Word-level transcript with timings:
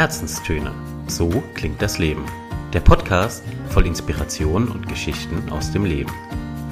Herzenstöne. 0.00 0.72
So 1.08 1.28
klingt 1.52 1.82
das 1.82 1.98
Leben. 1.98 2.24
Der 2.72 2.80
Podcast 2.80 3.44
voll 3.68 3.86
Inspiration 3.86 4.68
und 4.68 4.88
Geschichten 4.88 5.50
aus 5.50 5.72
dem 5.72 5.84
Leben. 5.84 6.10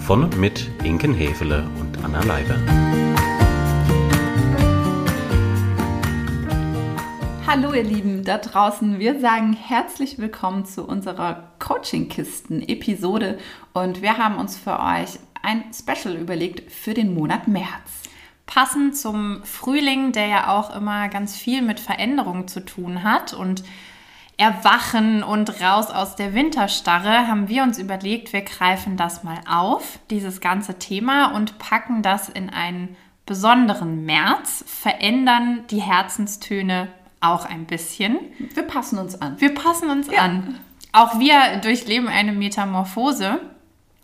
Von 0.01 0.25
und 0.25 0.39
mit 0.39 0.71
Inken 0.83 1.13
Hefele 1.13 1.69
und 1.79 2.03
Anna 2.03 2.25
Leiber. 2.25 2.57
Hallo 7.47 7.75
ihr 7.75 7.83
Lieben 7.83 8.25
da 8.25 8.39
draußen, 8.39 8.99
wir 8.99 9.21
sagen 9.21 9.53
herzlich 9.53 10.19
willkommen 10.19 10.65
zu 10.65 10.87
unserer 10.87 11.53
Coaching-Kisten-Episode 11.59 13.37
und 13.75 14.01
wir 14.01 14.17
haben 14.17 14.39
uns 14.39 14.57
für 14.57 14.81
euch 14.81 15.19
ein 15.43 15.65
Special 15.75 16.17
überlegt 16.17 16.73
für 16.73 16.95
den 16.95 17.13
Monat 17.13 17.47
März. 17.47 18.09
Passend 18.49 18.97
zum 18.97 19.45
Frühling, 19.45 20.13
der 20.13 20.27
ja 20.27 20.49
auch 20.49 20.75
immer 20.75 21.11
ganz 21.11 21.37
viel 21.37 21.61
mit 21.61 21.79
Veränderungen 21.79 22.49
zu 22.49 22.65
tun 22.65 23.05
hat 23.05 23.35
und 23.35 23.63
Erwachen 24.39 25.23
und 25.23 25.61
raus 25.61 25.91
aus 25.91 26.17
der 26.17 26.33
Winterstarre, 26.33 27.29
haben 27.29 27.49
wir 27.49 27.63
uns 27.63 27.79
überlegt, 27.79 28.33
wir 28.33 28.41
greifen 28.41 28.97
das 28.97 29.23
mal 29.23 29.39
auf, 29.47 29.99
dieses 30.09 30.41
ganze 30.41 30.79
Thema, 30.79 31.35
und 31.35 31.59
packen 31.59 32.03
das 32.03 32.31
in 32.31 32.49
einen 32.49 32.97
besonderen 33.27 34.07
März, 34.07 34.65
verändern 34.67 35.65
die 35.71 35.83
Herzenstöne 35.83 36.89
auch 37.21 37.45
ein 37.45 37.67
bisschen. 37.67 38.19
Wir 38.55 38.63
passen 38.63 38.99
uns 38.99 39.21
an. 39.21 39.39
Wir 39.39 39.55
passen 39.55 39.91
uns 39.91 40.11
ja. 40.11 40.23
an. 40.23 40.59
Auch 40.93 41.19
wir 41.19 41.59
durchleben 41.61 42.09
eine 42.09 42.33
Metamorphose 42.33 43.41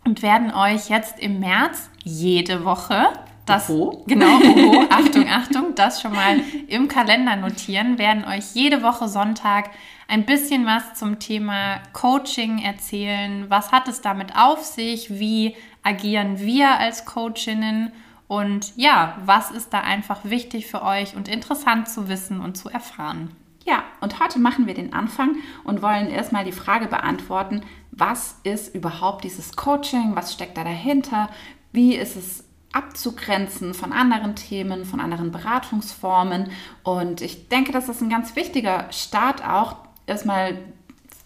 und 0.03 0.21
werden 0.21 0.53
euch 0.53 0.89
jetzt 0.89 1.19
im 1.19 1.39
März 1.39 1.89
jede 2.03 2.63
Woche 2.63 3.07
das 3.45 3.69
Oho. 3.69 4.03
genau, 4.07 4.37
oho, 4.41 4.85
Achtung, 4.89 5.27
Achtung, 5.29 5.75
das 5.75 6.01
schon 6.01 6.13
mal 6.13 6.39
im 6.67 6.87
Kalender 6.87 7.35
notieren, 7.35 7.97
werden 7.97 8.25
euch 8.25 8.53
jede 8.53 8.83
Woche 8.83 9.07
Sonntag 9.07 9.69
ein 10.07 10.25
bisschen 10.25 10.65
was 10.65 10.93
zum 10.95 11.19
Thema 11.19 11.79
Coaching 11.93 12.59
erzählen. 12.59 13.45
Was 13.49 13.71
hat 13.71 13.87
es 13.87 14.01
damit 14.01 14.35
auf 14.35 14.63
sich? 14.63 15.19
Wie 15.19 15.55
agieren 15.83 16.39
wir 16.39 16.79
als 16.79 17.05
Coachinnen? 17.05 17.91
Und 18.27 18.73
ja, 18.75 19.17
was 19.25 19.51
ist 19.51 19.73
da 19.73 19.81
einfach 19.81 20.21
wichtig 20.23 20.67
für 20.67 20.83
euch 20.83 21.15
und 21.15 21.27
interessant 21.27 21.89
zu 21.89 22.07
wissen 22.07 22.39
und 22.39 22.55
zu 22.55 22.69
erfahren? 22.69 23.31
Ja, 23.65 23.83
und 23.99 24.19
heute 24.19 24.37
machen 24.37 24.67
wir 24.67 24.75
den 24.75 24.93
Anfang 24.93 25.37
und 25.63 25.81
wollen 25.81 26.09
erstmal 26.09 26.45
die 26.45 26.51
Frage 26.51 26.87
beantworten, 26.87 27.61
was 27.91 28.39
ist 28.43 28.75
überhaupt 28.75 29.23
dieses 29.23 29.55
Coaching? 29.55 30.15
Was 30.15 30.33
steckt 30.33 30.57
da 30.57 30.63
dahinter? 30.63 31.29
Wie 31.71 31.95
ist 31.95 32.15
es 32.15 32.44
abzugrenzen 32.75 33.73
von 33.73 33.93
anderen 33.93 34.35
Themen, 34.35 34.85
von 34.85 34.99
anderen 34.99 35.31
Beratungsformen? 35.31 36.51
Und 36.83 37.21
ich 37.21 37.47
denke, 37.49 37.71
das 37.71 37.89
ist 37.89 38.01
ein 38.01 38.09
ganz 38.09 38.35
wichtiger 38.35 38.91
Start 38.91 39.47
auch, 39.47 39.77
erstmal 40.05 40.57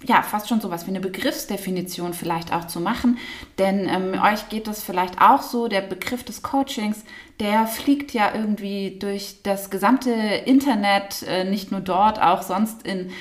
ja, 0.05 0.22
fast 0.22 0.47
schon 0.47 0.61
sowas 0.61 0.86
wie 0.86 0.92
eine 0.92 1.02
Begriffsdefinition 1.02 2.14
vielleicht 2.14 2.53
auch 2.53 2.67
zu 2.67 2.80
machen. 2.80 3.17
Denn 3.58 3.88
ähm, 3.89 4.19
euch 4.22 4.47
geht 4.47 4.67
das 4.67 4.81
vielleicht 4.81 5.22
auch 5.22 5.41
so, 5.41 5.67
der 5.67 5.81
Begriff 5.81 6.23
des 6.23 6.41
Coachings, 6.41 7.03
der 7.41 7.67
fliegt 7.67 8.14
ja 8.14 8.33
irgendwie 8.33 8.97
durch 8.97 9.41
das 9.44 9.69
gesamte 9.69 10.11
Internet, 10.11 11.23
äh, 11.23 11.44
nicht 11.44 11.72
nur 11.72 11.81
dort, 11.81 12.22
auch 12.22 12.44
sonst 12.44 12.88
in 12.88 13.11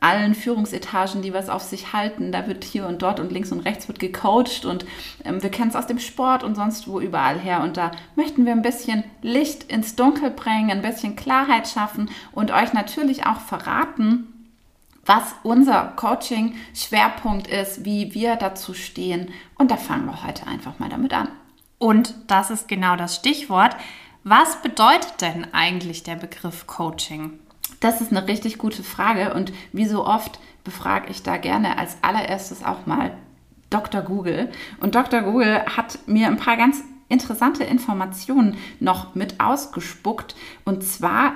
allen 0.00 0.34
Führungsetagen, 0.34 1.20
die 1.20 1.34
was 1.34 1.50
auf 1.50 1.62
sich 1.62 1.92
halten. 1.92 2.32
Da 2.32 2.46
wird 2.46 2.64
hier 2.64 2.86
und 2.86 3.02
dort 3.02 3.20
und 3.20 3.30
links 3.30 3.52
und 3.52 3.60
rechts 3.60 3.88
wird 3.88 3.98
gecoacht 3.98 4.64
und 4.64 4.86
ähm, 5.24 5.42
wir 5.42 5.50
kennen 5.50 5.68
es 5.68 5.76
aus 5.76 5.86
dem 5.86 5.98
Sport 5.98 6.44
und 6.44 6.54
sonst 6.54 6.88
wo 6.88 6.98
überall 6.98 7.38
her. 7.38 7.62
Und 7.62 7.76
da 7.76 7.90
möchten 8.16 8.46
wir 8.46 8.52
ein 8.52 8.62
bisschen 8.62 9.04
Licht 9.20 9.64
ins 9.64 9.96
Dunkel 9.96 10.30
bringen, 10.30 10.70
ein 10.70 10.82
bisschen 10.82 11.14
Klarheit 11.14 11.68
schaffen 11.68 12.10
und 12.32 12.52
euch 12.52 12.72
natürlich 12.72 13.26
auch 13.26 13.40
verraten, 13.40 14.32
was 15.04 15.34
unser 15.42 15.92
Coaching-Schwerpunkt 15.96 17.48
ist, 17.48 17.84
wie 17.84 18.14
wir 18.14 18.36
dazu 18.36 18.74
stehen. 18.74 19.32
Und 19.56 19.70
da 19.70 19.76
fangen 19.76 20.06
wir 20.06 20.24
heute 20.24 20.46
einfach 20.46 20.78
mal 20.78 20.88
damit 20.88 21.12
an. 21.12 21.28
Und 21.78 22.14
das 22.28 22.50
ist 22.50 22.68
genau 22.68 22.96
das 22.96 23.16
Stichwort. 23.16 23.76
Was 24.24 24.62
bedeutet 24.62 25.20
denn 25.20 25.52
eigentlich 25.52 26.04
der 26.04 26.14
Begriff 26.14 26.68
Coaching? 26.68 27.40
Das 27.80 28.00
ist 28.00 28.12
eine 28.12 28.28
richtig 28.28 28.58
gute 28.58 28.84
Frage 28.84 29.34
und 29.34 29.52
wie 29.72 29.86
so 29.86 30.06
oft 30.06 30.38
befrage 30.62 31.10
ich 31.10 31.24
da 31.24 31.36
gerne 31.38 31.78
als 31.78 31.96
allererstes 32.02 32.62
auch 32.62 32.86
mal 32.86 33.16
Dr. 33.70 34.02
Google. 34.02 34.52
Und 34.80 34.94
Dr. 34.94 35.22
Google 35.22 35.64
hat 35.66 35.98
mir 36.06 36.28
ein 36.28 36.36
paar 36.36 36.56
ganz 36.56 36.84
interessante 37.08 37.64
Informationen 37.64 38.56
noch 38.78 39.16
mit 39.16 39.40
ausgespuckt. 39.40 40.36
Und 40.64 40.84
zwar 40.84 41.32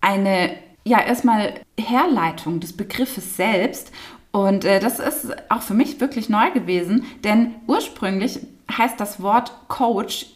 eine 0.00 0.56
ja 0.84 1.00
erstmal 1.00 1.54
Herleitung 1.78 2.60
des 2.60 2.76
Begriffes 2.76 3.36
selbst. 3.36 3.90
Und 4.30 4.64
äh, 4.64 4.80
das 4.80 4.98
ist 4.98 5.34
auch 5.50 5.62
für 5.62 5.74
mich 5.74 6.00
wirklich 6.00 6.28
neu 6.28 6.50
gewesen, 6.50 7.04
denn 7.22 7.54
ursprünglich 7.66 8.40
heißt 8.70 8.98
das 8.98 9.22
Wort 9.22 9.52
Coach 9.68 10.26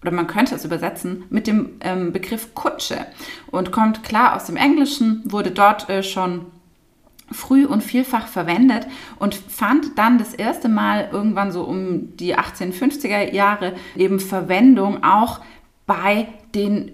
oder 0.00 0.10
man 0.10 0.26
könnte 0.26 0.54
es 0.54 0.64
übersetzen 0.64 1.24
mit 1.30 1.46
dem 1.46 1.76
ähm, 1.80 2.12
Begriff 2.12 2.54
Kutsche 2.54 3.06
und 3.50 3.70
kommt 3.70 4.02
klar 4.02 4.34
aus 4.34 4.46
dem 4.46 4.56
Englischen, 4.56 5.22
wurde 5.24 5.52
dort 5.52 5.88
äh, 5.88 6.02
schon 6.02 6.46
früh 7.30 7.64
und 7.64 7.82
vielfach 7.82 8.26
verwendet 8.26 8.86
und 9.18 9.34
fand 9.34 9.96
dann 9.98 10.18
das 10.18 10.34
erste 10.34 10.68
Mal 10.68 11.08
irgendwann 11.12 11.52
so 11.52 11.62
um 11.62 12.16
die 12.16 12.36
1850er 12.36 13.32
Jahre 13.32 13.74
eben 13.96 14.20
Verwendung 14.20 15.02
auch 15.04 15.40
bei 15.86 16.28
den 16.54 16.92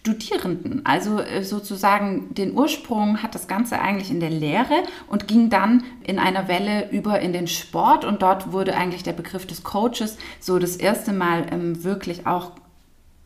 Studierenden. 0.00 0.86
Also 0.86 1.20
äh, 1.20 1.44
sozusagen 1.44 2.32
den 2.34 2.56
Ursprung 2.56 3.22
hat 3.22 3.34
das 3.34 3.48
Ganze 3.48 3.80
eigentlich 3.80 4.10
in 4.10 4.20
der 4.20 4.30
Lehre 4.30 4.82
und 5.08 5.28
ging 5.28 5.50
dann 5.50 5.84
in 6.02 6.18
einer 6.18 6.48
Welle 6.48 6.90
über 6.90 7.20
in 7.20 7.34
den 7.34 7.46
Sport 7.46 8.06
und 8.06 8.22
dort 8.22 8.52
wurde 8.52 8.74
eigentlich 8.74 9.02
der 9.02 9.12
Begriff 9.12 9.46
des 9.46 9.62
Coaches 9.62 10.16
so 10.40 10.58
das 10.58 10.76
erste 10.76 11.12
Mal 11.12 11.46
ähm, 11.50 11.84
wirklich 11.84 12.26
auch 12.26 12.52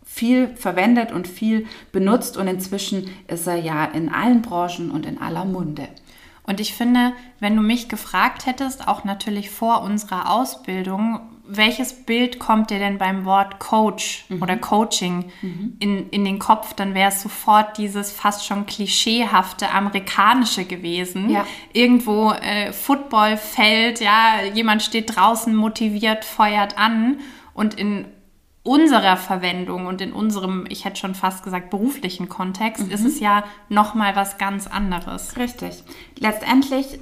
viel 0.05 0.49
verwendet 0.57 1.13
und 1.13 1.29
viel 1.29 1.67
benutzt 1.93 2.37
und 2.37 2.49
inzwischen 2.49 3.09
ist 3.29 3.47
er 3.47 3.57
ja 3.57 3.85
in 3.85 4.09
allen 4.09 4.43
Branchen 4.43 4.91
und 4.91 5.07
in 5.07 5.21
aller 5.21 5.45
Munde. 5.45 5.89
Und 6.43 6.61
ich 6.61 6.75
finde, 6.75 7.13
wenn 7.41 7.57
du 7.57 7.63
mich 7.63 7.89
gefragt 7.89 8.47
hättest, 8.47 8.87
auch 8.87 9.05
natürlich 9.05 9.51
vor 9.51 9.83
unserer 9.83 10.31
Ausbildung, 10.31 11.21
welches 11.47 11.93
Bild 11.93 12.39
kommt 12.39 12.71
dir 12.71 12.79
denn 12.79 12.99
beim 12.99 13.25
Wort 13.25 13.59
Coach 13.59 14.25
mhm. 14.29 14.43
oder 14.43 14.57
Coaching 14.57 15.31
mhm. 15.43 15.77
in, 15.79 16.09
in 16.11 16.25
den 16.25 16.39
Kopf, 16.39 16.75
dann 16.75 16.95
wäre 16.95 17.11
es 17.11 17.21
sofort 17.21 17.77
dieses 17.77 18.11
fast 18.11 18.47
schon 18.47 18.67
klischeehafte 18.67 19.71
amerikanische 19.71 20.65
gewesen. 20.65 21.31
Ja. 21.31 21.47
Irgendwo 21.73 22.31
äh, 22.33 22.73
Footballfeld, 22.73 24.01
ja, 24.01 24.43
jemand 24.55 24.83
steht 24.83 25.17
draußen 25.17 25.55
motiviert, 25.55 26.25
feuert 26.25 26.79
an 26.79 27.19
und 27.53 27.75
in 27.75 28.07
unserer 28.63 29.19
Verwendung 29.19 29.87
und 29.87 30.01
in 30.01 30.13
unserem, 30.15 30.65
ich 30.71 30.87
hätte 30.87 30.97
schon 30.97 31.15
fast 31.15 31.45
gesagt, 31.45 31.69
beruflichen 31.69 32.31
Kontext, 32.31 32.87
mhm. 32.87 32.91
ist 32.91 33.05
es 33.05 33.21
ja 33.21 33.45
nochmal 33.69 34.17
was 34.17 34.39
ganz 34.39 34.67
anderes. 34.67 35.37
Richtig. 35.37 35.85
Letztendlich 36.19 36.99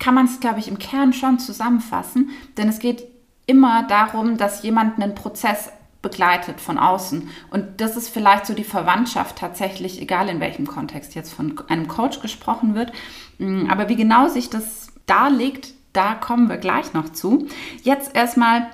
kann 0.00 0.14
man 0.14 0.26
es, 0.26 0.40
glaube 0.40 0.58
ich, 0.58 0.66
im 0.66 0.78
Kern 0.78 1.12
schon 1.12 1.38
zusammenfassen, 1.38 2.30
denn 2.56 2.68
es 2.68 2.80
geht 2.80 3.04
immer 3.50 3.82
darum, 3.82 4.36
dass 4.36 4.62
jemand 4.62 5.02
einen 5.02 5.16
Prozess 5.16 5.72
begleitet 6.02 6.60
von 6.60 6.78
außen. 6.78 7.28
Und 7.50 7.80
das 7.80 7.96
ist 7.96 8.08
vielleicht 8.08 8.46
so 8.46 8.54
die 8.54 8.64
Verwandtschaft 8.64 9.36
tatsächlich, 9.36 10.00
egal 10.00 10.28
in 10.28 10.38
welchem 10.38 10.66
Kontext 10.66 11.16
jetzt 11.16 11.34
von 11.34 11.60
einem 11.68 11.88
Coach 11.88 12.20
gesprochen 12.20 12.76
wird. 12.76 12.92
Mm, 13.38 13.66
aber 13.68 13.88
wie 13.88 13.96
genau 13.96 14.28
sich 14.28 14.48
das 14.48 14.86
darlegt, 15.06 15.74
da 15.92 16.14
kommen 16.14 16.48
wir 16.48 16.58
gleich 16.58 16.94
noch 16.94 17.10
zu. 17.10 17.48
Jetzt 17.82 18.14
erstmal 18.14 18.68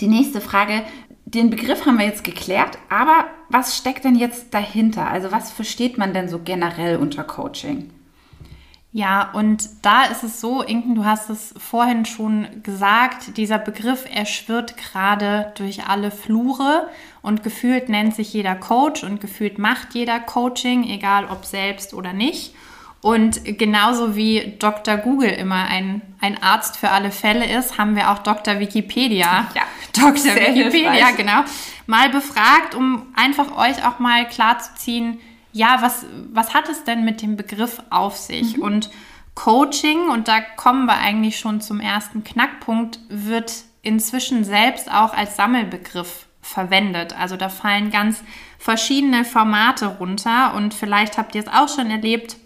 die 0.00 0.08
nächste 0.08 0.40
Frage. 0.40 0.82
Den 1.26 1.50
Begriff 1.50 1.84
haben 1.84 1.98
wir 1.98 2.06
jetzt 2.06 2.24
geklärt, 2.24 2.78
aber 2.88 3.26
was 3.50 3.76
steckt 3.76 4.04
denn 4.04 4.16
jetzt 4.16 4.54
dahinter? 4.54 5.08
Also 5.08 5.30
was 5.30 5.50
versteht 5.50 5.98
man 5.98 6.14
denn 6.14 6.28
so 6.28 6.40
generell 6.40 6.96
unter 6.96 7.24
Coaching? 7.24 7.90
Ja, 8.94 9.30
und 9.32 9.70
da 9.80 10.04
ist 10.04 10.22
es 10.22 10.40
so, 10.40 10.62
Inken, 10.62 10.94
du 10.94 11.06
hast 11.06 11.30
es 11.30 11.54
vorhin 11.56 12.04
schon 12.04 12.46
gesagt, 12.62 13.38
dieser 13.38 13.58
Begriff, 13.58 14.04
er 14.12 14.26
schwirrt 14.26 14.76
gerade 14.76 15.50
durch 15.56 15.86
alle 15.86 16.10
Flure 16.10 16.88
und 17.22 17.42
gefühlt 17.42 17.88
nennt 17.88 18.14
sich 18.14 18.34
jeder 18.34 18.54
Coach 18.54 19.02
und 19.02 19.22
gefühlt 19.22 19.58
macht 19.58 19.94
jeder 19.94 20.20
Coaching, 20.20 20.84
egal 20.84 21.24
ob 21.24 21.46
selbst 21.46 21.94
oder 21.94 22.12
nicht. 22.12 22.54
Und 23.00 23.58
genauso 23.58 24.14
wie 24.14 24.56
Dr. 24.58 24.98
Google 24.98 25.30
immer 25.30 25.64
ein, 25.64 26.02
ein 26.20 26.40
Arzt 26.40 26.76
für 26.76 26.90
alle 26.90 27.10
Fälle 27.10 27.46
ist, 27.58 27.78
haben 27.78 27.96
wir 27.96 28.10
auch 28.10 28.18
Dr. 28.18 28.60
Wikipedia. 28.60 29.48
Ja, 29.54 29.62
Dr. 29.92 30.36
Wikipedia, 30.36 30.92
hilfreich. 30.92 31.16
genau. 31.16 31.42
Mal 31.86 32.10
befragt, 32.10 32.74
um 32.76 33.06
einfach 33.16 33.56
euch 33.56 33.84
auch 33.84 33.98
mal 33.98 34.28
klarzuziehen, 34.28 35.18
ja, 35.52 35.78
was, 35.80 36.06
was 36.32 36.54
hat 36.54 36.68
es 36.68 36.84
denn 36.84 37.04
mit 37.04 37.22
dem 37.22 37.36
Begriff 37.36 37.82
auf 37.90 38.16
sich? 38.16 38.56
Mhm. 38.56 38.62
Und 38.62 38.90
Coaching, 39.34 40.08
und 40.08 40.28
da 40.28 40.40
kommen 40.40 40.86
wir 40.86 40.98
eigentlich 40.98 41.38
schon 41.38 41.60
zum 41.60 41.80
ersten 41.80 42.24
Knackpunkt, 42.24 42.98
wird 43.08 43.64
inzwischen 43.82 44.44
selbst 44.44 44.90
auch 44.90 45.14
als 45.14 45.36
Sammelbegriff 45.36 46.26
verwendet. 46.40 47.18
Also 47.18 47.36
da 47.36 47.48
fallen 47.48 47.90
ganz 47.90 48.22
verschiedene 48.58 49.24
Formate 49.24 49.86
runter 49.86 50.54
und 50.54 50.74
vielleicht 50.74 51.16
habt 51.18 51.34
ihr 51.34 51.42
es 51.42 51.48
auch 51.48 51.68
schon 51.68 51.90
erlebt. 51.90 52.36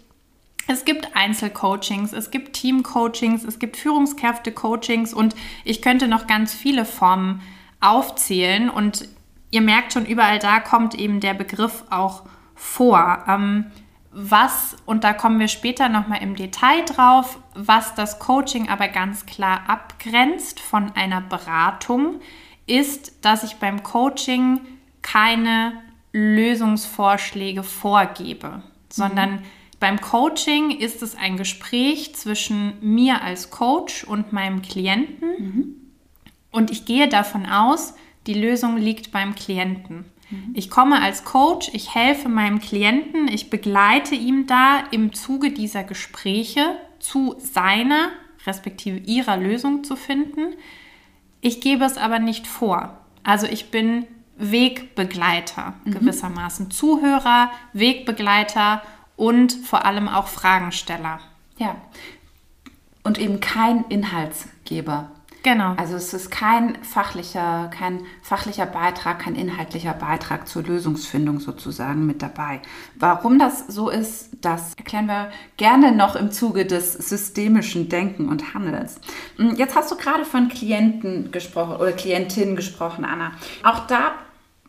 Es 0.67 0.85
gibt 0.85 1.15
Einzelcoachings, 1.15 2.13
es 2.13 2.29
gibt 2.29 2.53
Teamcoachings, 2.53 3.43
es 3.43 3.59
gibt 3.59 3.77
Führungskräfte-Coachings 3.77 5.13
und 5.13 5.35
ich 5.63 5.81
könnte 5.81 6.07
noch 6.07 6.27
ganz 6.27 6.53
viele 6.53 6.85
Formen 6.85 7.41
aufzählen. 7.79 8.69
Und 8.69 9.07
ihr 9.49 9.61
merkt 9.61 9.93
schon, 9.93 10.05
überall 10.05 10.39
da 10.39 10.59
kommt 10.59 10.93
eben 10.95 11.19
der 11.21 11.33
Begriff 11.33 11.85
auch 11.89 12.23
vor. 12.57 13.23
Ähm, 13.27 13.71
was, 14.11 14.75
und 14.85 15.03
da 15.03 15.13
kommen 15.13 15.39
wir 15.39 15.47
später 15.47 15.89
nochmal 15.89 16.23
im 16.23 16.35
Detail 16.35 16.83
drauf, 16.85 17.39
was 17.53 17.93
das 17.93 18.17
Coaching 18.19 18.67
aber 18.67 18.87
ganz 18.87 19.25
klar 19.25 19.61
abgrenzt 19.67 20.59
von 20.59 20.91
einer 20.95 21.21
Beratung, 21.21 22.19
ist, 22.65 23.23
dass 23.23 23.43
ich 23.43 23.57
beim 23.57 23.83
Coaching 23.83 24.61
keine 25.03 25.73
Lösungsvorschläge 26.13 27.61
vorgebe, 27.61 28.63
sondern 28.89 29.33
mhm. 29.33 29.43
beim 29.79 30.01
Coaching 30.01 30.71
ist 30.71 31.03
es 31.03 31.15
ein 31.15 31.37
Gespräch 31.37 32.15
zwischen 32.15 32.73
mir 32.81 33.21
als 33.21 33.51
Coach 33.51 34.03
und 34.03 34.33
meinem 34.33 34.63
Klienten. 34.63 35.29
Mhm. 35.37 35.75
Und 36.51 36.71
ich 36.71 36.85
gehe 36.85 37.07
davon 37.07 37.45
aus, 37.45 37.93
die 38.25 38.33
Lösung 38.33 38.77
liegt 38.77 39.11
beim 39.11 39.35
Klienten. 39.35 40.05
Mhm. 40.29 40.51
Ich 40.53 40.69
komme 40.69 41.01
als 41.01 41.23
Coach, 41.23 41.69
ich 41.73 41.95
helfe 41.95 42.29
meinem 42.29 42.59
Klienten, 42.59 43.27
ich 43.27 43.49
begleite 43.49 44.15
ihm 44.15 44.47
da 44.47 44.83
im 44.91 45.13
Zuge 45.13 45.51
dieser 45.51 45.83
Gespräche 45.83 46.77
zu 46.99 47.35
seiner 47.39 48.09
respektive 48.45 48.97
ihrer 48.97 49.37
Lösung 49.37 49.83
zu 49.83 49.95
finden. 49.95 50.53
Ich 51.41 51.61
gebe 51.61 51.85
es 51.85 51.97
aber 51.97 52.19
nicht 52.19 52.47
vor. 52.47 52.97
Also 53.23 53.45
ich 53.45 53.71
bin 53.71 54.07
Wegbegleiter 54.37 55.73
mhm. 55.83 55.91
gewissermaßen, 55.91 56.71
Zuhörer, 56.71 57.51
Wegbegleiter 57.73 58.81
und 59.15 59.51
vor 59.51 59.85
allem 59.85 60.07
auch 60.07 60.27
Fragensteller. 60.27 61.19
Ja. 61.57 61.75
Und 63.03 63.17
eben 63.17 63.39
kein 63.39 63.85
Inhaltsgeber. 63.89 65.11
Genau. 65.43 65.73
Also 65.77 65.95
es 65.95 66.13
ist 66.13 66.29
kein 66.29 66.81
fachlicher, 66.83 67.69
kein 67.73 68.01
fachlicher 68.21 68.65
Beitrag, 68.65 69.19
kein 69.19 69.35
inhaltlicher 69.35 69.93
Beitrag 69.93 70.47
zur 70.47 70.63
Lösungsfindung 70.63 71.39
sozusagen 71.39 72.05
mit 72.05 72.21
dabei. 72.21 72.61
Warum 72.95 73.39
das 73.39 73.67
so 73.67 73.89
ist, 73.89 74.29
das 74.41 74.73
erklären 74.75 75.07
wir 75.07 75.31
gerne 75.55 75.91
noch 75.91 76.15
im 76.15 76.31
Zuge 76.31 76.65
des 76.65 76.93
systemischen 76.93 77.89
Denken 77.89 78.29
und 78.29 78.53
Handelns. 78.53 78.99
Hm, 79.37 79.55
jetzt 79.55 79.75
hast 79.75 79.91
du 79.91 79.95
gerade 79.95 80.25
von 80.25 80.49
Klienten 80.49 81.31
gesprochen 81.31 81.77
oder 81.77 81.91
Klientinnen 81.91 82.55
gesprochen, 82.55 83.05
Anna. 83.05 83.31
Auch 83.63 83.87
da 83.87 84.13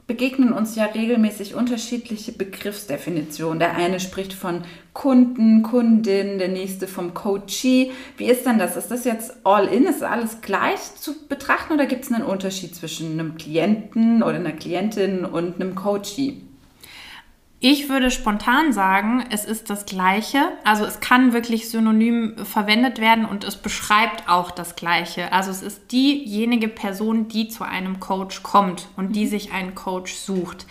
begegnen 0.09 0.55
uns 0.55 0.75
ja 0.75 0.87
regelmäßig 0.87 1.55
unterschiedliche 1.55 2.33
Begriffsdefinitionen. 2.33 3.59
Der 3.59 3.77
eine 3.77 4.01
spricht 4.01 4.33
von 4.33 4.63
Kunden, 4.95 5.63
Kundin, 5.63 6.39
der 6.39 6.49
nächste 6.49 6.89
vom 6.89 7.13
Coachee. 7.13 7.93
Wie 8.17 8.25
ist 8.25 8.47
denn 8.47 8.59
das? 8.59 8.77
Ist 8.77 8.91
das 8.91 9.05
jetzt 9.05 9.37
all 9.45 9.67
in? 9.67 9.85
Ist 9.85 10.03
alles 10.03 10.41
gleich 10.41 10.81
zu 10.97 11.29
betrachten 11.29 11.75
oder 11.75 11.85
gibt 11.85 12.05
es 12.05 12.11
einen 12.11 12.25
Unterschied 12.25 12.75
zwischen 12.75 13.13
einem 13.13 13.37
Klienten 13.37 14.23
oder 14.23 14.37
einer 14.37 14.53
Klientin 14.53 15.27
und 15.27 15.57
einem 15.61 15.75
Coachee? 15.75 16.41
Ich 17.61 17.89
würde 17.89 18.13
spontan 18.13 18.73
sagen, 18.73 19.25
es 19.31 19.45
ist 19.45 19.69
das 19.69 19.85
Gleiche. 19.85 20.53
Also 20.63 20.85
es 20.85 21.01
kann 21.01 21.33
wirklich 21.33 21.69
synonym 21.69 22.37
verwendet 22.45 23.01
werden 23.01 23.25
und 23.25 23.43
es 23.43 23.57
beschreibt 23.57 24.29
auch 24.29 24.53
das 24.53 24.77
Gleiche. 24.77 25.33
Also 25.33 25.51
es 25.51 25.63
ist 25.63 25.91
diejenige 25.91 26.69
Person, 26.69 27.27
die 27.27 27.49
zu 27.49 27.65
einem 27.65 27.99
Coach 27.99 28.45
kommt 28.45 28.89
und 28.97 29.17
die 29.17 29.25
mhm. 29.25 29.31
sich 29.31 29.53
einen 29.53 29.75
Coach 29.75 30.15
sucht. 30.15 30.67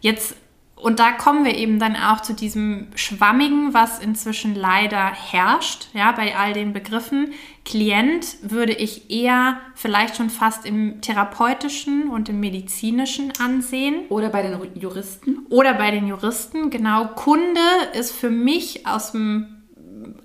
Jetzt 0.00 0.36
und 0.76 0.98
da 1.00 1.12
kommen 1.12 1.46
wir 1.46 1.56
eben 1.56 1.78
dann 1.78 1.96
auch 1.96 2.20
zu 2.20 2.34
diesem 2.34 2.88
Schwammigen, 2.94 3.72
was 3.72 3.98
inzwischen 3.98 4.54
leider 4.54 5.10
herrscht, 5.10 5.88
ja, 5.94 6.12
bei 6.12 6.36
all 6.36 6.52
den 6.52 6.74
Begriffen. 6.74 7.32
Klient 7.64 8.36
würde 8.42 8.74
ich 8.74 9.10
eher 9.10 9.58
vielleicht 9.74 10.16
schon 10.16 10.28
fast 10.28 10.66
im 10.66 11.00
therapeutischen 11.00 12.10
und 12.10 12.28
im 12.28 12.40
medizinischen 12.40 13.32
ansehen. 13.40 14.02
Oder 14.10 14.28
bei 14.28 14.42
den 14.42 14.60
Juristen. 14.78 15.46
Oder 15.48 15.72
bei 15.74 15.90
den 15.90 16.06
Juristen, 16.06 16.68
genau. 16.68 17.06
Kunde 17.06 17.60
ist 17.94 18.12
für 18.12 18.30
mich 18.30 18.86
aus 18.86 19.12
dem 19.12 19.56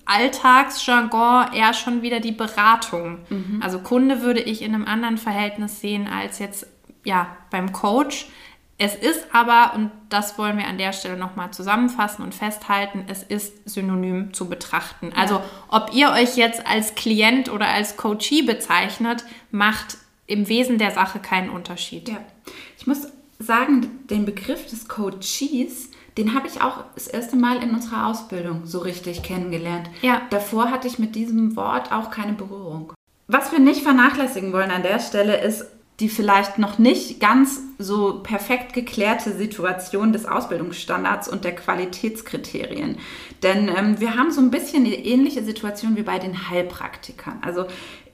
Alltagsjargon 0.04 1.54
eher 1.54 1.74
schon 1.74 2.01
wieder 2.01 2.19
die 2.19 2.33
Beratung. 2.33 3.19
Mhm. 3.30 3.62
Also 3.63 3.80
Kunde 3.80 4.21
würde 4.21 4.42
ich 4.42 4.62
in 4.62 4.75
einem 4.75 4.86
anderen 4.86 5.18
Verhältnis 5.18 5.80
sehen 5.80 6.09
als 6.09 6.39
jetzt 6.39 6.68
ja 7.06 7.38
beim 7.50 7.71
Coach. 7.71 8.27
Es 8.83 8.95
ist 8.95 9.28
aber, 9.31 9.75
und 9.75 9.92
das 10.10 10.39
wollen 10.39 10.57
wir 10.57 10.66
an 10.66 10.80
der 10.80 10.92
Stelle 10.92 11.16
nochmal 11.16 11.51
zusammenfassen 11.51 12.24
und 12.24 12.33
festhalten, 12.33 13.06
es 13.07 13.22
ist 13.22 13.69
synonym 13.69 14.33
zu 14.33 14.50
betrachten. 14.50 15.12
Also 15.16 15.39
ob 15.68 15.94
ihr 15.94 16.10
euch 16.10 16.36
jetzt 16.36 16.66
als 16.66 16.95
Klient 16.95 17.51
oder 17.51 17.68
als 17.68 17.95
Coachee 17.95 18.42
bezeichnet, 18.42 19.24
macht 19.51 20.00
im 20.25 20.50
Wesen 20.50 20.80
der 20.80 20.89
Sache 20.89 21.19
keinen 21.19 21.51
Unterschied. 21.51 22.10
Ja. 22.10 22.18
Ich 22.75 22.88
muss 22.88 23.07
sagen, 23.38 24.00
den 24.10 24.25
Begriff 24.25 24.66
des 24.66 24.88
Coachees, 24.88 25.92
den 26.18 26.33
habe 26.33 26.48
ich 26.48 26.63
auch 26.63 26.86
das 26.95 27.06
erste 27.06 27.36
Mal 27.36 27.62
in 27.62 27.75
unserer 27.75 28.07
Ausbildung 28.07 28.66
so 28.66 28.80
richtig 28.80 29.22
kennengelernt. 29.22 29.92
Ja. 30.01 30.24
Davor 30.31 30.72
hatte 30.72 30.88
ich 30.88 30.98
mit 30.98 31.13
diesem 31.13 31.56
Wort 31.56 31.92
auch 31.92 32.10
keine 32.10 32.33
Berührung. 32.33 32.94
Was 33.28 33.51
wir 33.51 33.60
nicht 33.60 33.83
vernachlässigen 33.83 34.51
wollen 34.54 34.72
an 34.72 34.81
der 34.81 35.00
Stelle 35.00 35.39
ist, 35.39 35.68
die 36.01 36.09
vielleicht 36.09 36.57
noch 36.57 36.80
nicht 36.80 37.19
ganz 37.19 37.62
so 37.77 38.21
perfekt 38.24 38.74
geklärte 38.74 39.31
Situation 39.31 40.12
des 40.12 40.25
Ausbildungsstandards 40.25 41.27
und 41.30 41.44
der 41.44 41.56
Qualitätskriterien. 41.56 42.98
Denn 43.44 43.69
ähm, 43.69 44.00
wir 44.00 44.15
haben 44.15 44.31
so 44.31 44.42
ein 44.42 44.51
bisschen 44.51 44.86
eine 44.86 44.95
ähnliche 44.95 45.44
Situation 45.44 45.95
wie 45.95 46.03
bei 46.03 46.19
den 46.19 46.50
Heilpraktikern. 46.50 47.39
Also 47.42 47.65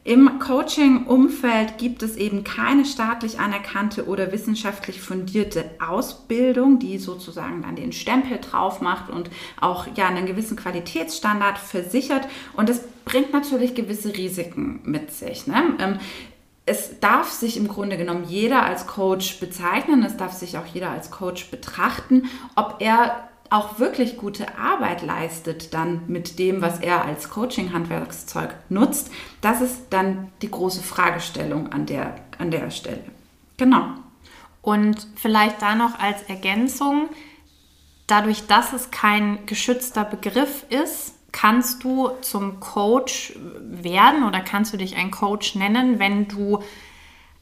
im 0.03 0.39
Coaching-Umfeld 0.39 1.77
gibt 1.77 2.01
es 2.01 2.15
eben 2.15 2.45
keine 2.45 2.85
staatlich 2.85 3.39
anerkannte 3.39 4.05
oder 4.05 4.31
wissenschaftlich 4.31 5.01
fundierte 5.01 5.65
Ausbildung, 5.85 6.79
die 6.79 6.97
sozusagen 6.97 7.61
dann 7.61 7.75
den 7.75 7.91
Stempel 7.91 8.39
drauf 8.39 8.79
macht 8.79 9.09
und 9.09 9.29
auch 9.59 9.85
ja 9.97 10.07
einen 10.07 10.25
gewissen 10.25 10.55
Qualitätsstandard 10.55 11.57
versichert. 11.57 12.25
Und 12.55 12.69
das 12.69 12.83
bringt 13.03 13.33
natürlich 13.33 13.75
gewisse 13.75 14.15
Risiken 14.15 14.79
mit 14.83 15.11
sich. 15.11 15.45
Ne? 15.45 15.99
Es 16.69 16.99
darf 16.99 17.31
sich 17.31 17.55
im 17.55 17.69
Grunde 17.69 17.97
genommen 17.97 18.25
jeder 18.27 18.63
als 18.63 18.87
Coach 18.87 19.39
bezeichnen, 19.39 20.03
es 20.03 20.17
darf 20.17 20.33
sich 20.33 20.57
auch 20.57 20.65
jeder 20.65 20.91
als 20.91 21.11
Coach 21.11 21.49
betrachten, 21.49 22.29
ob 22.55 22.75
er 22.79 23.29
auch 23.49 23.79
wirklich 23.79 24.17
gute 24.17 24.57
Arbeit 24.57 25.01
leistet 25.01 25.73
dann 25.73 26.01
mit 26.07 26.37
dem, 26.39 26.61
was 26.61 26.79
er 26.79 27.05
als 27.05 27.29
Coaching-Handwerkszeug 27.29 28.53
nutzt, 28.67 29.11
das 29.39 29.61
ist 29.61 29.83
dann 29.91 30.29
die 30.41 30.51
große 30.51 30.83
Fragestellung 30.83 31.71
an 31.71 31.85
der, 31.85 32.15
an 32.37 32.51
der 32.51 32.69
Stelle. 32.69 33.05
Genau. 33.55 33.85
Und 34.61 35.07
vielleicht 35.15 35.61
da 35.61 35.75
noch 35.75 35.97
als 35.99 36.23
Ergänzung, 36.23 37.07
dadurch, 38.07 38.45
dass 38.47 38.73
es 38.73 38.91
kein 38.91 39.45
geschützter 39.45 40.03
Begriff 40.03 40.65
ist, 40.69 41.16
kannst 41.31 41.83
du 41.83 42.09
zum 42.21 42.59
Coach 42.59 43.33
werden 43.61 44.23
oder 44.23 44.39
kannst 44.41 44.73
du 44.73 44.77
dich 44.77 44.95
ein 44.95 45.11
Coach 45.11 45.55
nennen, 45.55 45.99
wenn 45.99 46.27
du, 46.27 46.63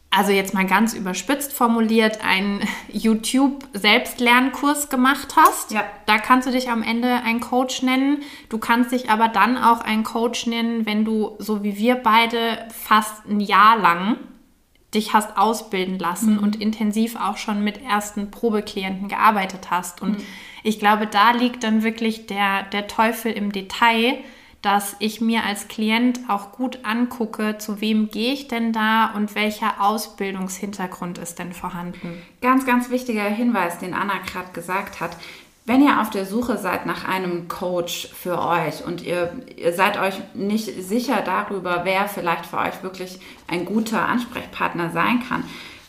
also 0.09 0.31
jetzt 0.31 0.53
mal 0.53 0.65
ganz 0.65 0.93
überspitzt 0.93 1.53
formuliert, 1.53 2.23
einen 2.23 2.61
YouTube-Selbstlernkurs 2.91 4.89
gemacht 4.89 5.35
hast. 5.35 5.71
Ja. 5.71 5.83
Da 6.05 6.17
kannst 6.17 6.47
du 6.47 6.51
dich 6.51 6.69
am 6.69 6.83
Ende 6.83 7.21
ein 7.23 7.39
Coach 7.39 7.81
nennen. 7.81 8.23
Du 8.49 8.57
kannst 8.57 8.91
dich 8.91 9.09
aber 9.09 9.27
dann 9.27 9.57
auch 9.57 9.81
ein 9.81 10.03
Coach 10.03 10.47
nennen, 10.47 10.85
wenn 10.85 11.05
du, 11.05 11.35
so 11.39 11.63
wie 11.63 11.77
wir 11.77 11.95
beide, 11.95 12.67
fast 12.69 13.25
ein 13.27 13.39
Jahr 13.39 13.77
lang 13.77 14.17
dich 14.95 15.13
hast 15.13 15.37
ausbilden 15.37 15.99
lassen 15.99 16.37
mhm. 16.37 16.39
und 16.39 16.61
intensiv 16.61 17.15
auch 17.15 17.37
schon 17.37 17.63
mit 17.63 17.81
ersten 17.83 18.31
Probeklienten 18.31 19.09
gearbeitet 19.09 19.69
hast. 19.69 20.01
Und 20.01 20.17
mhm 20.17 20.25
ich 20.65 20.79
glaube, 20.79 21.05
da 21.05 21.29
liegt 21.29 21.63
dann 21.63 21.83
wirklich 21.83 22.25
der, 22.25 22.63
der 22.63 22.87
Teufel 22.87 23.31
im 23.31 23.51
Detail, 23.51 24.17
dass 24.63 24.95
ich 24.97 25.21
mir 25.21 25.43
als 25.43 25.67
Klient 25.67 26.21
auch 26.27 26.53
gut 26.53 26.79
angucke, 26.81 27.59
zu 27.59 27.81
wem 27.81 28.09
gehe 28.09 28.33
ich 28.33 28.47
denn 28.47 28.73
da 28.73 29.11
und 29.11 29.35
welcher 29.35 29.79
Ausbildungshintergrund 29.79 31.19
ist 31.19 31.37
denn 31.37 31.53
vorhanden. 31.53 32.19
Ganz, 32.41 32.65
ganz 32.65 32.89
wichtiger 32.89 33.25
Hinweis, 33.25 33.77
den 33.77 33.93
Anna 33.93 34.17
gerade 34.25 34.53
gesagt 34.53 35.01
hat. 35.01 35.15
Wenn 35.67 35.83
ihr 35.83 35.99
auf 35.99 36.11
der 36.11 36.27
Suche 36.27 36.57
seid 36.57 36.85
nach 36.85 37.07
einem 37.07 37.47
Coach 37.47 38.09
für 38.13 38.39
euch 38.39 38.85
und 38.85 39.01
ihr, 39.01 39.33
ihr 39.57 39.73
seid 39.73 39.99
euch 39.99 40.13
nicht 40.35 40.65
sicher 40.83 41.23
darüber, 41.25 41.81
wer 41.85 42.07
vielleicht 42.07 42.45
für 42.45 42.59
euch 42.59 42.83
wirklich 42.83 43.19
ein 43.47 43.65
guter 43.65 44.05
Ansprechpartner 44.07 44.91
sein 44.91 45.23
kann, 45.27 45.43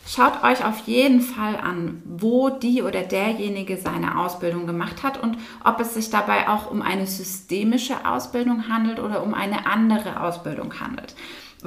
Schaut 0.09 0.45
euch 0.45 0.65
auf 0.65 0.87
jeden 0.87 1.21
Fall 1.21 1.57
an, 1.57 2.01
wo 2.05 2.49
die 2.49 2.83
oder 2.83 3.03
derjenige 3.03 3.77
seine 3.77 4.21
Ausbildung 4.21 4.65
gemacht 4.65 5.03
hat 5.03 5.21
und 5.21 5.37
ob 5.65 5.81
es 5.81 5.95
sich 5.95 6.11
dabei 6.11 6.49
auch 6.49 6.71
um 6.71 6.81
eine 6.81 7.09
systemische 7.09 8.07
Ausbildung 8.07 8.69
handelt 8.69 9.01
oder 9.01 9.25
um 9.25 9.35
eine 9.35 9.67
andere 9.67 10.21
Ausbildung 10.21 10.79
handelt. 10.79 11.17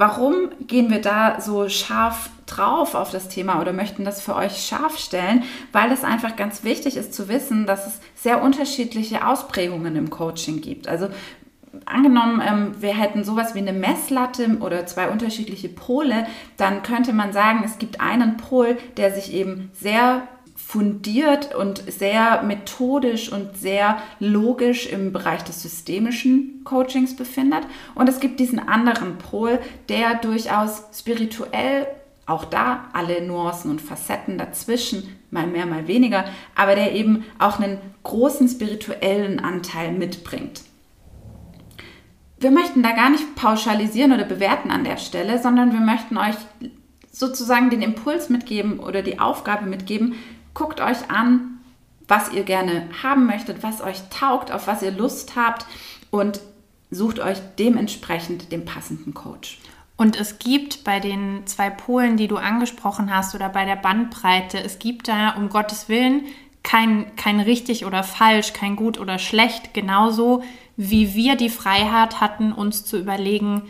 Warum 0.00 0.48
gehen 0.66 0.88
wir 0.88 1.02
da 1.02 1.42
so 1.42 1.68
scharf 1.68 2.30
drauf 2.46 2.94
auf 2.94 3.10
das 3.10 3.28
Thema 3.28 3.60
oder 3.60 3.74
möchten 3.74 4.02
das 4.02 4.22
für 4.22 4.34
euch 4.34 4.64
scharf 4.64 4.96
stellen, 4.98 5.42
weil 5.72 5.92
es 5.92 6.04
einfach 6.04 6.36
ganz 6.36 6.64
wichtig 6.64 6.96
ist 6.96 7.12
zu 7.12 7.28
wissen, 7.28 7.66
dass 7.66 7.86
es 7.86 8.00
sehr 8.14 8.42
unterschiedliche 8.42 9.26
Ausprägungen 9.26 9.96
im 9.96 10.08
Coaching 10.08 10.62
gibt. 10.62 10.88
Also 10.88 11.08
angenommen, 11.84 12.42
ähm, 12.42 12.76
wir 12.80 12.96
hätten 12.96 13.24
sowas 13.24 13.54
wie 13.54 13.58
eine 13.58 13.74
Messlatte 13.74 14.56
oder 14.60 14.86
zwei 14.86 15.10
unterschiedliche 15.10 15.68
Pole, 15.68 16.26
dann 16.56 16.82
könnte 16.82 17.12
man 17.12 17.34
sagen, 17.34 17.60
es 17.62 17.76
gibt 17.76 18.00
einen 18.00 18.38
Pol, 18.38 18.78
der 18.96 19.12
sich 19.12 19.34
eben 19.34 19.70
sehr 19.74 20.22
fundiert 20.70 21.52
und 21.52 21.82
sehr 21.90 22.42
methodisch 22.44 23.32
und 23.32 23.56
sehr 23.56 24.00
logisch 24.20 24.86
im 24.86 25.12
Bereich 25.12 25.42
des 25.42 25.62
systemischen 25.62 26.62
Coachings 26.62 27.16
befindet. 27.16 27.62
Und 27.96 28.08
es 28.08 28.20
gibt 28.20 28.38
diesen 28.38 28.60
anderen 28.60 29.18
Pol, 29.18 29.58
der 29.88 30.14
durchaus 30.14 30.84
spirituell, 30.96 31.88
auch 32.24 32.44
da 32.44 32.84
alle 32.92 33.20
Nuancen 33.26 33.72
und 33.72 33.80
Facetten 33.80 34.38
dazwischen, 34.38 35.16
mal 35.32 35.48
mehr, 35.48 35.66
mal 35.66 35.88
weniger, 35.88 36.24
aber 36.54 36.76
der 36.76 36.92
eben 36.92 37.24
auch 37.40 37.58
einen 37.58 37.78
großen 38.04 38.48
spirituellen 38.48 39.40
Anteil 39.40 39.90
mitbringt. 39.90 40.62
Wir 42.38 42.52
möchten 42.52 42.84
da 42.84 42.92
gar 42.92 43.10
nicht 43.10 43.34
pauschalisieren 43.34 44.12
oder 44.12 44.24
bewerten 44.24 44.70
an 44.70 44.84
der 44.84 44.98
Stelle, 44.98 45.42
sondern 45.42 45.72
wir 45.72 45.80
möchten 45.80 46.16
euch 46.16 46.36
sozusagen 47.10 47.70
den 47.70 47.82
Impuls 47.82 48.28
mitgeben 48.28 48.78
oder 48.78 49.02
die 49.02 49.18
Aufgabe 49.18 49.66
mitgeben, 49.66 50.14
Guckt 50.54 50.80
euch 50.80 51.10
an, 51.10 51.60
was 52.08 52.32
ihr 52.32 52.42
gerne 52.42 52.88
haben 53.02 53.26
möchtet, 53.26 53.62
was 53.62 53.80
euch 53.80 54.00
taugt, 54.10 54.50
auf 54.50 54.66
was 54.66 54.82
ihr 54.82 54.90
Lust 54.90 55.36
habt 55.36 55.64
und 56.10 56.40
sucht 56.90 57.20
euch 57.20 57.38
dementsprechend 57.58 58.50
den 58.50 58.64
passenden 58.64 59.14
Coach. 59.14 59.58
Und 59.96 60.18
es 60.18 60.38
gibt 60.38 60.82
bei 60.82 60.98
den 60.98 61.46
zwei 61.46 61.70
Polen, 61.70 62.16
die 62.16 62.26
du 62.26 62.36
angesprochen 62.36 63.14
hast, 63.14 63.34
oder 63.34 63.48
bei 63.48 63.64
der 63.64 63.76
Bandbreite, 63.76 64.58
es 64.58 64.78
gibt 64.78 65.08
da 65.08 65.30
um 65.36 65.50
Gottes 65.50 65.88
Willen 65.88 66.22
kein, 66.62 67.14
kein 67.16 67.38
richtig 67.38 67.84
oder 67.84 68.02
falsch, 68.02 68.52
kein 68.52 68.76
gut 68.76 68.98
oder 68.98 69.18
schlecht, 69.18 69.74
genauso 69.74 70.42
wie 70.76 71.14
wir 71.14 71.36
die 71.36 71.50
Freiheit 71.50 72.20
hatten, 72.20 72.52
uns 72.52 72.84
zu 72.84 72.98
überlegen, 72.98 73.62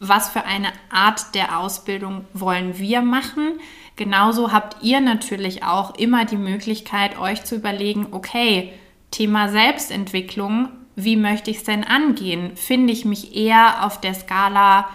was 0.00 0.28
für 0.28 0.44
eine 0.44 0.68
Art 0.90 1.34
der 1.34 1.58
Ausbildung 1.58 2.24
wollen 2.32 2.78
wir 2.78 3.02
machen. 3.02 3.60
Genauso 3.96 4.52
habt 4.52 4.82
ihr 4.82 5.00
natürlich 5.00 5.62
auch 5.62 5.94
immer 5.96 6.24
die 6.24 6.36
Möglichkeit, 6.36 7.18
euch 7.18 7.44
zu 7.44 7.54
überlegen, 7.54 8.08
okay, 8.10 8.72
Thema 9.10 9.48
Selbstentwicklung, 9.48 10.68
wie 10.96 11.16
möchte 11.16 11.50
ich 11.50 11.58
es 11.58 11.64
denn 11.64 11.84
angehen? 11.84 12.56
Finde 12.56 12.92
ich 12.92 13.04
mich 13.04 13.36
eher 13.36 13.84
auf 13.84 14.00
der 14.00 14.14
Skala 14.14 14.88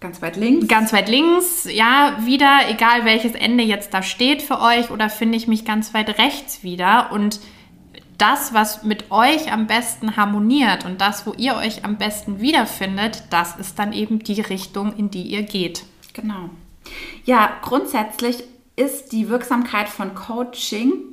ganz 0.00 0.20
weit 0.20 0.36
links? 0.36 0.66
Ganz 0.66 0.92
weit 0.92 1.08
links, 1.08 1.68
ja, 1.72 2.18
wieder, 2.24 2.68
egal 2.68 3.04
welches 3.04 3.32
Ende 3.32 3.62
jetzt 3.62 3.94
da 3.94 4.02
steht 4.02 4.42
für 4.42 4.60
euch, 4.60 4.90
oder 4.90 5.08
finde 5.08 5.36
ich 5.36 5.46
mich 5.46 5.64
ganz 5.64 5.94
weit 5.94 6.18
rechts 6.18 6.64
wieder? 6.64 7.12
Und 7.12 7.40
das, 8.18 8.52
was 8.52 8.82
mit 8.82 9.10
euch 9.10 9.52
am 9.52 9.66
besten 9.66 10.16
harmoniert 10.16 10.84
und 10.84 11.00
das, 11.00 11.26
wo 11.26 11.32
ihr 11.36 11.56
euch 11.56 11.84
am 11.84 11.96
besten 11.96 12.40
wiederfindet, 12.40 13.24
das 13.30 13.56
ist 13.56 13.78
dann 13.78 13.92
eben 13.92 14.18
die 14.20 14.40
Richtung, 14.40 14.94
in 14.96 15.10
die 15.10 15.22
ihr 15.22 15.42
geht. 15.42 15.84
Genau. 16.12 16.50
Ja, 17.24 17.52
grundsätzlich 17.62 18.44
ist 18.76 19.12
die 19.12 19.28
Wirksamkeit 19.28 19.88
von 19.88 20.14
Coaching 20.14 21.12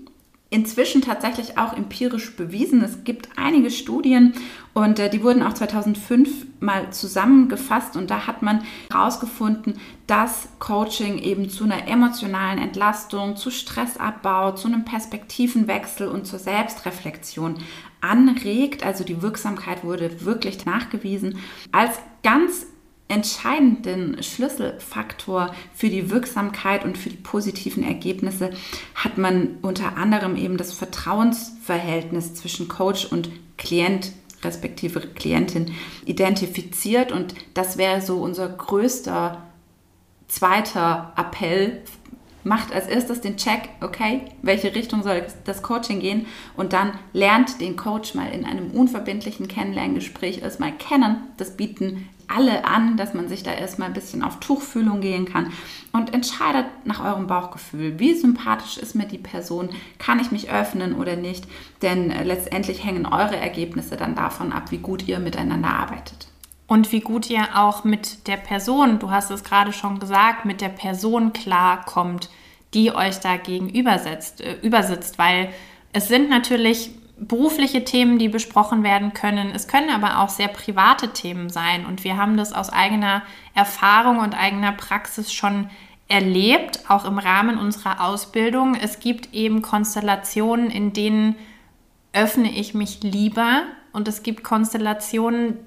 inzwischen 0.52 1.02
tatsächlich 1.02 1.58
auch 1.58 1.74
empirisch 1.74 2.36
bewiesen. 2.36 2.84
Es 2.84 3.04
gibt 3.04 3.30
einige 3.38 3.70
Studien 3.70 4.34
und 4.74 4.98
äh, 4.98 5.10
die 5.10 5.22
wurden 5.24 5.44
auch 5.44 5.54
2005 5.54 6.48
mal 6.60 6.92
zusammengefasst 6.92 7.96
und 7.96 8.10
da 8.10 8.26
hat 8.26 8.42
man 8.42 8.64
herausgefunden, 8.92 9.80
dass 10.08 10.50
Coaching 10.58 11.20
eben 11.20 11.50
zu 11.50 11.66
einer 11.66 11.88
emotionalen 11.88 12.58
Entlastung, 12.58 13.36
zu 13.36 13.52
Stressabbau, 13.52 14.54
zu 14.54 14.68
einem 14.68 14.86
Perspektivenwechsel 14.86 16.08
und 16.08 16.26
zur 16.26 16.40
Selbstreflexion 16.40 17.58
anregt. 18.02 18.84
Also 18.84 19.04
die 19.04 19.22
Wirksamkeit 19.22 19.84
wurde 19.84 20.26
wirklich 20.26 20.66
nachgewiesen. 20.66 21.38
Als 21.72 22.00
ganz 22.24 22.66
entscheidenden 23.10 24.22
Schlüsselfaktor 24.22 25.54
für 25.74 25.90
die 25.90 26.10
Wirksamkeit 26.12 26.86
und 26.86 26.98
für 26.98 27.10
die 27.10 27.18
positiven 27.18 27.84
Ergebnisse 27.84 28.52
hat 28.96 29.18
man 29.18 29.58
unter 29.62 29.98
anderem 29.98 30.36
eben 30.36 30.58
das 30.58 30.74
Vertrauensverhältnis 30.74 32.36
zwischen 32.36 32.70
Coach 32.70 33.06
und 33.06 33.30
Klient 33.58 34.14
respektive 34.44 35.02
Klientin 35.02 35.74
identifiziert 36.06 37.12
und 37.12 37.34
das 37.56 37.78
wäre 37.78 38.02
so 38.02 38.22
unser 38.22 38.48
größter 38.48 39.44
zweiter 40.28 41.12
Appell. 41.18 41.82
Macht 42.46 42.72
als 42.72 42.88
erstes 42.88 43.20
den 43.20 43.36
Check, 43.36 43.68
okay, 43.82 44.22
welche 44.42 44.74
Richtung 44.74 45.04
soll 45.04 45.26
das 45.44 45.62
Coaching 45.62 46.00
gehen 46.00 46.26
und 46.56 46.72
dann 46.72 46.94
lernt 47.12 47.60
den 47.60 47.76
Coach 47.76 48.14
mal 48.14 48.32
in 48.32 48.46
einem 48.46 48.72
unverbindlichen 48.72 49.50
Kennenlerngespräch 49.50 50.42
erstmal 50.42 50.72
kennen. 50.72 51.18
Das 51.36 51.58
bieten 51.58 52.08
alle 52.30 52.64
an, 52.66 52.96
dass 52.96 53.14
man 53.14 53.28
sich 53.28 53.44
da 53.44 53.52
erstmal 53.52 53.88
ein 53.88 53.94
bisschen 53.94 54.24
auf 54.24 54.40
Tuchfühlung 54.40 55.02
gehen 55.02 55.26
kann. 55.26 55.52
Und 55.92 56.14
entscheidet 56.14 56.66
nach 56.86 57.04
eurem 57.04 57.28
Bauchgefühl, 57.28 58.00
wie 58.00 58.14
sympathisch 58.14 58.78
ist 58.78 58.96
mir 58.96 59.08
die 59.08 59.18
Person, 59.18 59.70
kann 59.98 60.20
ich 60.20 60.32
mich 60.32 60.52
öffnen 60.52 60.94
oder 60.94 61.16
nicht, 61.16 61.46
denn 61.82 62.12
äh, 62.12 62.24
letztendlich 62.24 62.86
hängen 62.86 63.06
eure 63.08 63.38
Ergebnisse 63.38 63.98
dann 63.98 64.16
davon 64.16 64.54
ab, 64.54 64.72
wie 64.72 64.78
gut 64.78 65.08
ihr 65.08 65.20
miteinander 65.20 65.70
arbeitet. 65.70 66.28
Und 66.68 66.92
wie 66.92 67.02
gut 67.02 67.32
ihr 67.32 67.48
auch 67.56 67.84
mit 67.84 68.28
der 68.28 68.38
Person, 68.38 69.00
du 69.00 69.10
hast 69.10 69.32
es 69.32 69.44
gerade 69.44 69.74
schon 69.74 70.00
gesagt, 70.00 70.46
mit 70.46 70.62
der 70.62 70.70
Person 70.70 71.34
klarkommt, 71.34 72.30
die 72.76 72.94
euch 72.94 73.20
da 73.20 73.38
gegenüber 73.38 73.98
setzt, 73.98 74.42
äh, 74.42 74.58
übersitzt, 74.62 75.18
weil 75.18 75.50
es 75.92 76.08
sind 76.08 76.30
natürlich 76.30 76.92
berufliche 77.20 77.84
Themen, 77.84 78.18
die 78.18 78.30
besprochen 78.30 78.84
werden 78.84 79.14
können. 79.14 79.52
Es 79.54 79.68
können 79.68 79.90
aber 79.90 80.20
auch 80.20 80.30
sehr 80.30 80.48
private 80.48 81.10
Themen 81.10 81.50
sein. 81.50 81.86
Und 81.86 82.04
wir 82.04 82.18
haben 82.18 82.38
das 82.38 82.54
aus 82.54 82.70
eigener 82.72 83.24
Erfahrung 83.54 84.20
und 84.20 84.34
eigener 84.34 84.72
Praxis 84.72 85.34
schon 85.34 85.70
erlebt, 86.08 86.90
auch 86.90 87.06
im 87.06 87.20
Rahmen 87.20 87.58
unserer 87.58 88.04
Ausbildung. 88.04 88.76
Es 88.76 89.00
gibt 89.00 89.34
eben 89.34 89.62
Konstellationen, 89.62 90.72
in 90.72 90.94
denen 90.94 91.36
öffne 92.14 92.52
ich 92.52 92.74
mich 92.74 93.04
lieber. 93.04 93.64
Und 93.92 94.08
es 94.08 94.24
gibt 94.24 94.44
Konstellationen, 94.44 95.58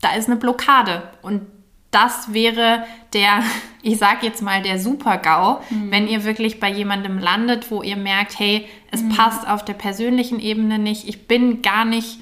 da 0.00 0.14
ist 0.14 0.28
eine 0.28 0.36
Blockade. 0.36 1.10
Und 1.22 1.42
das 1.96 2.34
wäre 2.34 2.84
der, 3.14 3.42
ich 3.82 3.98
sage 3.98 4.26
jetzt 4.26 4.42
mal, 4.42 4.62
der 4.62 4.78
Super-GAU, 4.78 5.60
mhm. 5.70 5.90
wenn 5.90 6.06
ihr 6.06 6.24
wirklich 6.24 6.60
bei 6.60 6.70
jemandem 6.70 7.18
landet, 7.18 7.70
wo 7.70 7.82
ihr 7.82 7.96
merkt, 7.96 8.38
hey, 8.38 8.66
es 8.90 9.02
mhm. 9.02 9.10
passt 9.10 9.48
auf 9.48 9.64
der 9.64 9.74
persönlichen 9.74 10.38
Ebene 10.38 10.78
nicht, 10.78 11.08
ich 11.08 11.26
bin 11.26 11.62
gar 11.62 11.84
nicht 11.84 12.20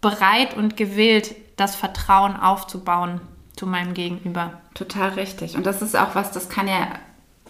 bereit 0.00 0.56
und 0.56 0.76
gewillt, 0.76 1.34
das 1.56 1.74
Vertrauen 1.74 2.36
aufzubauen 2.36 3.20
zu 3.56 3.66
meinem 3.66 3.94
Gegenüber. 3.94 4.60
Total 4.74 5.10
richtig. 5.10 5.56
Und 5.56 5.66
das 5.66 5.82
ist 5.82 5.96
auch 5.96 6.14
was, 6.14 6.30
das 6.30 6.48
kann 6.48 6.68
ja 6.68 6.86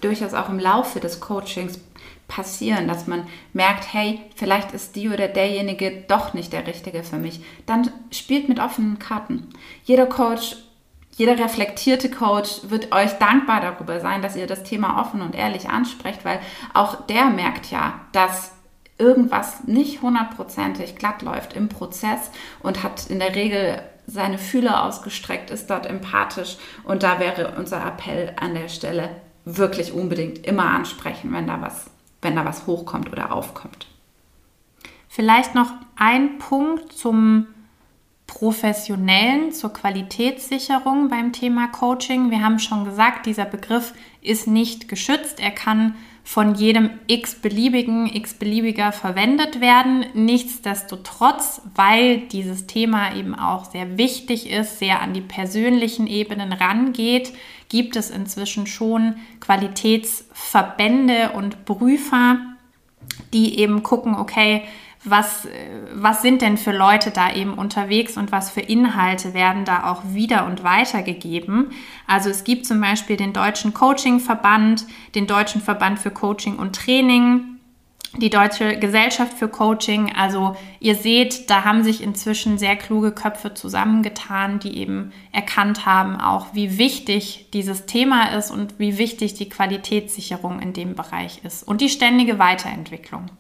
durchaus 0.01 0.33
auch 0.33 0.49
im 0.49 0.61
Laufe 0.61 1.01
des 1.01 1.21
Coachings 1.21 1.81
passieren, 2.29 2.89
dass 2.89 3.07
man 3.07 3.27
merkt, 3.53 3.93
hey, 3.93 4.21
vielleicht 4.37 4.73
ist 4.73 4.97
die 4.97 5.09
oder 5.09 5.29
derjenige 5.29 6.05
doch 6.09 6.35
nicht 6.35 6.53
der 6.53 6.67
Richtige 6.67 7.03
für 7.03 7.17
mich. 7.17 7.41
Dann 7.67 7.91
spielt 8.11 8.49
mit 8.49 8.61
offenen 8.61 8.99
Karten. 8.99 9.49
Jeder 9.85 10.07
Coach 10.07 10.57
jeder 11.17 11.39
reflektierte 11.39 12.11
Coach 12.11 12.61
wird 12.69 12.93
euch 12.93 13.13
dankbar 13.13 13.63
darüber 13.63 14.01
sein, 14.01 14.21
dass 14.21 14.37
ihr 14.37 14.47
das 14.47 14.65
Thema 14.65 15.01
offen 15.01 15.23
und 15.23 15.35
ehrlich 15.35 15.69
ansprecht, 15.69 16.25
weil 16.25 16.41
auch 16.75 17.07
der 17.07 17.27
merkt 17.27 17.71
ja, 17.71 18.01
dass 18.13 18.53
irgendwas 18.99 19.65
nicht 19.65 20.03
hundertprozentig 20.03 20.97
glatt 20.97 21.23
läuft 21.23 21.55
im 21.55 21.69
Prozess 21.69 22.31
und 22.61 22.83
hat 22.83 23.09
in 23.09 23.19
der 23.19 23.35
Regel 23.35 23.81
seine 24.07 24.39
Fühler 24.39 24.85
ausgestreckt, 24.85 25.51
ist 25.51 25.71
dort 25.71 25.87
empathisch 25.87 26.59
und 26.85 27.03
da 27.03 27.19
wäre 27.19 27.55
unser 27.57 27.85
Appell 27.85 28.35
an 28.39 28.55
der 28.55 28.69
Stelle 28.69 29.09
wirklich 29.47 29.93
unbedingt 29.93 30.47
immer 30.47 30.71
ansprechen, 30.71 31.33
wenn 31.33 31.47
da 31.47 31.61
was, 31.63 31.91
wenn 32.21 32.37
da 32.37 32.45
was 32.45 32.67
hochkommt 32.67 33.11
oder 33.11 33.33
aufkommt. 33.33 33.87
Vielleicht 35.09 35.55
noch 35.55 35.73
ein 35.97 36.39
Punkt 36.39 36.93
zum 36.93 37.47
Professionellen 38.27 39.53
zur 39.53 39.73
Qualitätssicherung 39.73 41.09
beim 41.09 41.33
Thema 41.33 41.69
Coaching. 41.69 42.31
Wir 42.31 42.43
haben 42.43 42.59
schon 42.59 42.85
gesagt, 42.85 43.27
dieser 43.27 43.45
Begriff 43.45 43.95
ist 44.21 44.47
nicht 44.47 44.89
geschützt. 44.89 45.41
Er 45.41 45.53
kann 45.53 45.95
von 46.25 46.57
jedem 46.57 46.91
x-beliebigen, 47.07 48.13
x-beliebiger 48.13 48.91
verwendet 48.91 49.61
werden. 49.61 50.07
Nichtsdestotrotz, 50.15 51.63
weil 51.77 52.19
dieses 52.19 52.67
Thema 52.67 53.15
eben 53.15 53.37
auch 53.37 53.71
sehr 53.71 53.97
wichtig 53.97 54.51
ist, 54.51 54.81
sehr 54.81 55.01
an 55.01 55.15
die 55.15 55.21
persönlichen 55.21 56.09
Ebenen 56.09 56.53
rangeht, 56.53 57.33
gibt 57.69 57.95
es 57.95 58.11
inzwischen 58.11 58.67
schon 58.67 59.15
Qualitätsverbände 59.39 61.31
und 61.31 61.65
Prüfer, 61.65 62.39
die 63.33 63.61
eben 63.61 63.85
gucken, 63.85 64.17
okay, 64.17 64.65
was, 65.11 65.47
was 65.95 66.23
sind 66.23 66.43
denn 66.43 66.57
für 66.57 66.73
Leute 66.73 67.11
da 67.11 67.33
eben 67.33 67.55
unterwegs 67.55 68.17
und 68.17 68.33
was 68.33 68.51
für 68.51 68.61
Inhalte 68.61 69.35
werden 69.35 69.65
da 69.65 69.91
auch 69.91 70.03
wieder 70.13 70.47
und 70.47 70.65
weitergegeben. 70.65 71.71
Also 72.07 72.31
es 72.31 72.45
gibt 72.45 72.67
zum 72.67 72.81
Beispiel 72.81 73.17
den 73.17 73.33
Deutschen 73.33 73.75
Coaching-Verband, 73.75 74.87
den 75.15 75.27
Deutschen 75.27 75.61
Verband 75.61 75.99
für 75.99 76.11
Coaching 76.11 76.57
und 76.57 76.77
Training, 76.77 77.57
die 78.19 78.31
Deutsche 78.31 78.79
Gesellschaft 78.79 79.35
für 79.35 79.49
Coaching. 79.49 80.13
Also 80.15 80.57
ihr 80.81 80.95
seht, 80.95 81.51
da 81.51 81.65
haben 81.65 81.85
sich 81.85 82.03
inzwischen 82.03 82.59
sehr 82.59 82.77
kluge 82.77 83.13
Köpfe 83.13 83.55
zusammengetan, 83.55 84.59
die 84.59 84.79
eben 84.79 85.13
erkannt 85.33 85.87
haben, 85.87 86.21
auch 86.21 86.49
wie 86.55 86.79
wichtig 86.79 87.51
dieses 87.53 87.87
Thema 87.87 88.37
ist 88.37 88.51
und 88.51 88.79
wie 88.79 88.99
wichtig 88.99 89.35
die 89.35 89.49
Qualitätssicherung 89.49 90.61
in 90.61 90.73
dem 90.73 90.95
Bereich 90.95 91.41
ist 91.45 91.63
und 91.63 91.81
die 91.81 91.91
ständige 91.91 92.39
Weiterentwicklung. 92.39 93.31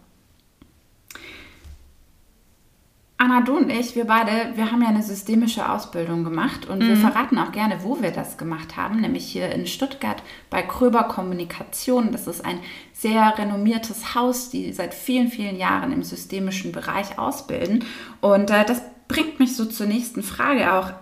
Anna, 3.18 3.40
du 3.40 3.56
und 3.56 3.70
ich, 3.70 3.96
wir 3.96 4.04
beide, 4.04 4.30
wir 4.56 4.70
haben 4.70 4.82
ja 4.82 4.88
eine 4.88 5.02
systemische 5.02 5.70
Ausbildung 5.70 6.22
gemacht 6.22 6.66
und 6.66 6.80
mhm. 6.80 6.88
wir 6.88 6.96
verraten 6.96 7.38
auch 7.38 7.50
gerne, 7.50 7.78
wo 7.82 8.02
wir 8.02 8.10
das 8.10 8.36
gemacht 8.36 8.76
haben, 8.76 9.00
nämlich 9.00 9.24
hier 9.24 9.50
in 9.52 9.66
Stuttgart 9.66 10.22
bei 10.50 10.60
Kröber 10.60 11.04
Kommunikation. 11.04 12.12
Das 12.12 12.26
ist 12.26 12.44
ein 12.44 12.58
sehr 12.92 13.38
renommiertes 13.38 14.14
Haus, 14.14 14.50
die 14.50 14.70
seit 14.74 14.92
vielen, 14.92 15.28
vielen 15.28 15.56
Jahren 15.56 15.92
im 15.92 16.02
systemischen 16.02 16.72
Bereich 16.72 17.18
ausbilden. 17.18 17.84
Und 18.20 18.50
äh, 18.50 18.66
das 18.66 18.82
bringt 19.08 19.40
mich 19.40 19.56
so 19.56 19.64
zur 19.64 19.86
nächsten 19.86 20.22
Frage 20.22 20.72
auch. 20.74 20.92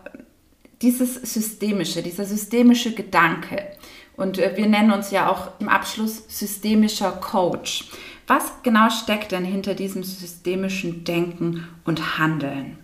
Dieses 0.82 1.14
systemische, 1.14 2.02
dieser 2.02 2.26
systemische 2.26 2.94
Gedanke. 2.94 3.72
Und 4.16 4.38
äh, 4.38 4.56
wir 4.56 4.66
nennen 4.66 4.92
uns 4.92 5.10
ja 5.10 5.28
auch 5.28 5.48
im 5.58 5.68
Abschluss 5.68 6.24
systemischer 6.28 7.10
Coach. 7.10 7.90
Was 8.26 8.62
genau 8.62 8.88
steckt 8.90 9.32
denn 9.32 9.44
hinter 9.44 9.74
diesem 9.74 10.02
systemischen 10.02 11.04
Denken 11.04 11.68
und 11.84 12.18
Handeln? 12.18 12.78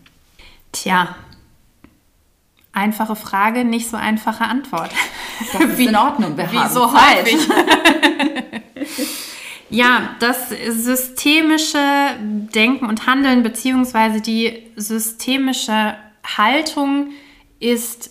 Tja, 0.72 1.16
einfache 2.72 3.16
Frage, 3.16 3.64
nicht 3.64 3.88
so 3.88 3.96
einfache 3.96 4.44
Antwort. 4.44 4.90
Das 5.52 5.62
ist 5.62 5.78
wie, 5.78 5.86
in 5.86 5.96
Ordnung, 5.96 6.36
wir 6.36 6.50
wie 6.52 6.58
haben 6.58 6.72
so 6.72 6.92
häufig. 6.92 7.38
ja, 9.70 10.14
das 10.20 10.50
systemische 10.50 11.78
Denken 12.20 12.86
und 12.86 13.06
Handeln 13.06 13.42
beziehungsweise 13.42 14.20
die 14.20 14.70
systemische 14.76 15.96
Haltung 16.36 17.12
ist 17.58 18.10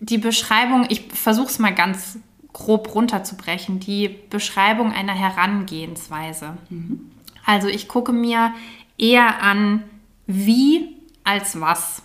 die 0.00 0.18
Beschreibung, 0.18 0.86
ich 0.90 1.08
versuche 1.12 1.48
es 1.48 1.58
mal 1.58 1.74
ganz 1.74 2.18
grob 2.56 2.94
runterzubrechen, 2.94 3.80
die 3.80 4.08
Beschreibung 4.08 4.90
einer 4.90 5.12
Herangehensweise. 5.12 6.56
Mhm. 6.70 7.10
Also 7.44 7.68
ich 7.68 7.86
gucke 7.86 8.12
mir 8.12 8.54
eher 8.96 9.42
an, 9.42 9.82
wie 10.26 10.96
als 11.22 11.60
was. 11.60 12.02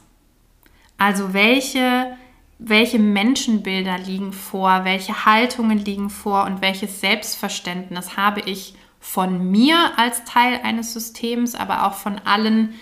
Also 0.98 1.34
welche, 1.34 2.18
welche 2.60 3.00
Menschenbilder 3.00 3.98
liegen 3.98 4.34
vor, 4.34 4.84
welche 4.84 5.26
Haltungen 5.26 5.78
liegen 5.78 6.10
vor 6.10 6.44
und 6.44 6.62
welches 6.62 7.00
Selbstverständnis 7.00 8.18
habe 8.18 8.42
ich 8.42 8.76
von 9.00 9.50
mir 9.52 9.78
als 9.96 10.26
Teil 10.26 10.60
eines 10.64 10.92
Systems, 10.92 11.56
aber 11.56 11.88
auch 11.88 11.94
von 11.94 12.20
allen 12.26 12.74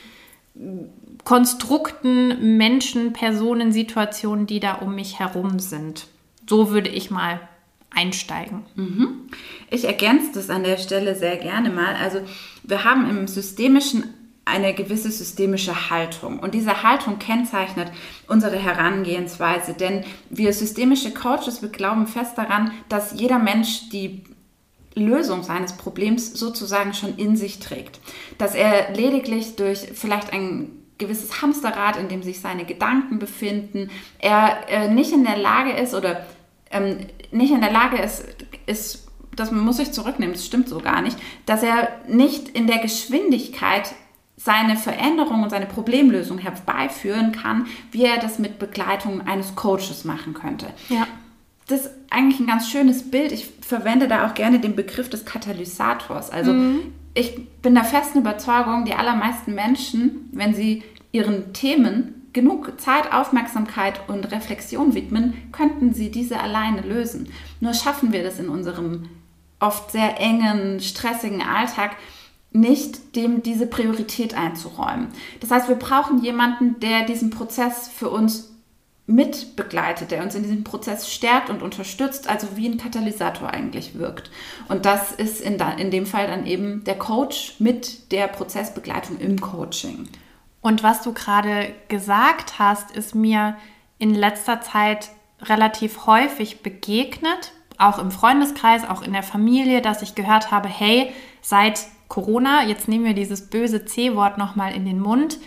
Konstrukten, 1.23 2.57
Menschen, 2.57 3.13
Personen, 3.13 3.71
Situationen, 3.71 4.47
die 4.47 4.59
da 4.59 4.73
um 4.73 4.95
mich 4.95 5.19
herum 5.19 5.59
sind. 5.59 6.07
So 6.49 6.71
würde 6.71 6.89
ich 6.89 7.11
mal 7.11 7.39
einsteigen. 7.91 8.65
Mhm. 8.75 9.29
Ich 9.69 9.85
ergänze 9.85 10.31
das 10.33 10.49
an 10.49 10.63
der 10.63 10.77
Stelle 10.77 11.15
sehr 11.15 11.37
gerne 11.37 11.69
mal. 11.69 11.95
Also 11.95 12.21
wir 12.63 12.83
haben 12.83 13.09
im 13.09 13.27
Systemischen 13.27 14.13
eine 14.45 14.73
gewisse 14.73 15.11
systemische 15.11 15.89
Haltung. 15.89 16.39
Und 16.39 16.53
diese 16.53 16.83
Haltung 16.83 17.19
kennzeichnet 17.19 17.91
unsere 18.27 18.57
Herangehensweise. 18.57 19.73
Denn 19.73 20.03
wir 20.29 20.53
systemische 20.53 21.13
Coaches, 21.13 21.61
wir 21.61 21.69
glauben 21.69 22.07
fest 22.07 22.37
daran, 22.37 22.71
dass 22.89 23.19
jeder 23.19 23.39
Mensch 23.39 23.89
die 23.89 24.23
Lösung 24.95 25.43
seines 25.43 25.73
Problems 25.73 26.33
sozusagen 26.33 26.93
schon 26.93 27.15
in 27.17 27.37
sich 27.37 27.59
trägt. 27.59 27.99
Dass 28.37 28.55
er 28.55 28.91
lediglich 28.93 29.55
durch 29.55 29.79
vielleicht 29.93 30.33
ein 30.33 30.71
gewisses 30.97 31.41
Hamsterrad, 31.41 31.97
in 31.97 32.09
dem 32.09 32.23
sich 32.23 32.41
seine 32.41 32.65
Gedanken 32.65 33.19
befinden, 33.19 33.89
er 34.17 34.67
äh, 34.67 34.89
nicht 34.89 35.13
in 35.13 35.23
der 35.23 35.37
Lage 35.37 35.71
ist 35.71 35.93
oder 35.93 36.25
ähm, 36.71 36.97
nicht 37.31 37.51
in 37.51 37.61
der 37.61 37.71
Lage 37.71 37.97
ist, 37.97 38.25
ist, 38.65 39.07
das 39.35 39.51
muss 39.51 39.79
ich 39.79 39.91
zurücknehmen, 39.91 40.33
das 40.33 40.45
stimmt 40.45 40.69
so 40.69 40.79
gar 40.79 41.01
nicht, 41.01 41.17
dass 41.45 41.63
er 41.63 41.89
nicht 42.07 42.49
in 42.49 42.67
der 42.67 42.79
Geschwindigkeit 42.79 43.93
seine 44.37 44.77
Veränderung 44.77 45.43
und 45.43 45.49
seine 45.49 45.65
Problemlösung 45.65 46.37
herbeiführen 46.37 47.33
kann, 47.33 47.67
wie 47.91 48.05
er 48.05 48.19
das 48.19 48.39
mit 48.39 48.57
Begleitung 48.57 49.27
eines 49.27 49.55
Coaches 49.55 50.05
machen 50.05 50.33
könnte. 50.33 50.67
Ja. 50.87 51.05
Das 51.67 51.81
ist 51.81 51.91
eigentlich 52.09 52.39
ein 52.39 52.47
ganz 52.47 52.69
schönes 52.69 53.11
Bild. 53.11 53.31
Ich 53.31 53.49
verwende 53.61 54.07
da 54.07 54.27
auch 54.27 54.33
gerne 54.33 54.59
den 54.59 54.75
Begriff 54.75 55.09
des 55.09 55.25
Katalysators. 55.25 56.31
Also 56.31 56.53
mhm. 56.53 56.93
ich 57.13 57.47
bin 57.61 57.75
der 57.75 57.83
festen 57.83 58.19
Überzeugung, 58.19 58.85
die 58.85 58.93
allermeisten 58.93 59.53
Menschen, 59.53 60.29
wenn 60.31 60.53
sie 60.53 60.83
ihren 61.11 61.53
Themen 61.53 62.18
genug 62.33 62.79
Zeit, 62.79 63.11
Aufmerksamkeit 63.13 64.07
und 64.07 64.31
Reflexion 64.31 64.93
widmen, 64.93 65.33
könnten 65.51 65.93
sie 65.93 66.11
diese 66.11 66.39
alleine 66.39 66.81
lösen. 66.81 67.31
Nur 67.59 67.73
schaffen 67.73 68.11
wir 68.11 68.23
das 68.23 68.39
in 68.39 68.49
unserem 68.49 69.09
oft 69.59 69.91
sehr 69.91 70.19
engen, 70.19 70.79
stressigen 70.79 71.41
Alltag 71.41 71.95
nicht, 72.51 73.15
dem 73.15 73.43
diese 73.43 73.67
Priorität 73.67 74.33
einzuräumen. 74.33 75.09
Das 75.39 75.51
heißt, 75.51 75.69
wir 75.69 75.75
brauchen 75.75 76.23
jemanden, 76.23 76.79
der 76.79 77.05
diesen 77.05 77.29
Prozess 77.29 77.87
für 77.87 78.09
uns 78.09 78.49
mit 79.05 79.55
begleitet, 79.55 80.11
der 80.11 80.21
uns 80.21 80.35
in 80.35 80.43
diesem 80.43 80.63
Prozess 80.63 81.11
stärkt 81.11 81.49
und 81.49 81.63
unterstützt, 81.63 82.29
also 82.29 82.47
wie 82.55 82.69
ein 82.69 82.77
Katalysator 82.77 83.49
eigentlich 83.49 83.97
wirkt. 83.97 84.29
Und 84.67 84.85
das 84.85 85.11
ist 85.11 85.41
in, 85.41 85.59
in 85.77 85.89
dem 85.89 86.05
Fall 86.05 86.27
dann 86.27 86.45
eben 86.45 86.83
der 86.83 86.97
Coach 86.97 87.55
mit 87.59 88.11
der 88.11 88.27
Prozessbegleitung 88.27 89.17
im 89.19 89.41
Coaching. 89.41 90.07
Und 90.61 90.83
was 90.83 91.01
du 91.01 91.13
gerade 91.13 91.73
gesagt 91.87 92.59
hast, 92.59 92.91
ist 92.91 93.15
mir 93.15 93.55
in 93.97 94.13
letzter 94.13 94.61
Zeit 94.61 95.09
relativ 95.41 96.05
häufig 96.05 96.63
begegnet, 96.63 97.53
auch 97.77 97.97
im 97.97 98.11
Freundeskreis, 98.11 98.87
auch 98.87 99.01
in 99.01 99.13
der 99.13 99.23
Familie, 99.23 99.81
dass 99.81 100.01
ich 100.01 100.15
gehört 100.15 100.51
habe, 100.51 100.67
hey, 100.67 101.13
seit 101.41 101.85
Corona, 102.09 102.65
jetzt 102.65 102.87
nehmen 102.87 103.05
wir 103.05 103.13
dieses 103.13 103.49
böse 103.49 103.85
C-Wort 103.85 104.37
nochmal 104.37 104.73
in 104.73 104.85
den 104.85 104.99
Mund, 104.99 105.37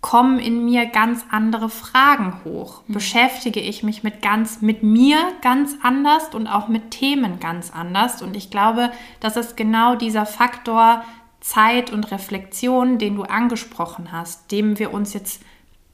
kommen 0.00 0.38
in 0.38 0.64
mir 0.66 0.86
ganz 0.86 1.24
andere 1.30 1.70
Fragen 1.70 2.40
hoch. 2.44 2.82
Mhm. 2.86 2.94
Beschäftige 2.94 3.60
ich 3.60 3.82
mich 3.82 4.02
mit 4.02 4.20
ganz, 4.20 4.60
mit 4.60 4.82
mir 4.82 5.16
ganz 5.40 5.76
anders 5.82 6.34
und 6.34 6.46
auch 6.46 6.68
mit 6.68 6.90
Themen 6.90 7.40
ganz 7.40 7.70
anders. 7.70 8.22
Und 8.22 8.36
ich 8.36 8.50
glaube, 8.50 8.90
das 9.20 9.36
ist 9.36 9.56
genau 9.56 9.96
dieser 9.96 10.26
Faktor 10.26 11.04
Zeit 11.44 11.90
und 11.90 12.10
Reflexion, 12.10 12.96
den 12.96 13.16
du 13.16 13.24
angesprochen 13.24 14.12
hast, 14.12 14.50
dem 14.50 14.78
wir 14.78 14.94
uns 14.94 15.12
jetzt 15.12 15.42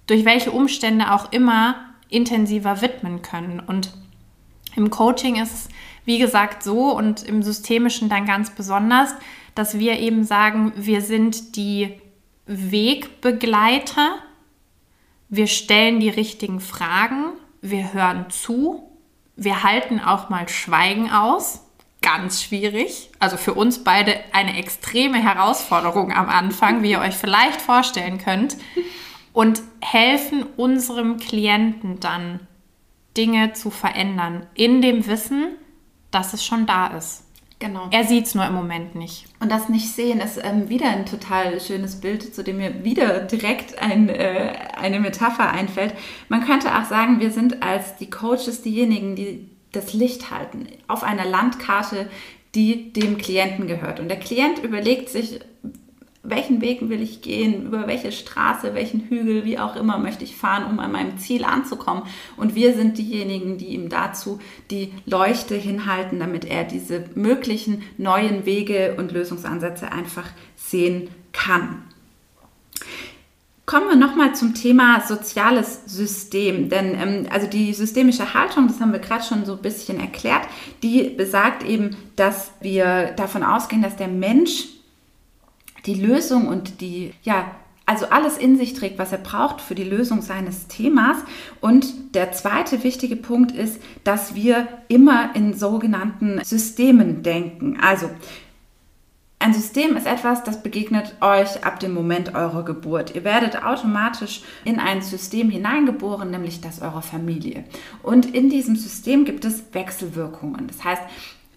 durch 0.07 0.25
welche 0.25 0.53
Umstände 0.53 1.11
auch 1.13 1.33
immer 1.33 1.75
intensiver 2.09 2.81
widmen 2.83 3.21
können. 3.21 3.59
Und 3.59 3.93
im 4.77 4.91
Coaching 4.91 5.43
ist 5.43 5.53
es, 5.53 5.69
wie 6.05 6.21
gesagt, 6.21 6.63
so 6.63 6.97
und 6.97 7.25
im 7.25 7.43
Systemischen 7.43 8.09
dann 8.09 8.27
ganz 8.27 8.51
besonders, 8.51 9.13
dass 9.57 9.77
wir 9.77 9.99
eben 9.99 10.23
sagen, 10.23 10.73
wir 10.77 11.03
sind 11.03 11.57
die 11.57 12.01
Wegbegleiter, 12.47 14.15
wir 15.31 15.49
stellen 15.49 15.99
die 15.99 16.11
richtigen 16.11 16.61
Fragen, 16.61 17.33
wir 17.61 17.93
hören 17.93 18.27
zu, 18.31 18.89
wir 19.35 19.65
halten 19.65 19.99
auch 19.99 20.29
mal 20.29 20.49
Schweigen 20.49 21.11
aus 21.11 21.65
ganz 22.03 22.43
schwierig. 22.43 23.11
Also 23.19 23.37
für 23.37 23.55
uns 23.55 23.85
beide 23.85 24.15
eine 24.33 24.59
extreme 24.59 25.19
Herausforderung 25.19 26.13
am 26.13 26.29
Anfang, 26.29 26.83
wie 26.83 26.93
ihr 26.93 27.01
euch 27.01 27.15
vielleicht 27.15 27.61
vorstellen 27.61 28.19
könnt. 28.19 28.57
Und 29.33 29.63
helfen 29.81 30.45
unserem 30.57 31.19
Klienten 31.19 32.01
dann, 32.01 32.41
Dinge 33.17 33.53
zu 33.53 33.71
verändern, 33.71 34.47
in 34.55 34.83
dem 34.83 35.07
Wissen, 35.07 35.57
dass 36.11 36.33
es 36.33 36.45
schon 36.45 36.67
da 36.67 36.89
ist. 36.89 37.25
Genau. 37.61 37.89
Er 37.91 38.05
sieht 38.05 38.27
es 38.27 38.35
nur 38.35 38.47
im 38.47 38.55
Moment 38.55 38.95
nicht. 38.95 39.27
Und 39.39 39.53
das 39.53 39.69
Nicht-Sehen 39.69 40.21
ist 40.21 40.41
ähm, 40.43 40.71
wieder 40.71 40.89
ein 40.89 41.05
total 41.05 41.61
schönes 41.61 42.01
Bild, 42.01 42.35
zu 42.35 42.43
dem 42.43 42.57
mir 42.57 42.85
wieder 42.85 43.21
direkt 43.21 43.79
ein, 43.81 44.09
äh, 44.09 44.55
eine 44.77 44.99
Metapher 44.99 45.51
einfällt. 45.51 45.95
Man 46.31 46.45
könnte 46.45 46.75
auch 46.75 46.85
sagen, 46.85 47.21
wir 47.21 47.31
sind 47.31 47.63
als 47.63 47.97
die 47.97 48.09
Coaches 48.09 48.63
diejenigen, 48.63 49.15
die 49.15 49.51
das 49.72 49.92
Licht 49.92 50.30
halten 50.30 50.66
auf 50.88 51.02
einer 51.02 51.24
Landkarte, 51.24 52.09
die 52.54 52.92
dem 52.92 53.18
Klienten 53.18 53.66
gehört. 53.66 54.00
Und 54.00 54.09
der 54.09 54.18
Klient 54.18 54.59
überlegt 54.59 55.09
sich, 55.09 55.40
welchen 56.22 56.61
Weg 56.61 56.88
will 56.88 57.00
ich 57.00 57.22
gehen, 57.22 57.66
über 57.66 57.87
welche 57.87 58.12
Straße, 58.12 58.74
welchen 58.74 59.09
Hügel, 59.09 59.44
wie 59.44 59.59
auch 59.59 59.74
immer 59.76 59.98
möchte 59.98 60.24
ich 60.24 60.37
fahren, 60.37 60.70
um 60.70 60.78
an 60.78 60.92
meinem 60.92 61.16
Ziel 61.18 61.44
anzukommen. 61.44 62.02
Und 62.37 62.54
wir 62.54 62.74
sind 62.74 62.98
diejenigen, 62.98 63.56
die 63.56 63.68
ihm 63.68 63.88
dazu 63.88 64.38
die 64.70 64.92
Leuchte 65.06 65.54
hinhalten, 65.54 66.20
damit 66.20 66.44
er 66.44 66.64
diese 66.64 67.04
möglichen 67.14 67.83
neuen 67.96 68.44
Wege 68.44 68.96
und 68.98 69.12
Lösungsansätze 69.12 69.92
einfach 69.92 70.28
sehen 70.56 71.09
kann. 71.33 71.85
Kommen 73.70 73.88
wir 73.88 73.94
nochmal 73.94 74.35
zum 74.35 74.52
Thema 74.52 75.00
soziales 75.00 75.83
System. 75.87 76.70
Denn 76.70 76.92
ähm, 77.00 77.26
also 77.30 77.46
die 77.46 77.72
systemische 77.72 78.35
Haltung, 78.35 78.66
das 78.66 78.80
haben 78.80 78.90
wir 78.90 78.98
gerade 78.98 79.22
schon 79.22 79.44
so 79.44 79.52
ein 79.52 79.62
bisschen 79.62 80.00
erklärt, 80.00 80.42
die 80.83 81.04
besagt 81.11 81.62
eben, 81.62 81.96
dass 82.16 82.50
wir 82.61 83.12
davon 83.12 83.44
ausgehen, 83.44 83.80
dass 83.80 83.94
der 83.94 84.09
Mensch 84.09 84.64
die 85.87 85.94
Lösung 85.94 86.48
und 86.48 86.80
die, 86.80 87.14
ja, 87.22 87.48
also 87.87 88.06
alles 88.06 88.38
in 88.38 88.56
sich 88.56 88.74
trägt, 88.74 88.98
was 88.98 89.12
er 89.12 89.18
braucht 89.18 89.61
für 89.61 89.76
die 89.76 89.85
Lösung 89.85 90.20
seines 90.20 90.66
Themas. 90.66 91.18
Und 91.61 92.16
der 92.16 92.33
zweite 92.33 92.83
wichtige 92.83 93.14
Punkt 93.14 93.52
ist, 93.52 93.80
dass 94.02 94.35
wir 94.35 94.66
immer 94.88 95.37
in 95.37 95.54
sogenannten 95.54 96.42
Systemen 96.42 97.22
denken. 97.22 97.78
Also 97.80 98.11
ein 99.40 99.55
System 99.55 99.96
ist 99.96 100.07
etwas, 100.07 100.44
das 100.44 100.62
begegnet 100.62 101.16
euch 101.22 101.64
ab 101.64 101.81
dem 101.81 101.94
Moment 101.94 102.35
eurer 102.35 102.62
Geburt. 102.62 103.14
Ihr 103.14 103.24
werdet 103.24 103.64
automatisch 103.64 104.42
in 104.66 104.79
ein 104.79 105.00
System 105.00 105.48
hineingeboren, 105.48 106.31
nämlich 106.31 106.61
das 106.61 106.83
eurer 106.83 107.00
Familie. 107.00 107.64
Und 108.03 108.35
in 108.35 108.50
diesem 108.50 108.76
System 108.76 109.24
gibt 109.24 109.46
es 109.46 109.64
Wechselwirkungen. 109.72 110.66
Das 110.66 110.85
heißt, 110.85 111.03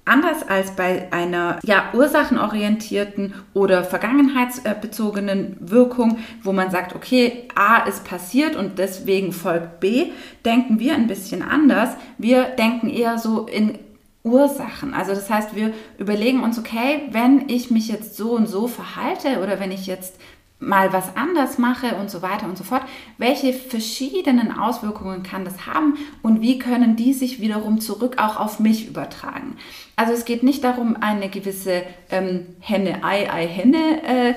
Anders 0.05 0.45
als 0.45 0.75
bei 0.75 1.07
einer 1.13 1.59
ja, 1.63 1.85
ursachenorientierten 1.93 3.33
oder 3.53 3.85
vergangenheitsbezogenen 3.85 5.55
Wirkung, 5.61 6.17
wo 6.41 6.51
man 6.51 6.71
sagt, 6.71 6.93
okay, 6.93 7.47
A 7.55 7.83
ist 7.83 8.03
passiert 8.03 8.57
und 8.57 8.79
deswegen 8.79 9.31
folgt 9.31 9.79
B, 9.79 10.11
denken 10.43 10.77
wir 10.77 10.95
ein 10.95 11.07
bisschen 11.07 11.41
anders. 11.41 11.91
Wir 12.17 12.43
denken 12.43 12.89
eher 12.89 13.17
so 13.17 13.45
in 13.45 13.79
Ursachen. 14.23 14.93
Also 14.93 15.13
das 15.13 15.29
heißt, 15.29 15.55
wir 15.55 15.73
überlegen 15.97 16.43
uns, 16.43 16.57
okay, 16.57 17.09
wenn 17.11 17.49
ich 17.49 17.71
mich 17.71 17.89
jetzt 17.89 18.15
so 18.15 18.31
und 18.31 18.47
so 18.47 18.67
verhalte 18.67 19.41
oder 19.41 19.59
wenn 19.59 19.71
ich 19.71 19.85
jetzt 19.85 20.15
mal 20.59 20.93
was 20.93 21.15
anders 21.15 21.57
mache 21.57 21.95
und 21.95 22.09
so 22.09 22.21
weiter 22.21 22.45
und 22.45 22.57
so 22.57 22.63
fort, 22.63 22.83
welche 23.17 23.53
verschiedenen 23.53 24.57
Auswirkungen 24.57 25.23
kann 25.23 25.43
das 25.43 25.67
haben 25.67 25.97
und 26.21 26.41
wie 26.41 26.57
können 26.57 26.95
die 26.95 27.13
sich 27.13 27.41
wiederum 27.41 27.81
zurück 27.81 28.15
auch 28.17 28.39
auf 28.39 28.59
mich 28.59 28.87
übertragen. 28.87 29.57
Also 29.95 30.13
es 30.13 30.25
geht 30.25 30.41
nicht 30.41 30.63
darum, 30.63 30.95
eine 30.99 31.29
gewisse 31.29 31.83
ähm, 32.09 32.45
Henne-Ei-Ei-Henne 32.61 34.03
äh, 34.03 34.33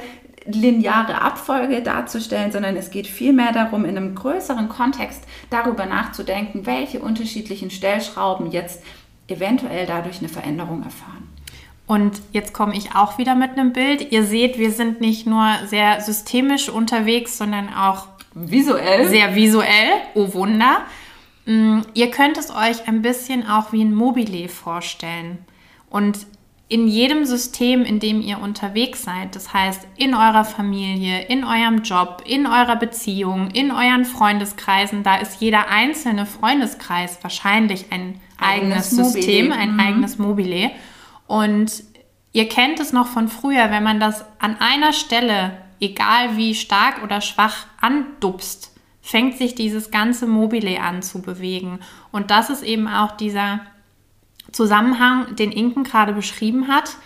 lineare 0.48 1.20
Abfolge 1.20 1.82
darzustellen, 1.82 2.52
sondern 2.52 2.76
es 2.76 2.90
geht 2.90 3.06
vielmehr 3.06 3.52
darum, 3.52 3.84
in 3.84 3.96
einem 3.96 4.14
größeren 4.14 4.68
Kontext 4.68 5.24
darüber 5.50 5.86
nachzudenken, 5.86 6.66
welche 6.66 7.00
unterschiedlichen 7.00 7.70
Stellschrauben 7.70 8.52
jetzt 8.52 8.82
eventuell 9.28 9.86
dadurch 9.86 10.18
eine 10.18 10.28
Veränderung 10.28 10.82
erfahren. 10.82 11.28
Und 11.86 12.20
jetzt 12.32 12.52
komme 12.52 12.76
ich 12.76 12.94
auch 12.94 13.18
wieder 13.18 13.34
mit 13.34 13.52
einem 13.52 13.72
Bild. 13.72 14.12
Ihr 14.12 14.24
seht, 14.24 14.58
wir 14.58 14.72
sind 14.72 15.00
nicht 15.00 15.26
nur 15.26 15.46
sehr 15.66 16.00
systemisch 16.00 16.68
unterwegs, 16.68 17.38
sondern 17.38 17.72
auch 17.72 18.08
visuell. 18.34 19.08
Sehr 19.08 19.34
visuell. 19.34 19.90
Oh 20.14 20.34
Wunder. 20.34 20.82
Mm, 21.46 21.80
ihr 21.94 22.10
könnt 22.10 22.38
es 22.38 22.50
euch 22.50 22.88
ein 22.88 23.02
bisschen 23.02 23.48
auch 23.48 23.72
wie 23.72 23.82
ein 23.82 23.94
Mobile 23.94 24.48
vorstellen. 24.48 25.38
Und 25.88 26.26
in 26.68 26.88
jedem 26.88 27.24
System, 27.24 27.84
in 27.84 28.00
dem 28.00 28.20
ihr 28.20 28.40
unterwegs 28.40 29.04
seid, 29.04 29.36
das 29.36 29.54
heißt 29.54 29.86
in 29.96 30.14
eurer 30.14 30.44
Familie, 30.44 31.22
in 31.26 31.44
eurem 31.44 31.82
Job, 31.82 32.22
in 32.26 32.44
eurer 32.46 32.74
Beziehung, 32.74 33.50
in 33.52 33.70
euren 33.70 34.04
Freundeskreisen, 34.04 35.04
da 35.04 35.16
ist 35.16 35.40
jeder 35.40 35.68
einzelne 35.68 36.26
Freundeskreis 36.26 37.18
wahrscheinlich 37.22 37.92
ein 37.92 38.20
eigenes, 38.38 38.88
eigenes 38.88 38.90
System, 38.90 39.52
ein 39.52 39.74
mhm. 39.74 39.80
eigenes 39.80 40.18
Mobile. 40.18 40.72
Und 41.28 41.84
ihr 42.32 42.48
kennt 42.48 42.80
es 42.80 42.92
noch 42.92 43.06
von 43.06 43.28
früher, 43.28 43.70
wenn 43.70 43.84
man 43.84 44.00
das 44.00 44.24
an 44.40 44.56
einer 44.58 44.92
Stelle, 44.92 45.56
egal 45.78 46.36
wie 46.36 46.56
stark 46.56 47.04
oder 47.04 47.20
schwach, 47.20 47.66
andupst, 47.80 48.72
fängt 49.00 49.38
sich 49.38 49.54
dieses 49.54 49.92
ganze 49.92 50.26
Mobile 50.26 50.80
an 50.80 51.00
zu 51.00 51.22
bewegen. 51.22 51.78
Und 52.10 52.32
das 52.32 52.50
ist 52.50 52.64
eben 52.64 52.88
auch 52.88 53.12
dieser 53.12 53.60
Zusammenhang, 54.52 55.36
den 55.36 55.52
Inken 55.52 55.84
gerade 55.84 56.12
beschrieben 56.12 56.68
hat. 56.68 56.96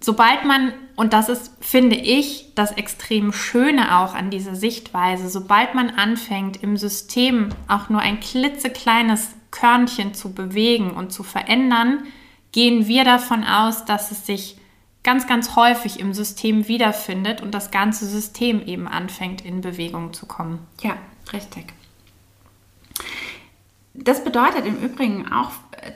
Sobald 0.00 0.44
man, 0.44 0.72
und 0.96 1.12
das 1.12 1.28
ist, 1.28 1.52
finde 1.60 1.96
ich, 1.96 2.52
das 2.54 2.72
extrem 2.72 3.32
Schöne 3.32 3.98
auch 3.98 4.14
an 4.14 4.30
dieser 4.30 4.54
Sichtweise, 4.54 5.28
sobald 5.28 5.74
man 5.74 5.90
anfängt, 5.90 6.62
im 6.62 6.76
System 6.76 7.48
auch 7.66 7.88
nur 7.88 8.00
ein 8.00 8.20
klitzekleines 8.20 9.30
Körnchen 9.50 10.14
zu 10.14 10.32
bewegen 10.32 10.92
und 10.92 11.12
zu 11.12 11.22
verändern, 11.22 12.04
gehen 12.52 12.86
wir 12.86 13.04
davon 13.04 13.44
aus, 13.44 13.84
dass 13.84 14.10
es 14.10 14.24
sich 14.24 14.56
ganz, 15.02 15.26
ganz 15.26 15.56
häufig 15.56 16.00
im 16.00 16.12
System 16.12 16.68
wiederfindet 16.68 17.40
und 17.40 17.52
das 17.52 17.70
ganze 17.70 18.06
System 18.06 18.64
eben 18.64 18.86
anfängt, 18.86 19.44
in 19.44 19.60
Bewegung 19.60 20.12
zu 20.12 20.26
kommen. 20.26 20.66
Ja, 20.82 20.96
richtig. 21.32 21.66
Das 24.04 24.24
bedeutet 24.24 24.66
im 24.66 24.78
Übrigen 24.78 25.30
auch, 25.32 25.50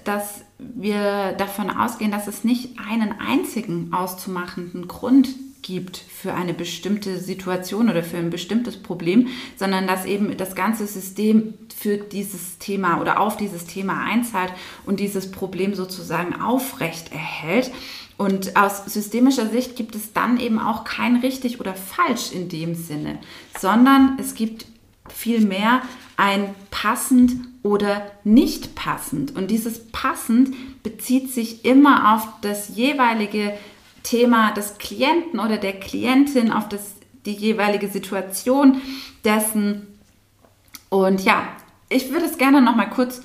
dass 0.05 0.45
wir 0.59 1.33
davon 1.33 1.71
ausgehen, 1.71 2.11
dass 2.11 2.27
es 2.27 2.45
nicht 2.45 2.79
einen 2.79 3.13
einzigen 3.13 3.93
auszumachenden 3.93 4.89
Grund 4.89 5.29
gibt 5.63 5.97
für 5.97 6.35
eine 6.35 6.55
bestimmte 6.55 7.19
Situation 7.19 7.89
oder 7.89 8.03
für 8.03 8.19
ein 8.19 8.31
bestimmtes 8.31 8.77
Problem, 8.83 9.29
sondern 9.57 9.87
dass 9.87 10.05
eben 10.05 10.37
das 10.37 10.55
ganze 10.55 10.87
System 10.87 11.55
für 11.75 11.99
dieses 11.99 12.59
Thema 12.59 13.01
oder 13.01 13.21
auf 13.21 13.37
dieses 13.37 13.67
Thema 13.67 14.05
einzahlt 14.05 14.53
und 14.85 15.01
dieses 15.01 15.31
Problem 15.31 15.75
sozusagen 15.75 16.41
aufrecht 16.41 17.13
erhält. 17.13 17.71
Und 18.19 18.57
aus 18.57 18.85
systemischer 18.87 19.49
Sicht 19.49 19.75
gibt 19.75 19.95
es 19.95 20.13
dann 20.13 20.39
eben 20.39 20.59
auch 20.59 20.85
kein 20.85 21.17
richtig 21.17 21.61
oder 21.61 21.75
falsch 21.75 22.33
in 22.33 22.49
dem 22.49 22.75
Sinne, 22.75 23.19
sondern 23.59 24.17
es 24.21 24.35
gibt 24.35 24.67
vielmehr 25.09 25.83
ein 26.17 26.55
passend 26.71 27.33
oder 27.63 28.11
nicht 28.25 28.75
passend. 28.75 29.35
Und 29.37 29.51
dieses 29.51 29.91
passend 29.93 30.55
bezieht 30.83 31.31
sich 31.31 31.65
immer 31.65 32.15
auf 32.15 32.27
das 32.41 32.77
jeweilige 32.77 33.55
Thema 34.03 34.53
des 34.53 34.79
Klienten 34.79 35.39
oder 35.39 35.59
der 35.59 35.79
Klientin, 35.79 36.51
auf 36.51 36.69
das, 36.69 36.95
die 37.25 37.33
jeweilige 37.33 37.89
Situation 37.89 38.81
dessen. 39.25 39.87
Und 40.89 41.23
ja, 41.23 41.47
ich 41.89 42.11
würde 42.11 42.27
es 42.27 42.39
gerne 42.39 42.61
noch 42.61 42.75
mal 42.75 42.91
kurz 42.91 43.23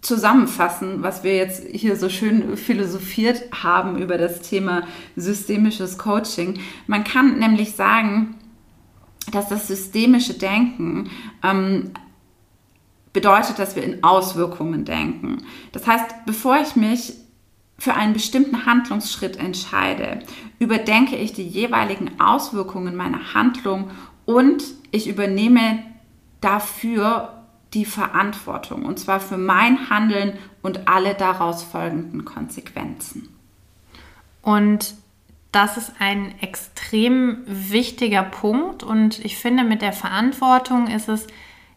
zusammenfassen, 0.00 1.02
was 1.02 1.22
wir 1.22 1.36
jetzt 1.36 1.64
hier 1.72 1.96
so 1.96 2.08
schön 2.08 2.56
philosophiert 2.56 3.42
haben 3.62 3.98
über 3.98 4.18
das 4.18 4.40
Thema 4.42 4.82
systemisches 5.16 5.96
Coaching. 5.96 6.60
Man 6.86 7.04
kann 7.04 7.38
nämlich 7.38 7.74
sagen, 7.74 8.36
dass 9.30 9.48
das 9.48 9.68
systemische 9.68 10.34
Denken 10.34 11.10
ähm, 11.42 11.92
bedeutet, 13.12 13.58
dass 13.58 13.76
wir 13.76 13.84
in 13.84 14.02
Auswirkungen 14.02 14.84
denken. 14.84 15.44
Das 15.72 15.86
heißt, 15.86 16.26
bevor 16.26 16.58
ich 16.60 16.76
mich 16.76 17.14
für 17.78 17.94
einen 17.94 18.12
bestimmten 18.12 18.66
Handlungsschritt 18.66 19.36
entscheide, 19.36 20.20
überdenke 20.58 21.16
ich 21.16 21.32
die 21.32 21.46
jeweiligen 21.46 22.20
Auswirkungen 22.20 22.96
meiner 22.96 23.34
Handlung 23.34 23.90
und 24.24 24.62
ich 24.90 25.08
übernehme 25.08 25.82
dafür 26.40 27.42
die 27.74 27.84
Verantwortung, 27.84 28.84
und 28.84 28.98
zwar 28.98 29.18
für 29.18 29.38
mein 29.38 29.88
Handeln 29.88 30.38
und 30.62 30.88
alle 30.88 31.14
daraus 31.14 31.62
folgenden 31.62 32.24
Konsequenzen. 32.24 33.28
Und 34.42 34.94
das 35.52 35.76
ist 35.76 35.92
ein 35.98 36.34
extrem 36.40 37.42
wichtiger 37.46 38.22
Punkt 38.22 38.82
und 38.82 39.22
ich 39.24 39.36
finde, 39.36 39.64
mit 39.64 39.82
der 39.82 39.92
Verantwortung 39.92 40.88
ist 40.88 41.08
es 41.08 41.26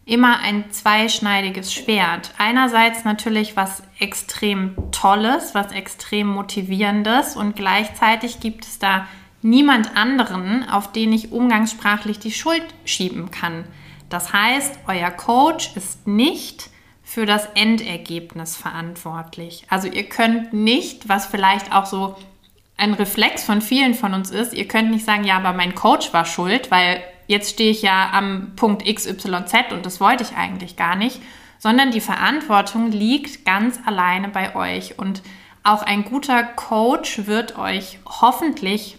immer 0.06 0.38
ein 0.38 0.70
zweischneidiges 0.70 1.74
Schwert. 1.74 2.32
Einerseits 2.38 3.04
natürlich 3.04 3.54
was 3.54 3.82
extrem 3.98 4.74
Tolles, 4.92 5.54
was 5.54 5.72
extrem 5.72 6.28
Motivierendes 6.28 7.36
und 7.36 7.54
gleichzeitig 7.54 8.40
gibt 8.40 8.64
es 8.64 8.78
da 8.78 9.06
niemand 9.42 9.94
anderen, 9.94 10.66
auf 10.68 10.90
den 10.92 11.12
ich 11.12 11.32
umgangssprachlich 11.32 12.18
die 12.18 12.32
Schuld 12.32 12.64
schieben 12.84 13.30
kann. 13.30 13.64
Das 14.08 14.32
heißt, 14.32 14.78
euer 14.86 15.10
Coach 15.10 15.76
ist 15.76 16.06
nicht 16.06 16.70
für 17.02 17.26
das 17.26 17.46
Endergebnis 17.54 18.56
verantwortlich. 18.56 19.64
Also 19.68 19.88
ihr 19.88 20.08
könnt 20.08 20.52
nicht, 20.52 21.08
was 21.08 21.26
vielleicht 21.26 21.72
auch 21.72 21.86
so 21.86 22.16
ein 22.76 22.94
Reflex 22.94 23.44
von 23.44 23.62
vielen 23.62 23.94
von 23.94 24.14
uns 24.14 24.30
ist, 24.30 24.52
ihr 24.52 24.68
könnt 24.68 24.90
nicht 24.90 25.04
sagen, 25.04 25.24
ja, 25.24 25.36
aber 25.36 25.52
mein 25.52 25.74
Coach 25.74 26.12
war 26.12 26.24
schuld, 26.24 26.70
weil 26.70 27.02
jetzt 27.26 27.52
stehe 27.52 27.70
ich 27.70 27.82
ja 27.82 28.10
am 28.12 28.52
Punkt 28.56 28.84
XYZ 28.84 29.72
und 29.72 29.86
das 29.86 30.00
wollte 30.00 30.22
ich 30.22 30.36
eigentlich 30.36 30.76
gar 30.76 30.96
nicht, 30.96 31.20
sondern 31.58 31.90
die 31.90 32.00
Verantwortung 32.00 32.92
liegt 32.92 33.44
ganz 33.44 33.80
alleine 33.86 34.28
bei 34.28 34.54
euch. 34.54 34.98
Und 34.98 35.22
auch 35.62 35.82
ein 35.82 36.04
guter 36.04 36.44
Coach 36.44 37.26
wird 37.26 37.58
euch 37.58 37.98
hoffentlich 38.04 38.98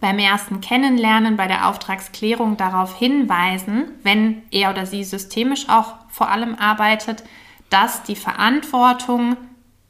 beim 0.00 0.18
ersten 0.18 0.60
Kennenlernen, 0.60 1.36
bei 1.36 1.46
der 1.46 1.68
Auftragsklärung 1.68 2.56
darauf 2.56 2.98
hinweisen, 2.98 3.90
wenn 4.02 4.42
er 4.50 4.70
oder 4.70 4.86
sie 4.86 5.04
systemisch 5.04 5.68
auch 5.68 5.94
vor 6.08 6.30
allem 6.30 6.54
arbeitet, 6.54 7.22
dass 7.68 8.02
die 8.02 8.16
Verantwortung 8.16 9.36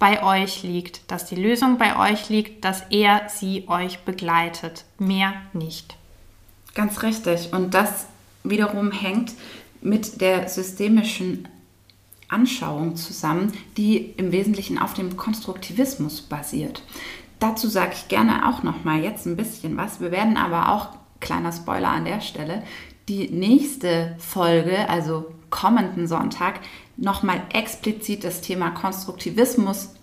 bei 0.01 0.25
euch 0.25 0.65
liegt, 0.65 1.09
dass 1.11 1.27
die 1.27 1.37
Lösung 1.37 1.79
bei 1.79 1.97
euch 2.11 2.29
liegt, 2.31 2.65
dass 2.65 2.83
er 2.91 3.29
sie 3.29 3.69
euch 3.69 4.01
begleitet. 4.01 4.85
Mehr 4.99 5.35
nicht. 5.53 5.95
Ganz 6.75 7.03
richtig. 7.03 7.53
Und 7.53 7.75
das 7.75 8.07
wiederum 8.43 8.91
hängt 8.91 9.35
mit 9.83 10.21
der 10.21 10.49
systemischen 10.49 11.47
Anschauung 12.29 12.97
zusammen, 12.97 13.53
die 13.77 13.99
im 14.17 14.33
Wesentlichen 14.33 14.79
auf 14.79 14.95
dem 14.95 15.17
Konstruktivismus 15.17 16.23
basiert. 16.23 16.83
Dazu 17.39 17.69
sage 17.69 17.93
ich 17.95 18.09
gerne 18.09 18.49
auch 18.49 18.63
noch 18.63 18.85
mal 18.85 19.03
jetzt 19.03 19.27
ein 19.27 19.37
bisschen 19.37 19.77
was. 19.77 20.01
Wir 20.01 20.11
werden 20.11 20.37
aber 20.37 20.73
auch 20.73 20.89
kleiner 21.21 21.53
Spoiler 21.53 21.89
an 21.89 22.07
der 22.07 22.23
Stelle 22.23 22.63
die 23.09 23.29
nächste 23.29 24.15
Folge, 24.19 24.89
also 24.89 25.27
kommenden 25.51 26.07
Sonntag, 26.07 26.61
noch 26.97 27.23
mal 27.23 27.43
explizit 27.53 28.25
das 28.25 28.41
Thema 28.41 28.71
Konstruktivismus 28.71 29.95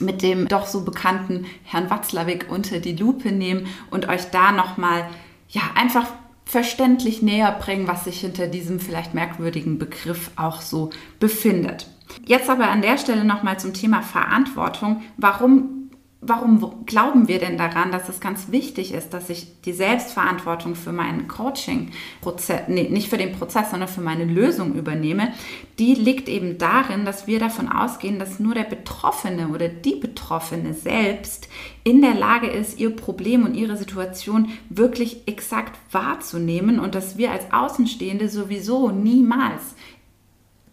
mit 0.00 0.22
dem 0.22 0.46
doch 0.48 0.66
so 0.66 0.84
bekannten 0.84 1.46
Herrn 1.64 1.90
Watzlawick 1.90 2.46
unter 2.50 2.78
die 2.78 2.96
Lupe 2.96 3.32
nehmen 3.32 3.66
und 3.90 4.08
euch 4.08 4.30
da 4.30 4.52
noch 4.52 4.76
mal 4.76 5.08
ja 5.48 5.62
einfach 5.74 6.06
verständlich 6.44 7.20
näher 7.20 7.52
bringen, 7.52 7.88
was 7.88 8.04
sich 8.04 8.20
hinter 8.20 8.46
diesem 8.46 8.80
vielleicht 8.80 9.12
merkwürdigen 9.12 9.78
Begriff 9.78 10.30
auch 10.36 10.62
so 10.62 10.90
befindet. 11.20 11.88
Jetzt 12.24 12.48
aber 12.48 12.70
an 12.70 12.80
der 12.80 12.96
Stelle 12.96 13.24
nochmal 13.24 13.60
zum 13.60 13.74
Thema 13.74 14.02
Verantwortung. 14.02 15.02
Warum 15.18 15.77
warum 16.20 16.84
glauben 16.84 17.28
wir 17.28 17.38
denn 17.38 17.56
daran, 17.56 17.92
dass 17.92 18.08
es 18.08 18.20
ganz 18.20 18.50
wichtig 18.50 18.92
ist, 18.92 19.10
dass 19.10 19.30
ich 19.30 19.60
die 19.62 19.72
Selbstverantwortung 19.72 20.74
für 20.74 20.92
meinen 20.92 21.28
Coaching-Prozess, 21.28 22.62
nee, 22.66 22.88
nicht 22.88 23.08
für 23.08 23.18
den 23.18 23.32
Prozess, 23.32 23.70
sondern 23.70 23.88
für 23.88 24.00
meine 24.00 24.24
Lösung 24.24 24.74
übernehme? 24.74 25.32
Die 25.78 25.94
liegt 25.94 26.28
eben 26.28 26.58
darin, 26.58 27.04
dass 27.04 27.28
wir 27.28 27.38
davon 27.38 27.68
ausgehen, 27.68 28.18
dass 28.18 28.40
nur 28.40 28.54
der 28.54 28.64
Betroffene 28.64 29.48
oder 29.48 29.68
die 29.68 29.94
Betroffene 29.94 30.74
selbst 30.74 31.48
in 31.84 32.02
der 32.02 32.14
Lage 32.14 32.48
ist, 32.48 32.80
ihr 32.80 32.94
Problem 32.94 33.44
und 33.44 33.54
ihre 33.54 33.76
Situation 33.76 34.48
wirklich 34.70 35.22
exakt 35.26 35.78
wahrzunehmen 35.92 36.80
und 36.80 36.96
dass 36.96 37.16
wir 37.16 37.30
als 37.30 37.52
Außenstehende 37.52 38.28
sowieso 38.28 38.90
niemals 38.90 39.76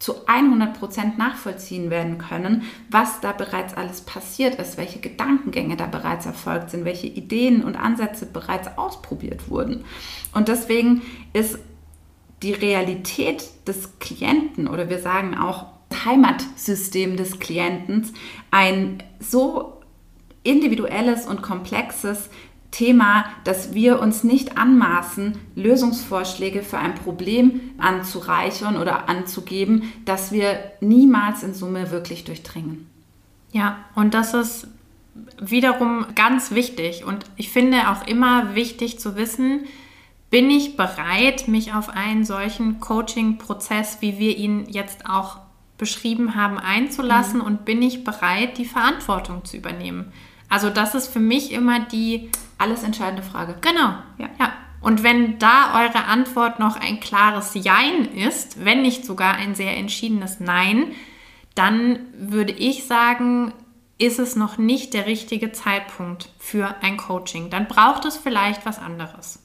zu 0.06 0.28
100% 0.28 1.18
nachvollziehen 1.18 1.90
werden 1.90 2.20
können, 2.20 2.62
was 2.92 3.22
da 3.22 3.32
bereits 3.32 3.74
alles 3.74 4.02
passiert 4.02 4.54
ist, 4.60 4.78
welche 4.78 5.00
Gedankengänge 5.00 5.78
da 5.78 5.88
bereits 5.88 6.28
erfolgt 6.28 6.70
sind, 6.70 6.86
welche 6.86 7.08
Ideen 7.08 7.64
und 7.64 7.76
Ansätze 7.76 8.28
bereits 8.28 8.78
ausprobiert 8.78 9.50
wurden. 9.50 9.84
Und 10.32 10.48
deswegen 10.48 11.02
ist 11.34 11.58
die 12.44 12.54
Realität 12.54 13.50
des 13.68 13.98
Klienten 13.98 14.68
oder 14.68 14.92
wir 14.92 15.00
sagen 15.00 15.36
auch 15.36 15.66
Heimatsystem 16.06 17.18
des 17.18 17.40
Klienten 17.40 18.06
ein 18.52 19.02
so 19.20 19.82
individuelles 20.44 21.26
und 21.26 21.42
komplexes, 21.42 22.30
Thema, 22.76 23.24
dass 23.46 23.74
wir 23.74 24.02
uns 24.02 24.26
nicht 24.26 24.58
anmaßen, 24.58 25.38
Lösungsvorschläge 25.56 26.62
für 26.62 26.78
ein 26.78 26.94
Problem 26.94 27.62
anzureichern 27.78 28.76
oder 28.76 29.08
anzugeben, 29.08 29.94
dass 30.04 30.34
wir 30.34 30.60
niemals 30.82 31.42
in 31.44 31.54
Summe 31.54 31.92
wirklich 31.92 32.26
durchdringen. 32.26 32.86
Ja, 33.54 33.78
und 33.96 34.14
das 34.14 34.34
ist 34.34 34.68
wiederum 35.40 36.06
ganz 36.16 36.52
wichtig. 36.52 37.06
Und 37.06 37.24
ich 37.38 37.50
finde 37.50 37.90
auch 37.92 38.06
immer 38.08 38.56
wichtig 38.56 39.00
zu 39.00 39.16
wissen, 39.16 39.62
bin 40.30 40.50
ich 40.50 40.76
bereit, 40.76 41.48
mich 41.48 41.74
auf 41.74 41.88
einen 41.88 42.26
solchen 42.26 42.82
Coaching-Prozess, 42.82 44.00
wie 44.02 44.20
wir 44.20 44.36
ihn 44.36 44.68
jetzt 44.68 45.10
auch 45.10 45.38
beschrieben 45.78 46.36
haben, 46.36 46.58
einzulassen 46.58 47.40
mhm. 47.40 47.46
und 47.46 47.64
bin 47.64 47.82
ich 47.82 48.04
bereit, 48.04 48.58
die 48.58 48.66
Verantwortung 48.66 49.46
zu 49.46 49.56
übernehmen. 49.56 50.12
Also 50.50 50.70
das 50.70 50.94
ist 50.94 51.08
für 51.08 51.22
mich 51.22 51.54
immer 51.54 51.80
die 51.80 52.30
alles 52.58 52.84
entscheidende 52.84 53.24
Frage. 53.24 53.56
Genau. 53.62 53.96
Ja. 54.18 54.30
ja. 54.40 54.54
Und 54.82 55.04
wenn 55.04 55.40
da 55.40 55.84
eure 55.84 56.06
Antwort 56.06 56.60
noch 56.60 56.80
ein 56.80 57.00
klares 57.00 57.54
Jein 57.56 58.06
ist, 58.06 58.64
wenn 58.64 58.82
nicht 58.82 59.06
sogar 59.06 59.36
ein 59.36 59.56
sehr 59.56 59.76
entschiedenes 59.78 60.40
Nein, 60.40 60.92
dann 61.56 62.00
würde 62.18 62.52
ich 62.52 62.86
sagen, 62.86 63.54
ist 63.98 64.20
es 64.20 64.36
noch 64.36 64.58
nicht 64.58 64.94
der 64.94 65.08
richtige 65.08 65.52
Zeitpunkt 65.52 66.30
für 66.38 66.76
ein 66.82 66.98
Coaching. 66.98 67.50
Dann 67.50 67.68
braucht 67.68 68.06
es 68.06 68.18
vielleicht 68.18 68.66
was 68.66 68.78
anderes. 68.78 69.40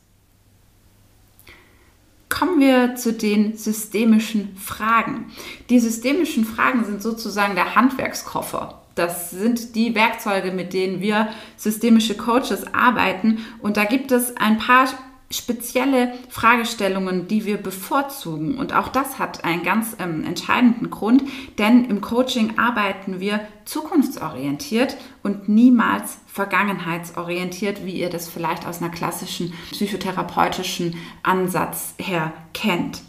Kommen 2.28 2.60
wir 2.60 2.94
zu 2.96 3.12
den 3.12 3.56
systemischen 3.56 4.56
Fragen. 4.56 5.32
Die 5.68 5.80
systemischen 5.80 6.44
Fragen 6.44 6.84
sind 6.84 7.02
sozusagen 7.02 7.54
der 7.54 7.74
Handwerkskoffer 7.74 8.79
das 9.00 9.30
sind 9.30 9.74
die 9.74 9.94
Werkzeuge, 9.94 10.52
mit 10.52 10.74
denen 10.74 11.00
wir 11.00 11.28
systemische 11.56 12.16
Coaches 12.16 12.74
arbeiten. 12.74 13.38
Und 13.60 13.76
da 13.76 13.84
gibt 13.84 14.12
es 14.12 14.36
ein 14.36 14.58
paar 14.58 14.88
spezielle 15.30 16.12
Fragestellungen, 16.28 17.28
die 17.28 17.46
wir 17.46 17.56
bevorzugen. 17.56 18.58
Und 18.58 18.74
auch 18.74 18.88
das 18.88 19.18
hat 19.18 19.44
einen 19.44 19.62
ganz 19.62 19.96
ähm, 20.00 20.24
entscheidenden 20.24 20.90
Grund, 20.90 21.22
denn 21.58 21.84
im 21.84 22.00
Coaching 22.00 22.58
arbeiten 22.58 23.20
wir 23.20 23.40
zukunftsorientiert 23.64 24.96
und 25.22 25.48
niemals 25.48 26.18
vergangenheitsorientiert, 26.26 27.86
wie 27.86 27.92
ihr 27.92 28.10
das 28.10 28.28
vielleicht 28.28 28.66
aus 28.66 28.82
einer 28.82 28.90
klassischen 28.90 29.54
psychotherapeutischen 29.70 30.96
Ansatz 31.22 31.94
her 31.98 32.32
kennt. 32.52 33.02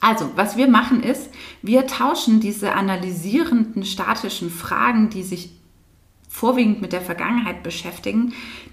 Also, 0.00 0.30
was 0.34 0.56
wir 0.56 0.68
machen 0.68 1.02
ist, 1.02 1.30
wir 1.62 1.86
tauschen 1.86 2.40
diese 2.40 2.72
analysierenden 2.72 3.84
statischen 3.84 4.50
Fragen, 4.50 5.10
die 5.10 5.22
sich 5.22 5.50
vorwiegend 6.28 6.80
mit 6.80 6.92
der 6.92 7.02
Vergangenheit 7.02 7.62
beschäftigen, 7.62 8.32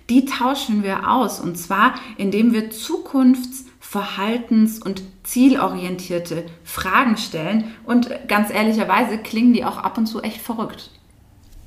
die 0.10 0.26
tauschen 0.26 0.84
wir 0.84 1.12
aus. 1.12 1.40
Und 1.40 1.58
zwar, 1.58 1.96
indem 2.18 2.54
wir 2.54 2.70
Zukunfts-, 2.72 3.66
Verhaltens- 3.80 4.80
und 4.82 5.02
zielorientierte 5.24 6.46
Fragen 6.64 7.18
stellen. 7.18 7.74
Und 7.86 8.10
ganz 8.28 8.52
ehrlicherweise 8.52 9.18
klingen 9.18 9.54
die 9.54 9.64
auch 9.64 9.78
ab 9.78 9.98
und 9.98 10.08
zu 10.08 10.22
echt 10.22 10.42
verrückt. 10.42 10.92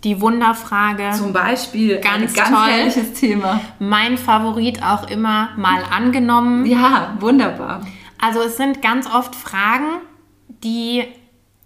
Die 0.04 0.20
Wunderfrage. 0.20 1.10
Zum 1.16 1.32
Beispiel. 1.32 1.98
Ganz, 1.98 2.34
ganz 2.34 2.50
toll. 2.50 2.70
herrliches 2.70 3.12
Thema. 3.14 3.60
Mein 3.78 4.16
Favorit 4.16 4.82
auch 4.82 5.08
immer 5.10 5.50
mal 5.56 5.82
angenommen. 5.90 6.66
Ja, 6.66 7.16
wunderbar. 7.20 7.86
Also 8.20 8.40
es 8.42 8.56
sind 8.56 8.82
ganz 8.82 9.06
oft 9.06 9.34
Fragen, 9.34 10.00
die 10.48 11.04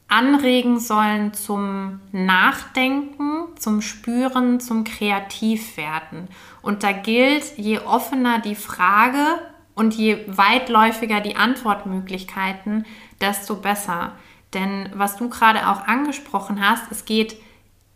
anregen 0.08 0.78
sollen 0.78 1.34
zum 1.34 2.00
Nachdenken, 2.12 3.48
zum 3.58 3.82
Spüren, 3.82 4.60
zum 4.60 4.84
Kreativwerden. 4.84 6.28
Und 6.62 6.84
da 6.84 6.92
gilt, 6.92 7.58
je 7.58 7.80
offener 7.80 8.38
die 8.38 8.54
Frage 8.54 9.40
und 9.74 9.94
je 9.94 10.18
weitläufiger 10.28 11.20
die 11.20 11.36
Antwortmöglichkeiten, 11.36 12.86
desto 13.20 13.56
besser. 13.56 14.12
Denn 14.52 14.88
was 14.94 15.16
du 15.16 15.28
gerade 15.28 15.68
auch 15.68 15.88
angesprochen 15.88 16.66
hast, 16.66 16.92
es 16.92 17.04
geht 17.04 17.36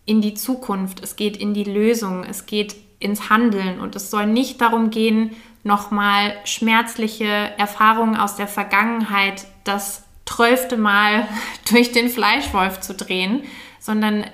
in 0.04 0.20
die 0.20 0.34
Zukunft, 0.34 1.00
es 1.02 1.14
geht 1.14 1.36
in 1.36 1.54
die 1.54 1.64
Lösung, 1.64 2.24
es 2.24 2.46
geht 2.46 2.74
ins 2.98 3.30
Handeln 3.30 3.78
und 3.78 3.94
es 3.94 4.10
soll 4.10 4.26
nicht 4.26 4.60
darum 4.60 4.90
gehen, 4.90 5.36
nochmal 5.68 6.34
schmerzliche 6.44 7.26
Erfahrungen 7.26 8.16
aus 8.16 8.34
der 8.34 8.48
Vergangenheit 8.48 9.46
das 9.62 10.02
zwölfte 10.26 10.76
Mal 10.76 11.28
durch 11.70 11.92
den 11.92 12.08
Fleischwolf 12.08 12.80
zu 12.80 12.94
drehen, 12.94 13.44
sondern 13.78 14.24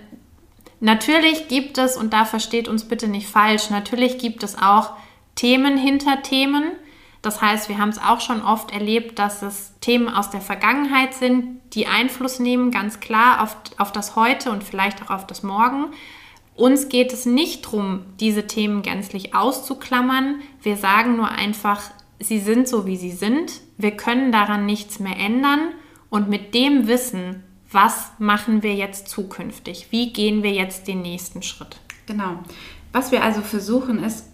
natürlich 0.80 1.48
gibt 1.48 1.76
es, 1.76 1.96
und 1.96 2.12
da 2.12 2.24
versteht 2.24 2.68
uns 2.68 2.88
bitte 2.88 3.08
nicht 3.08 3.28
falsch, 3.28 3.68
natürlich 3.68 4.18
gibt 4.18 4.42
es 4.42 4.56
auch 4.56 4.92
Themen 5.34 5.76
hinter 5.76 6.22
Themen. 6.22 6.72
Das 7.20 7.40
heißt, 7.40 7.68
wir 7.68 7.78
haben 7.78 7.88
es 7.88 7.98
auch 7.98 8.20
schon 8.20 8.42
oft 8.42 8.70
erlebt, 8.70 9.18
dass 9.18 9.42
es 9.42 9.72
Themen 9.80 10.08
aus 10.08 10.30
der 10.30 10.42
Vergangenheit 10.42 11.14
sind, 11.14 11.60
die 11.72 11.86
Einfluss 11.86 12.38
nehmen, 12.38 12.70
ganz 12.70 13.00
klar 13.00 13.42
auf, 13.42 13.56
auf 13.78 13.92
das 13.92 14.14
Heute 14.14 14.50
und 14.50 14.62
vielleicht 14.62 15.02
auch 15.02 15.10
auf 15.10 15.26
das 15.26 15.42
Morgen. 15.42 15.86
Uns 16.54 16.88
geht 16.88 17.12
es 17.12 17.26
nicht 17.26 17.64
darum, 17.64 18.04
diese 18.20 18.46
Themen 18.46 18.82
gänzlich 18.82 19.34
auszuklammern. 19.34 20.40
Wir 20.64 20.76
sagen 20.76 21.16
nur 21.16 21.30
einfach, 21.30 21.82
sie 22.18 22.40
sind 22.40 22.66
so, 22.66 22.86
wie 22.86 22.96
sie 22.96 23.12
sind. 23.12 23.52
Wir 23.76 23.92
können 23.92 24.32
daran 24.32 24.66
nichts 24.66 24.98
mehr 24.98 25.16
ändern. 25.16 25.72
Und 26.10 26.28
mit 26.28 26.54
dem 26.54 26.88
Wissen, 26.88 27.42
was 27.70 28.12
machen 28.18 28.62
wir 28.62 28.74
jetzt 28.74 29.08
zukünftig? 29.08 29.88
Wie 29.90 30.12
gehen 30.12 30.42
wir 30.42 30.52
jetzt 30.52 30.88
den 30.88 31.02
nächsten 31.02 31.42
Schritt? 31.42 31.76
Genau. 32.06 32.38
Was 32.92 33.12
wir 33.12 33.22
also 33.22 33.42
versuchen, 33.42 34.02
ist 34.02 34.26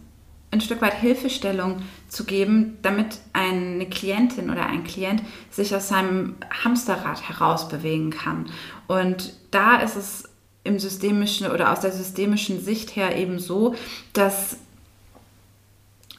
ein 0.53 0.61
Stück 0.61 0.83
weit 0.83 0.95
Hilfestellung 0.95 1.83
zu 2.09 2.25
geben, 2.25 2.79
damit 2.83 3.19
eine 3.33 3.88
Klientin 3.88 4.51
oder 4.51 4.66
ein 4.66 4.85
Klient 4.85 5.23
sich 5.51 5.75
aus 5.75 5.88
seinem 5.88 6.37
Hamsterrad 6.64 7.29
herausbewegen 7.29 8.11
kann. 8.11 8.47
Und 8.87 9.35
da 9.51 9.77
ist 9.77 9.97
es 9.97 10.29
im 10.62 10.79
systemischen 10.79 11.51
oder 11.51 11.73
aus 11.73 11.81
der 11.81 11.93
systemischen 11.93 12.61
Sicht 12.61 12.95
her 12.95 13.16
eben 13.16 13.38
so, 13.38 13.75
dass 14.12 14.59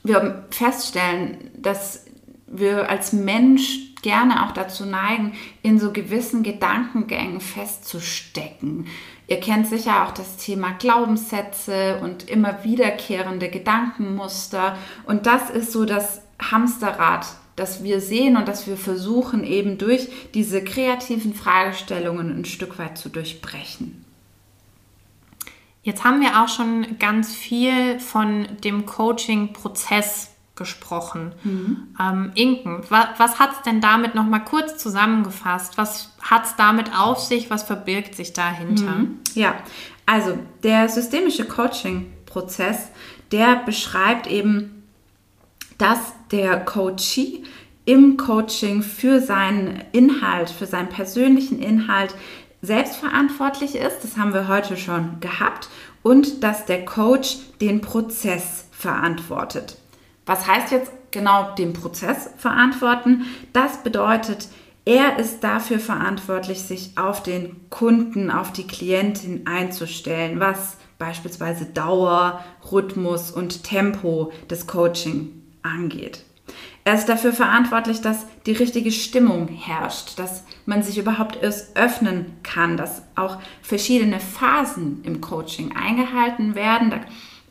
wir 0.04 0.46
feststellen, 0.50 1.52
dass 1.56 2.06
wir 2.48 2.90
als 2.90 3.14
Mensch 3.14 3.92
gerne 4.02 4.46
auch 4.46 4.52
dazu 4.52 4.86
neigen, 4.86 5.34
in 5.62 5.80
so 5.80 5.92
gewissen 5.92 6.44
Gedankengängen 6.44 7.40
festzustecken. 7.40 8.88
Ihr 9.28 9.40
kennt 9.40 9.68
sicher 9.68 10.04
auch 10.04 10.12
das 10.12 10.38
Thema 10.38 10.72
Glaubenssätze 10.72 12.00
und 12.02 12.30
immer 12.30 12.64
wiederkehrende 12.64 13.50
Gedankenmuster. 13.50 14.78
Und 15.06 15.26
das 15.26 15.50
ist 15.50 15.72
so 15.72 15.86
das 15.86 16.22
Hamsterrad, 16.42 17.28
dass 17.56 17.84
wir 17.84 18.02
sehen 18.02 18.38
und 18.38 18.48
dass 18.48 18.68
wir 18.68 18.78
versuchen, 18.78 19.44
eben 19.44 19.78
durch 19.78 20.10
diese 20.34 20.64
kreativen 20.64 21.34
Fragestellungen 21.34 22.36
ein 22.36 22.46
Stück 22.46 22.80
weit 22.80 22.98
zu 22.98 23.10
durchbrechen. 23.10 24.04
Jetzt 25.84 26.04
haben 26.04 26.22
wir 26.22 26.42
auch 26.42 26.48
schon 26.48 27.00
ganz 27.00 27.34
viel 27.34 28.00
von 28.00 28.48
dem 28.64 28.86
Coaching-Prozess 28.86 30.32
gesprochen. 30.56 31.34
Mhm. 31.44 31.88
Ähm, 32.00 32.32
Inken, 32.36 32.84
was, 32.90 33.08
was 33.18 33.40
hat 33.40 33.52
es 33.54 33.62
denn 33.64 33.82
damit 33.82 34.14
nochmal 34.14 34.44
kurz 34.44 34.78
zusammengefasst? 34.78 35.78
Was 35.80 36.12
hat 36.22 36.46
es 36.46 36.56
damit 36.56 36.92
auf 36.96 37.20
sich? 37.20 37.50
Was 37.50 37.64
verbirgt 37.64 38.16
sich 38.16 38.34
dahinter? 38.34 38.92
Mhm. 38.92 39.20
Ja, 39.34 39.56
also 40.06 40.38
der 40.62 40.88
systemische 40.88 41.46
Coaching-Prozess, 41.46 42.90
der 43.32 43.56
beschreibt 43.56 44.28
eben, 44.28 44.84
dass 45.80 46.14
der 46.32 46.64
Coachee 46.64 47.44
im 47.86 48.18
Coaching 48.18 48.84
für 48.84 49.20
seinen 49.20 49.84
Inhalt, 49.94 50.52
für 50.52 50.68
seinen 50.68 50.90
persönlichen 50.90 51.60
Inhalt 51.60 52.14
selbstverantwortlich 52.62 53.76
ist. 53.76 54.04
Das 54.04 54.18
haben 54.18 54.34
wir 54.34 54.48
heute 54.48 54.78
schon 54.78 55.20
gehabt. 55.20 55.70
Und 56.04 56.44
dass 56.44 56.66
der 56.66 56.86
Coach 56.86 57.38
den 57.60 57.82
Prozess 57.82 58.66
verantwortet. 58.72 59.78
Was 60.26 60.48
heißt 60.48 60.72
jetzt 60.72 60.92
genau 61.12 61.54
den 61.56 61.74
Prozess 61.74 62.30
verantworten? 62.38 63.26
Das 63.54 63.84
bedeutet, 63.84 64.48
er 64.86 65.20
ist 65.20 65.44
dafür 65.44 65.80
verantwortlich, 65.80 66.62
sich 66.64 66.98
auf 66.98 67.22
den 67.22 67.70
Kunden, 67.70 68.32
auf 68.32 68.52
die 68.52 68.66
Klientin 68.66 69.46
einzustellen, 69.46 70.40
was 70.40 70.78
beispielsweise 70.98 71.66
Dauer, 71.66 72.44
Rhythmus 72.72 73.30
und 73.30 73.64
Tempo 73.64 74.32
des 74.50 74.66
Coaching 74.66 75.30
angeht. 75.62 76.24
Er 76.84 76.96
ist 76.96 77.08
dafür 77.08 77.32
verantwortlich, 77.32 78.02
dass 78.02 78.26
die 78.46 78.54
richtige 78.54 78.92
Stimmung 78.92 79.48
herrscht, 79.48 80.18
dass 80.18 80.44
man 80.72 80.84
sich 80.84 80.98
überhaupt 80.98 81.44
erst 81.44 81.76
öffnen 81.76 82.38
kann, 82.44 82.78
dass 82.78 83.04
auch 83.16 83.38
verschiedene 83.62 84.22
Phasen 84.22 85.02
im 85.04 85.20
Coaching 85.20 85.76
eingehalten 85.76 86.56
werden. 86.56 86.90
Da 86.90 87.02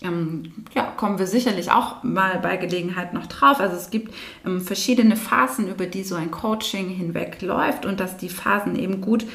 ähm, 0.02 0.64
ja, 0.74 0.84
kommen 0.84 1.18
wir 1.18 1.26
sicherlich 1.26 1.70
auch 1.70 2.02
mal 2.02 2.38
bei 2.38 2.56
Gelegenheit 2.56 3.12
noch 3.12 3.26
drauf. 3.26 3.60
Also 3.60 3.76
es 3.76 3.90
gibt 3.90 4.14
ähm, 4.46 4.62
verschiedene 4.62 5.16
Phasen, 5.16 5.68
über 5.68 5.84
die 5.84 6.02
so 6.02 6.14
ein 6.14 6.30
Coaching 6.30 6.88
hinweg 6.88 7.42
läuft 7.42 7.84
und 7.84 8.00
dass 8.00 8.16
die 8.16 8.30
Phasen 8.30 8.74
eben 8.74 9.02
gut 9.02 9.26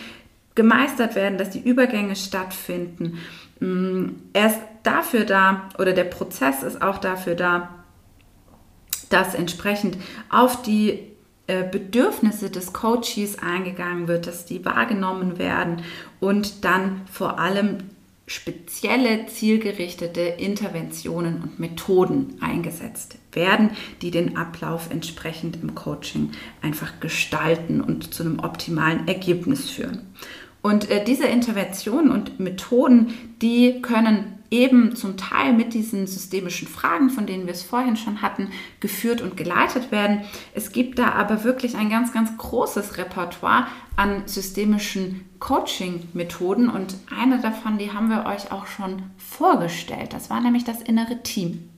gemeistert 0.56 1.14
werden, 1.14 1.38
dass 1.38 1.52
die 1.52 1.62
Übergänge 1.62 2.16
stattfinden. 2.16 3.20
Ähm, 3.62 4.16
er 4.34 4.48
ist 4.48 4.62
dafür 4.82 5.26
da 5.26 5.70
oder 5.78 5.94
der 5.94 6.06
Prozess 6.06 6.64
ist 6.64 6.82
auch 6.82 6.98
dafür 6.98 7.36
da, 7.36 7.70
dass 9.12 9.36
entsprechend 9.36 10.00
auf 10.32 10.64
die 10.64 11.15
Bedürfnisse 11.48 12.50
des 12.50 12.74
Coaches 12.74 13.38
eingegangen 13.40 14.08
wird, 14.08 14.26
dass 14.28 14.46
die 14.46 14.66
wahrgenommen 14.66 15.38
werden 15.38 15.84
und 16.20 16.66
dann 16.66 17.02
vor 17.12 17.40
allem 17.40 17.78
spezielle 18.28 19.28
zielgerichtete 19.28 20.22
Interventionen 20.22 21.44
und 21.44 21.60
Methoden 21.60 22.38
eingesetzt 22.42 23.18
werden, 23.34 23.72
die 24.02 24.10
den 24.10 24.36
Ablauf 24.36 24.90
entsprechend 24.90 25.62
im 25.62 25.76
Coaching 25.76 26.32
einfach 26.62 27.00
gestalten 27.00 27.82
und 27.82 28.14
zu 28.14 28.24
einem 28.24 28.40
optimalen 28.40 29.08
Ergebnis 29.08 29.70
führen. 29.70 30.02
Und 30.64 30.90
äh, 30.90 31.04
diese 31.04 31.28
Interventionen 31.28 32.10
und 32.10 32.40
Methoden, 32.40 33.14
die 33.44 33.84
können 33.84 34.35
eben 34.52 34.96
zum 34.96 35.18
Teil 35.18 35.54
mit 35.54 35.74
diesen 35.74 36.08
systemischen 36.08 36.68
Fragen, 36.68 37.10
von 37.10 37.26
denen 37.26 37.46
wir 37.46 37.54
es 37.54 37.64
vorhin 37.64 37.98
schon 37.98 38.22
hatten, 38.22 38.50
geführt 38.80 39.22
und 39.22 39.38
geleitet 39.38 39.92
werden. 39.92 40.22
Es 40.54 40.72
gibt 40.72 41.00
da 41.00 41.12
aber 41.12 41.44
wirklich 41.44 41.76
ein 41.76 41.90
ganz, 41.90 42.14
ganz 42.14 42.38
großes 42.38 42.98
Repertoire 42.98 43.68
an 43.96 44.24
systemischen 44.28 45.30
Coaching-Methoden 45.40 46.70
und 46.70 46.96
eine 47.16 47.40
davon, 47.40 47.78
die 47.78 47.92
haben 47.92 48.10
wir 48.10 48.26
euch 48.26 48.52
auch 48.52 48.68
schon 48.68 49.04
vorgestellt. 49.18 50.14
Das 50.14 50.30
war 50.30 50.42
nämlich 50.42 50.64
das 50.64 50.82
innere 50.82 51.22
Team. 51.24 51.70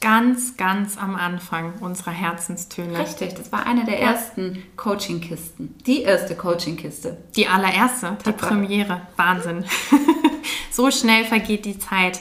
Ganz, 0.00 0.56
ganz 0.56 0.98
am 0.98 1.14
Anfang 1.14 1.74
unserer 1.80 2.10
Herzenstöne. 2.10 2.98
Richtig, 2.98 3.34
das 3.34 3.52
war 3.52 3.66
eine 3.66 3.84
der 3.84 4.00
ja. 4.00 4.10
ersten 4.10 4.60
Coaching-Kisten. 4.76 5.76
Die 5.86 6.02
erste 6.02 6.34
Coaching-Kiste. 6.34 7.18
Die 7.36 7.46
allererste, 7.46 8.16
die 8.26 8.32
Premiere. 8.32 9.02
Wahnsinn. 9.16 9.64
so 10.70 10.90
schnell 10.90 11.24
vergeht 11.24 11.64
die 11.64 11.78
Zeit. 11.78 12.20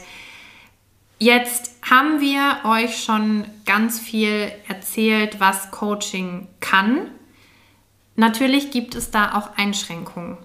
Jetzt 1.20 1.76
haben 1.88 2.20
wir 2.20 2.62
euch 2.64 3.04
schon 3.04 3.46
ganz 3.66 4.00
viel 4.00 4.52
erzählt, 4.68 5.40
was 5.40 5.70
Coaching 5.70 6.48
kann. 6.60 7.12
Natürlich 8.16 8.72
gibt 8.72 8.96
es 8.96 9.12
da 9.12 9.36
auch 9.36 9.56
Einschränkungen, 9.56 10.38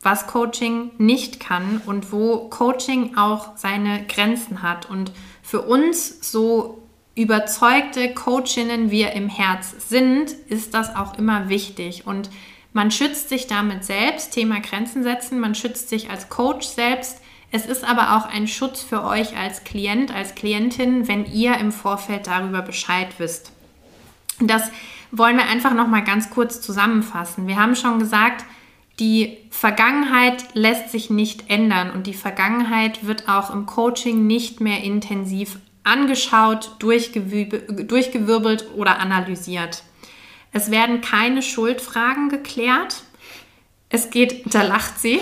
was 0.00 0.28
Coaching 0.28 0.92
nicht 0.98 1.40
kann 1.40 1.80
und 1.84 2.12
wo 2.12 2.48
Coaching 2.48 3.16
auch 3.16 3.56
seine 3.56 4.06
Grenzen 4.06 4.62
hat. 4.62 4.88
Und 4.88 5.10
für 5.42 5.62
uns 5.62 6.30
so 6.30 6.82
überzeugte 7.16 8.14
Coachinnen 8.14 8.92
wir 8.92 9.12
im 9.12 9.28
Herz 9.28 9.74
sind, 9.88 10.30
ist 10.30 10.74
das 10.74 10.94
auch 10.94 11.18
immer 11.18 11.48
wichtig. 11.48 12.06
Und 12.06 12.30
man 12.78 12.92
schützt 12.92 13.28
sich 13.28 13.48
damit 13.48 13.84
selbst, 13.84 14.34
Thema 14.34 14.60
Grenzen 14.60 15.02
setzen, 15.02 15.40
man 15.40 15.56
schützt 15.56 15.88
sich 15.88 16.10
als 16.10 16.28
Coach 16.28 16.64
selbst. 16.64 17.20
Es 17.50 17.66
ist 17.66 17.82
aber 17.82 18.16
auch 18.16 18.32
ein 18.32 18.46
Schutz 18.46 18.82
für 18.82 19.02
euch 19.02 19.36
als 19.36 19.64
Klient, 19.64 20.14
als 20.14 20.36
Klientin, 20.36 21.08
wenn 21.08 21.26
ihr 21.26 21.56
im 21.56 21.72
Vorfeld 21.72 22.28
darüber 22.28 22.62
Bescheid 22.62 23.08
wisst. 23.18 23.50
Das 24.38 24.70
wollen 25.10 25.38
wir 25.38 25.48
einfach 25.48 25.74
noch 25.74 25.88
mal 25.88 26.04
ganz 26.04 26.30
kurz 26.30 26.60
zusammenfassen. 26.60 27.48
Wir 27.48 27.56
haben 27.56 27.74
schon 27.74 27.98
gesagt, 27.98 28.44
die 29.00 29.38
Vergangenheit 29.50 30.44
lässt 30.54 30.90
sich 30.90 31.10
nicht 31.10 31.50
ändern 31.50 31.90
und 31.90 32.06
die 32.06 32.14
Vergangenheit 32.14 33.04
wird 33.04 33.28
auch 33.28 33.52
im 33.52 33.66
Coaching 33.66 34.28
nicht 34.28 34.60
mehr 34.60 34.84
intensiv 34.84 35.58
angeschaut, 35.82 36.76
durchgewirbelt 36.78 38.68
oder 38.76 39.00
analysiert. 39.00 39.82
Es 40.52 40.70
werden 40.70 41.00
keine 41.00 41.42
Schuldfragen 41.42 42.28
geklärt. 42.28 43.02
Es 43.90 44.10
geht, 44.10 44.54
da 44.54 44.62
lacht 44.62 44.98
sie. 44.98 45.20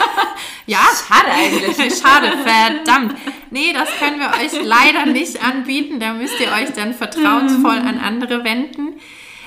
ja, 0.66 0.78
schade 0.78 1.30
eigentlich. 1.32 1.76
Schade, 2.00 2.32
verdammt. 2.44 3.14
Nee, 3.50 3.72
das 3.72 3.88
können 3.98 4.20
wir 4.20 4.28
euch 4.28 4.52
leider 4.62 5.06
nicht 5.06 5.42
anbieten. 5.42 6.00
Da 6.00 6.12
müsst 6.14 6.38
ihr 6.40 6.52
euch 6.52 6.72
dann 6.74 6.92
vertrauensvoll 6.92 7.78
an 7.78 7.98
andere 7.98 8.44
wenden. 8.44 9.00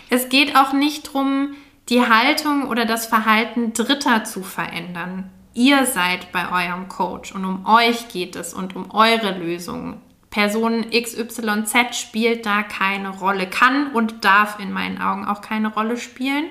Es 0.10 0.30
geht 0.30 0.56
auch 0.56 0.74
nicht 0.74 1.08
darum, 1.08 1.56
die 1.90 2.02
Haltung 2.02 2.68
oder 2.68 2.86
das 2.86 3.06
Verhalten 3.06 3.74
Dritter 3.74 4.24
zu 4.24 4.42
verändern. 4.44 5.30
Ihr 5.54 5.86
seid 5.86 6.32
bei 6.32 6.52
eurem 6.52 6.88
Coach 6.88 7.34
und 7.34 7.44
um 7.44 7.66
euch 7.66 8.10
geht 8.10 8.36
es 8.36 8.54
und 8.54 8.76
um 8.76 8.92
eure 8.92 9.32
Lösungen. 9.38 10.02
Person 10.38 10.91
XYZ 10.91 11.95
spielt 11.95 12.45
da 12.45 12.62
keine 12.62 13.10
Rolle, 13.10 13.50
kann 13.50 13.91
und 13.93 14.23
darf 14.23 14.60
in 14.60 14.71
meinen 14.71 15.02
Augen 15.02 15.26
auch 15.26 15.41
keine 15.41 15.73
Rolle 15.73 15.97
spielen. 15.97 16.45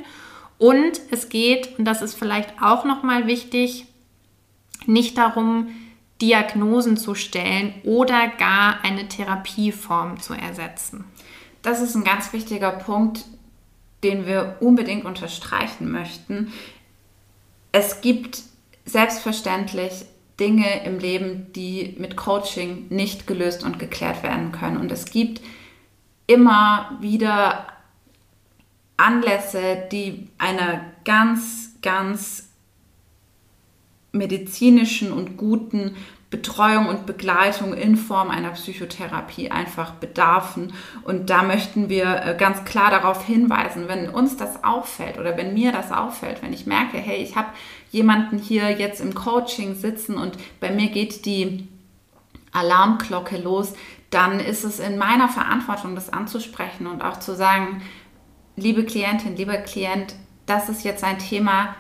Und 0.59 1.01
es 1.13 1.29
geht, 1.29 1.79
und 1.79 1.85
das 1.85 2.03
ist 2.03 2.15
vielleicht 2.15 2.61
auch 2.61 2.85
nochmal 2.85 3.29
wichtig, 3.29 3.87
nicht 4.87 5.17
darum, 5.17 5.69
Diagnosen 6.21 6.97
zu 6.97 7.15
stellen 7.15 7.75
oder 7.85 8.27
gar 8.27 8.83
eine 8.83 9.07
Therapieform 9.07 10.19
zu 10.19 10.35
ersetzen. 10.35 11.05
Das 11.63 11.81
ist 11.81 11.95
ein 11.95 12.03
ganz 12.03 12.33
wichtiger 12.33 12.73
Punkt, 12.73 13.25
den 14.03 14.27
wir 14.27 14.57
unbedingt 14.59 15.05
unterstreichen 15.05 15.93
möchten. 15.93 16.53
Es 17.71 18.01
gibt 18.01 18.43
selbstverständlich 18.85 20.07
Dinge 20.39 20.85
im 20.85 20.99
Leben, 20.99 21.53
die 21.55 21.95
mit 21.99 22.17
Coaching 22.17 22.87
nicht 22.91 23.27
gelöst 23.27 23.65
und 23.65 23.79
geklärt 23.79 24.23
werden 24.23 24.53
können. 24.53 24.77
Und 24.77 24.93
es 24.93 25.07
gibt 25.07 25.41
immer 26.27 26.99
wieder 27.01 27.67
Anlässe, 28.97 29.85
die 29.91 30.29
einer 30.39 30.81
ganz, 31.05 31.77
ganz 31.83 32.51
medizinischen 34.13 35.13
und 35.13 35.37
guten 35.37 35.97
Betreuung 36.29 36.89
und 36.89 37.07
Begleitung 37.07 37.73
in 37.73 37.97
Form 37.97 38.31
einer 38.31 38.51
Psychotherapie 38.51 39.51
einfach 39.51 39.93
bedarfen. 39.93 40.73
Und 41.05 41.31
da 41.31 41.43
möchten 41.43 41.89
wir 41.89 42.23
äh, 42.25 42.37
ganz 42.37 42.65
klar 42.65 42.91
darauf 42.91 43.25
hinweisen, 43.25 43.87
wenn 43.87 44.11
uns 44.11 44.37
das 44.37 44.65
auffällt 44.65 45.19
oder 45.19 45.37
wenn 45.37 45.55
mir 45.55 45.71
das 45.71 45.93
auffällt, 45.93 46.43
wenn 46.43 46.53
ich 46.53 46.67
merke, 46.67 46.99
hey, 46.99 47.23
ich 47.23 47.37
habe 47.37 47.49
jemanden 47.91 48.39
hier 48.39 48.71
jetzt 48.71 49.01
im 49.01 49.15
Coaching 49.15 49.75
sitzen 49.75 50.17
und 50.17 50.37
bei 50.61 50.71
mir 50.71 50.89
geht 50.89 51.25
die 51.25 51.69
Alarmglocke 52.53 53.37
los, 53.39 53.75
dann 54.11 54.41
ist 54.41 54.65
es 54.65 54.79
in 54.79 54.99
meiner 54.99 55.29
Verantwortung, 55.29 55.95
das 55.95 56.13
anzusprechen 56.13 56.87
und 56.87 57.03
auch 57.03 57.19
zu 57.19 57.35
sagen, 57.35 57.83
liebe 58.57 58.85
Klientin, 58.85 59.37
lieber 59.37 59.59
Klient, 59.59 60.15
das 60.47 60.69
ist 60.69 60.85
jetzt 60.85 61.05
ein 61.05 61.19
Thema, 61.19 61.75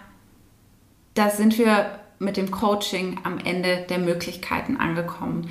da 1.14 1.30
sind 1.30 1.56
wir 1.58 1.98
mit 2.18 2.36
dem 2.36 2.50
Coaching 2.50 3.20
am 3.24 3.38
Ende 3.38 3.86
der 3.88 3.98
Möglichkeiten 3.98 4.76
angekommen. 4.76 5.48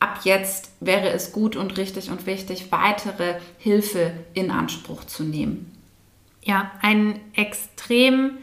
ab 0.00 0.20
jetzt 0.22 0.70
wäre 0.78 1.08
es 1.10 1.32
gut 1.32 1.56
und 1.56 1.76
richtig 1.76 2.10
und 2.10 2.26
wichtig, 2.26 2.70
weitere 2.70 3.40
Hilfe 3.58 4.12
in 4.32 4.52
Anspruch 4.52 5.04
zu 5.04 5.24
nehmen. 5.24 5.76
Ja, 6.42 6.70
ein 6.82 7.18
extrem 7.34 8.38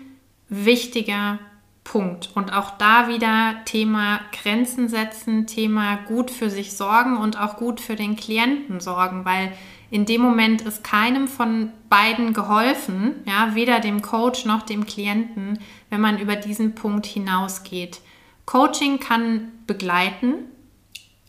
wichtiger 0.49 1.39
Punkt. 1.85 2.31
Und 2.35 2.51
auch 2.51 2.71
da 2.71 3.07
wieder 3.07 3.55
Thema 3.63 4.19
Grenzen 4.33 4.89
setzen, 4.89 5.47
Thema 5.47 5.95
gut 6.07 6.29
für 6.29 6.49
sich 6.49 6.73
sorgen 6.75 7.15
und 7.15 7.39
auch 7.39 7.55
gut 7.55 7.79
für 7.79 7.95
den 7.95 8.17
Klienten 8.17 8.81
sorgen, 8.81 9.23
weil 9.23 9.53
in 9.91 10.05
dem 10.05 10.21
Moment 10.21 10.61
ist 10.63 10.83
keinem 10.83 11.29
von 11.29 11.71
beiden 11.87 12.33
geholfen, 12.33 13.15
ja, 13.25 13.55
weder 13.55 13.79
dem 13.79 14.01
Coach 14.01 14.43
noch 14.45 14.63
dem 14.63 14.85
Klienten, 14.85 15.59
wenn 15.89 16.01
man 16.01 16.19
über 16.19 16.35
diesen 16.35 16.75
Punkt 16.75 17.05
hinausgeht. 17.05 18.01
Coaching 18.45 18.99
kann 18.99 19.51
begleiten. 19.67 20.33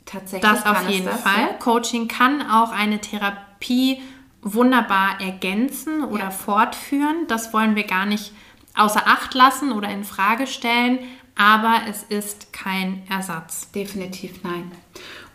Tatsächlich. 0.06 0.50
Das 0.50 0.66
auf 0.66 0.88
jeden 0.88 1.06
das, 1.06 1.20
Fall. 1.20 1.40
Ja? 1.40 1.52
Coaching 1.58 2.08
kann 2.08 2.42
auch 2.42 2.72
eine 2.72 3.00
Therapie 3.00 4.00
wunderbar 4.40 5.20
ergänzen 5.20 6.02
oder 6.02 6.24
ja. 6.24 6.30
fortführen. 6.30 7.26
Das 7.28 7.52
wollen 7.52 7.76
wir 7.76 7.84
gar 7.84 8.06
nicht 8.06 8.32
außer 8.76 9.06
Acht 9.06 9.34
lassen 9.34 9.72
oder 9.72 9.88
in 9.88 10.04
Frage 10.04 10.46
stellen, 10.46 10.98
aber 11.34 11.82
es 11.88 12.02
ist 12.02 12.52
kein 12.52 13.02
Ersatz. 13.08 13.70
Definitiv 13.72 14.42
nein. 14.42 14.72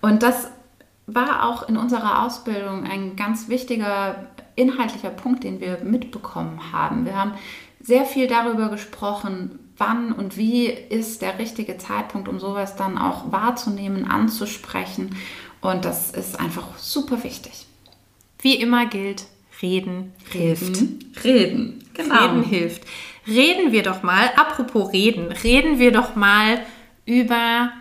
Und 0.02 0.24
das 0.24 0.50
war 1.08 1.48
auch 1.48 1.68
in 1.68 1.78
unserer 1.78 2.24
Ausbildung 2.24 2.86
ein 2.86 3.16
ganz 3.16 3.50
wichtiger 3.50 4.28
inhaltlicher 4.56 5.10
Punkt, 5.10 5.44
den 5.44 5.60
wir 5.60 5.80
mitbekommen 5.84 6.72
haben. 6.72 7.06
Wir 7.06 7.16
haben 7.16 7.34
sehr 7.80 8.06
viel 8.06 8.28
darüber 8.28 8.70
gesprochen, 8.70 9.60
wann 9.78 10.12
und 10.12 10.38
wie 10.38 10.68
ist 10.68 11.22
der 11.22 11.40
richtige 11.40 11.78
Zeitpunkt, 11.78 12.28
um 12.28 12.40
sowas 12.40 12.76
dann 12.76 12.98
auch 12.98 13.32
wahrzunehmen, 13.32 14.10
anzusprechen. 14.10 15.16
Und 15.62 15.86
das 15.86 16.12
ist 16.12 16.40
einfach 16.40 16.78
super 16.78 17.24
wichtig. 17.24 17.66
Wie 18.40 18.56
immer 18.56 18.86
gilt, 18.88 19.26
reden, 19.62 20.14
hilft. 20.32 20.84
Reden, 21.24 21.84
genau. 21.94 22.16
Reden 22.16 22.44
hilft. 22.44 22.84
Reden 23.28 23.72
wir 23.72 23.84
doch 23.84 24.04
mal, 24.04 24.32
apropos 24.36 24.92
reden, 24.94 25.32
reden 25.32 25.80
wir 25.80 25.92
doch 25.92 26.16
mal 26.16 26.62
über 27.06 27.72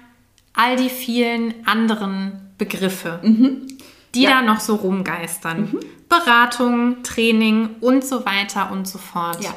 all 0.53 0.77
die 0.77 0.91
vielen 0.91 1.67
anderen 1.67 2.53
Begriffe, 2.59 3.21
mhm. 3.23 3.67
die 4.15 4.23
ja. 4.23 4.31
da 4.31 4.43
noch 4.43 4.61
so 4.61 4.75
rumgeistern. 4.77 5.71
Mhm. 5.73 5.81
Beratung, 6.09 7.03
Training 7.03 7.77
und 7.81 8.05
so 8.05 8.27
weiter 8.27 8.71
und 8.73 8.87
so 8.87 8.99
fort. 8.99 9.43
Ja. 9.43 9.55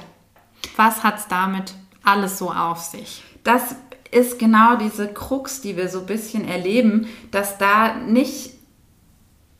Was 0.77 1.03
hat 1.03 1.19
es 1.19 1.27
damit 1.27 1.73
alles 2.03 2.37
so 2.37 2.51
auf 2.51 2.79
sich? 2.79 3.23
Das 3.43 3.75
ist 4.11 4.39
genau 4.39 4.75
diese 4.75 5.11
Krux, 5.11 5.61
die 5.61 5.75
wir 5.75 5.89
so 5.89 6.01
ein 6.01 6.05
bisschen 6.05 6.47
erleben, 6.47 7.07
dass 7.31 7.57
da 7.57 7.95
nicht, 7.95 8.53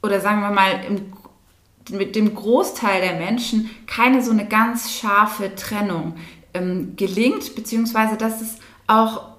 oder 0.02 0.20
sagen 0.20 0.42
wir 0.42 0.52
mal, 0.52 0.84
im 0.88 1.12
mit 1.90 2.16
dem 2.16 2.34
Großteil 2.34 3.02
der 3.02 3.16
Menschen 3.16 3.70
keine 3.88 4.24
so 4.24 4.32
eine 4.32 4.48
ganz 4.48 4.92
scharfe 4.92 5.56
Trennung 5.56 6.16
ähm, 6.54 6.96
gelingt, 6.96 7.56
beziehungsweise 7.56 8.18
dass 8.18 8.42
es 8.42 8.58
auch 8.88 9.34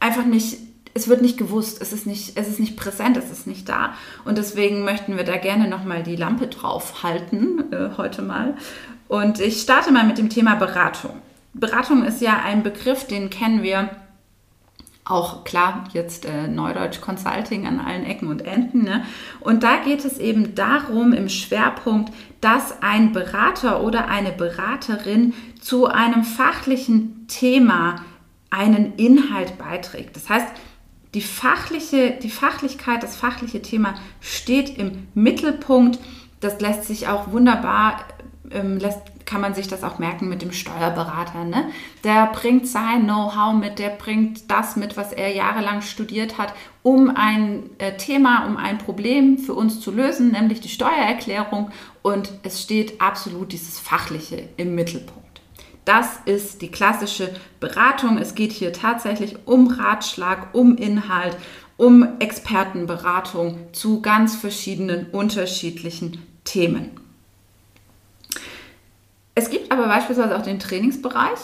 einfach 0.00 0.24
nicht, 0.24 0.58
es 0.94 1.08
wird 1.08 1.22
nicht 1.22 1.38
gewusst, 1.38 1.80
es 1.80 1.92
ist 1.92 2.06
nicht, 2.06 2.36
es 2.36 2.48
ist 2.48 2.60
nicht 2.60 2.76
präsent, 2.76 3.16
es 3.16 3.30
ist 3.30 3.46
nicht 3.46 3.68
da. 3.68 3.94
Und 4.24 4.38
deswegen 4.38 4.84
möchten 4.84 5.16
wir 5.16 5.24
da 5.24 5.36
gerne 5.36 5.68
nochmal 5.68 6.02
die 6.02 6.16
Lampe 6.16 6.46
drauf 6.46 7.02
halten, 7.02 7.72
äh, 7.72 7.96
heute 7.96 8.22
mal. 8.22 8.56
Und 9.08 9.40
ich 9.40 9.60
starte 9.60 9.92
mal 9.92 10.04
mit 10.04 10.18
dem 10.18 10.28
Thema 10.28 10.54
Beratung. 10.54 11.20
Beratung 11.54 12.04
ist 12.04 12.20
ja 12.20 12.40
ein 12.44 12.62
Begriff, 12.62 13.06
den 13.06 13.30
kennen 13.30 13.62
wir 13.62 13.90
auch 15.08 15.44
klar 15.44 15.84
jetzt 15.92 16.26
äh, 16.26 16.48
Neudeutsch 16.48 17.00
Consulting 17.00 17.66
an 17.66 17.80
allen 17.80 18.04
Ecken 18.04 18.28
und 18.28 18.42
Enden. 18.42 18.82
Ne? 18.84 19.04
Und 19.40 19.62
da 19.62 19.76
geht 19.76 20.04
es 20.04 20.18
eben 20.18 20.54
darum 20.54 21.12
im 21.12 21.28
Schwerpunkt, 21.28 22.12
dass 22.40 22.82
ein 22.82 23.12
Berater 23.12 23.82
oder 23.82 24.08
eine 24.08 24.32
Beraterin 24.32 25.34
zu 25.60 25.86
einem 25.86 26.24
fachlichen 26.24 27.26
Thema 27.26 28.02
einen 28.50 28.94
Inhalt 28.96 29.58
beiträgt. 29.58 30.16
Das 30.16 30.28
heißt, 30.28 30.48
die, 31.14 31.22
fachliche, 31.22 32.18
die 32.22 32.30
Fachlichkeit, 32.30 33.02
das 33.02 33.16
fachliche 33.16 33.62
Thema 33.62 33.94
steht 34.20 34.76
im 34.76 35.08
Mittelpunkt. 35.14 35.98
Das 36.40 36.60
lässt 36.60 36.84
sich 36.84 37.08
auch 37.08 37.32
wunderbar, 37.32 38.04
ähm, 38.52 38.78
lässt, 38.78 39.00
kann 39.26 39.40
man 39.40 39.54
sich 39.54 39.68
das 39.68 39.84
auch 39.84 39.98
merken 39.98 40.28
mit 40.28 40.42
dem 40.42 40.52
Steuerberater. 40.52 41.44
Ne? 41.44 41.68
Der 42.04 42.26
bringt 42.26 42.66
sein 42.66 43.04
Know-how 43.04 43.54
mit, 43.54 43.78
der 43.78 43.90
bringt 43.90 44.50
das 44.50 44.76
mit, 44.76 44.96
was 44.96 45.12
er 45.12 45.34
jahrelang 45.34 45.82
studiert 45.82 46.38
hat, 46.38 46.54
um 46.82 47.10
ein 47.14 47.70
äh, 47.78 47.96
Thema, 47.96 48.46
um 48.46 48.56
ein 48.56 48.78
Problem 48.78 49.38
für 49.38 49.54
uns 49.54 49.80
zu 49.80 49.90
lösen, 49.90 50.32
nämlich 50.32 50.60
die 50.60 50.68
Steuererklärung. 50.68 51.70
Und 52.02 52.32
es 52.42 52.62
steht 52.62 53.00
absolut 53.00 53.52
dieses 53.52 53.78
Fachliche 53.78 54.48
im 54.56 54.74
Mittelpunkt. 54.74 55.18
Das 55.84 56.20
ist 56.26 56.60
die 56.60 56.70
klassische 56.70 57.30
Beratung. 57.60 58.18
Es 58.18 58.34
geht 58.34 58.52
hier 58.52 58.72
tatsächlich 58.72 59.36
um 59.46 59.68
Ratschlag, 59.68 60.54
um 60.54 60.76
Inhalt, 60.76 61.36
um 61.78 62.18
Expertenberatung 62.18 63.58
zu 63.72 64.02
ganz 64.02 64.36
verschiedenen 64.36 65.06
unterschiedlichen 65.06 66.26
Themen. 66.44 67.07
Es 69.38 69.50
gibt 69.50 69.70
aber 69.70 69.86
beispielsweise 69.86 70.36
auch 70.36 70.42
den 70.42 70.58
Trainingsbereich. 70.58 71.38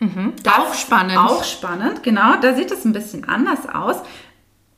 Mhm. 0.00 0.32
Auch 0.44 0.74
spannend. 0.74 1.16
Auch 1.16 1.44
spannend, 1.44 2.02
genau. 2.02 2.34
Da 2.40 2.54
sieht 2.54 2.72
es 2.72 2.84
ein 2.84 2.92
bisschen 2.92 3.28
anders 3.28 3.68
aus. 3.72 3.98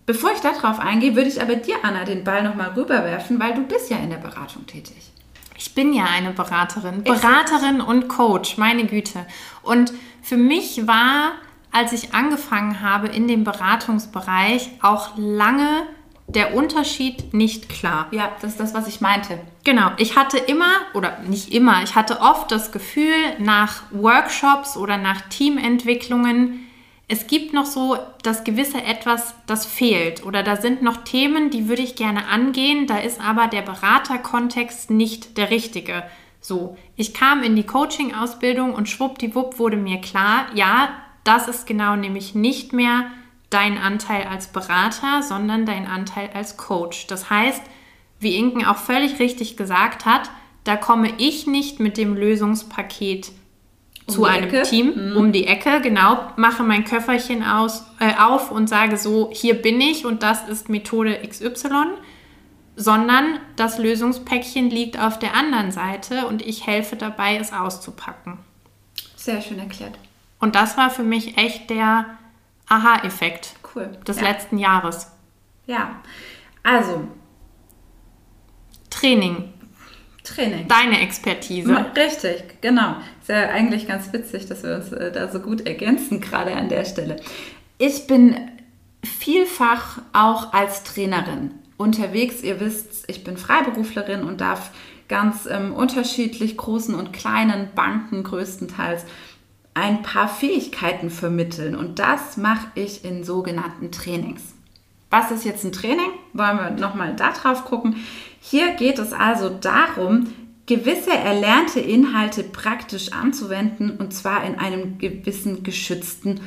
Bevor 0.04 0.32
ich 0.32 0.40
darauf 0.40 0.78
eingehe, 0.78 1.16
würde 1.16 1.30
ich 1.30 1.40
aber 1.40 1.56
dir, 1.56 1.76
Anna, 1.82 2.04
den 2.04 2.22
Ball 2.22 2.42
nochmal 2.42 2.72
rüberwerfen, 2.76 3.40
weil 3.40 3.54
du 3.54 3.62
bist 3.62 3.88
ja 3.90 3.96
in 3.96 4.10
der 4.10 4.18
Beratung 4.18 4.66
tätig. 4.66 5.10
Ich 5.56 5.74
bin 5.74 5.94
ja 5.94 6.04
eine 6.04 6.32
Beraterin. 6.32 7.02
Beraterin 7.02 7.80
und 7.80 8.08
Coach, 8.08 8.58
meine 8.58 8.84
Güte. 8.84 9.24
Und 9.62 9.94
für 10.20 10.36
mich 10.36 10.86
war, 10.86 11.32
als 11.72 11.92
ich 11.92 12.12
angefangen 12.12 12.82
habe 12.82 13.08
in 13.08 13.26
dem 13.26 13.42
Beratungsbereich, 13.42 14.70
auch 14.82 15.12
lange 15.16 15.84
der 16.34 16.54
Unterschied 16.54 17.34
nicht 17.34 17.68
klar. 17.68 18.06
Ja, 18.10 18.30
das 18.40 18.52
ist 18.52 18.60
das, 18.60 18.74
was 18.74 18.88
ich 18.88 19.00
meinte. 19.00 19.38
Genau. 19.64 19.90
Ich 19.98 20.16
hatte 20.16 20.38
immer, 20.38 20.72
oder 20.94 21.18
nicht 21.26 21.52
immer, 21.52 21.82
ich 21.82 21.94
hatte 21.94 22.20
oft 22.20 22.50
das 22.50 22.72
Gefühl, 22.72 23.14
nach 23.38 23.82
Workshops 23.90 24.76
oder 24.76 24.96
nach 24.96 25.22
Teamentwicklungen, 25.22 26.66
es 27.12 27.26
gibt 27.26 27.52
noch 27.52 27.66
so 27.66 27.98
das 28.22 28.44
gewisse 28.44 28.80
Etwas, 28.80 29.34
das 29.46 29.66
fehlt. 29.66 30.24
Oder 30.24 30.44
da 30.44 30.54
sind 30.54 30.80
noch 30.80 30.98
Themen, 30.98 31.50
die 31.50 31.68
würde 31.68 31.82
ich 31.82 31.96
gerne 31.96 32.28
angehen, 32.28 32.86
da 32.86 32.98
ist 32.98 33.20
aber 33.20 33.48
der 33.48 33.62
Beraterkontext 33.62 34.90
nicht 34.90 35.36
der 35.36 35.50
richtige. 35.50 36.04
So, 36.40 36.76
ich 36.94 37.12
kam 37.12 37.42
in 37.42 37.56
die 37.56 37.66
Coaching-Ausbildung 37.66 38.74
und 38.74 38.88
schwuppdiwupp 38.88 39.58
wurde 39.58 39.76
mir 39.76 40.00
klar, 40.00 40.46
ja, 40.54 40.90
das 41.24 41.48
ist 41.48 41.66
genau 41.66 41.96
nämlich 41.96 42.36
nicht 42.36 42.72
mehr 42.72 43.10
dein 43.50 43.78
Anteil 43.78 44.26
als 44.26 44.48
Berater, 44.48 45.22
sondern 45.22 45.66
dein 45.66 45.86
Anteil 45.86 46.30
als 46.32 46.56
Coach. 46.56 47.08
Das 47.08 47.30
heißt, 47.30 47.62
wie 48.20 48.36
Inken 48.36 48.64
auch 48.64 48.76
völlig 48.76 49.18
richtig 49.18 49.56
gesagt 49.56 50.06
hat, 50.06 50.30
da 50.64 50.76
komme 50.76 51.10
ich 51.18 51.46
nicht 51.46 51.80
mit 51.80 51.96
dem 51.96 52.14
Lösungspaket 52.14 53.32
um 54.06 54.14
zu 54.14 54.24
einem 54.24 54.48
Ecke. 54.48 54.62
Team 54.62 55.10
mhm. 55.10 55.16
um 55.16 55.32
die 55.32 55.46
Ecke, 55.46 55.80
genau, 55.80 56.30
mache 56.36 56.62
mein 56.62 56.84
Köfferchen 56.84 57.42
aus, 57.42 57.86
äh, 57.98 58.14
auf 58.20 58.50
und 58.50 58.68
sage 58.68 58.96
so, 58.96 59.30
hier 59.32 59.54
bin 59.54 59.80
ich 59.80 60.04
und 60.04 60.22
das 60.22 60.48
ist 60.48 60.68
Methode 60.68 61.18
XY, 61.26 61.96
sondern 62.76 63.40
das 63.56 63.78
Lösungspäckchen 63.78 64.70
liegt 64.70 64.98
auf 64.98 65.18
der 65.18 65.34
anderen 65.34 65.70
Seite 65.70 66.26
und 66.26 66.42
ich 66.42 66.66
helfe 66.66 66.96
dabei, 66.96 67.36
es 67.36 67.52
auszupacken. 67.52 68.38
Sehr 69.16 69.40
schön 69.40 69.58
erklärt. 69.58 69.98
Und 70.38 70.54
das 70.54 70.76
war 70.76 70.90
für 70.90 71.02
mich 71.02 71.36
echt 71.36 71.68
der 71.68 72.06
Aha-Effekt 72.70 73.54
cool. 73.74 73.90
des 74.06 74.16
ja. 74.16 74.30
letzten 74.30 74.56
Jahres. 74.56 75.10
Ja, 75.66 76.00
also 76.62 77.06
Training. 78.88 79.52
Training. 80.24 80.68
Deine 80.68 81.00
Expertise. 81.00 81.86
Richtig, 81.96 82.60
genau. 82.60 82.96
Ist 83.20 83.28
ja 83.28 83.48
eigentlich 83.48 83.88
ganz 83.88 84.12
witzig, 84.12 84.46
dass 84.46 84.62
wir 84.62 84.76
uns 84.76 84.92
äh, 84.92 85.10
da 85.10 85.28
so 85.28 85.40
gut 85.40 85.66
ergänzen, 85.66 86.20
gerade 86.20 86.54
an 86.54 86.68
der 86.68 86.84
Stelle. 86.84 87.16
Ich 87.78 88.06
bin 88.06 88.36
vielfach 89.02 90.02
auch 90.12 90.52
als 90.52 90.82
Trainerin 90.84 91.54
unterwegs. 91.76 92.42
Ihr 92.42 92.60
wisst, 92.60 93.04
ich 93.08 93.24
bin 93.24 93.36
Freiberuflerin 93.36 94.22
und 94.22 94.40
darf 94.40 94.70
ganz 95.08 95.46
ähm, 95.50 95.72
unterschiedlich 95.72 96.56
großen 96.56 96.94
und 96.94 97.12
kleinen 97.12 97.70
Banken 97.74 98.22
größtenteils 98.22 99.04
ein 99.74 100.02
paar 100.02 100.28
Fähigkeiten 100.28 101.10
vermitteln 101.10 101.76
und 101.76 101.98
das 101.98 102.36
mache 102.36 102.68
ich 102.74 103.04
in 103.04 103.24
sogenannten 103.24 103.92
Trainings. 103.92 104.54
Was 105.10 105.30
ist 105.30 105.44
jetzt 105.44 105.64
ein 105.64 105.72
Training? 105.72 106.10
Wollen 106.32 106.58
wir 106.58 106.70
nochmal 106.70 107.16
da 107.16 107.32
drauf 107.32 107.64
gucken. 107.64 107.96
Hier 108.40 108.74
geht 108.74 108.98
es 108.98 109.12
also 109.12 109.48
darum, 109.48 110.32
gewisse 110.66 111.10
erlernte 111.10 111.80
Inhalte 111.80 112.44
praktisch 112.44 113.12
anzuwenden 113.12 113.96
und 113.96 114.14
zwar 114.14 114.44
in 114.44 114.56
einem 114.56 114.98
gewissen 114.98 115.64
geschützten 115.64 116.40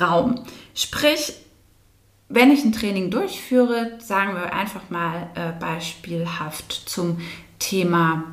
Raum. 0.00 0.42
Sprich, 0.74 1.34
wenn 2.28 2.50
ich 2.50 2.64
ein 2.64 2.72
Training 2.72 3.10
durchführe, 3.10 3.98
sagen 4.00 4.34
wir 4.34 4.52
einfach 4.52 4.90
mal 4.90 5.30
äh, 5.34 5.52
beispielhaft 5.58 6.72
zum 6.72 7.20
Thema 7.58 8.24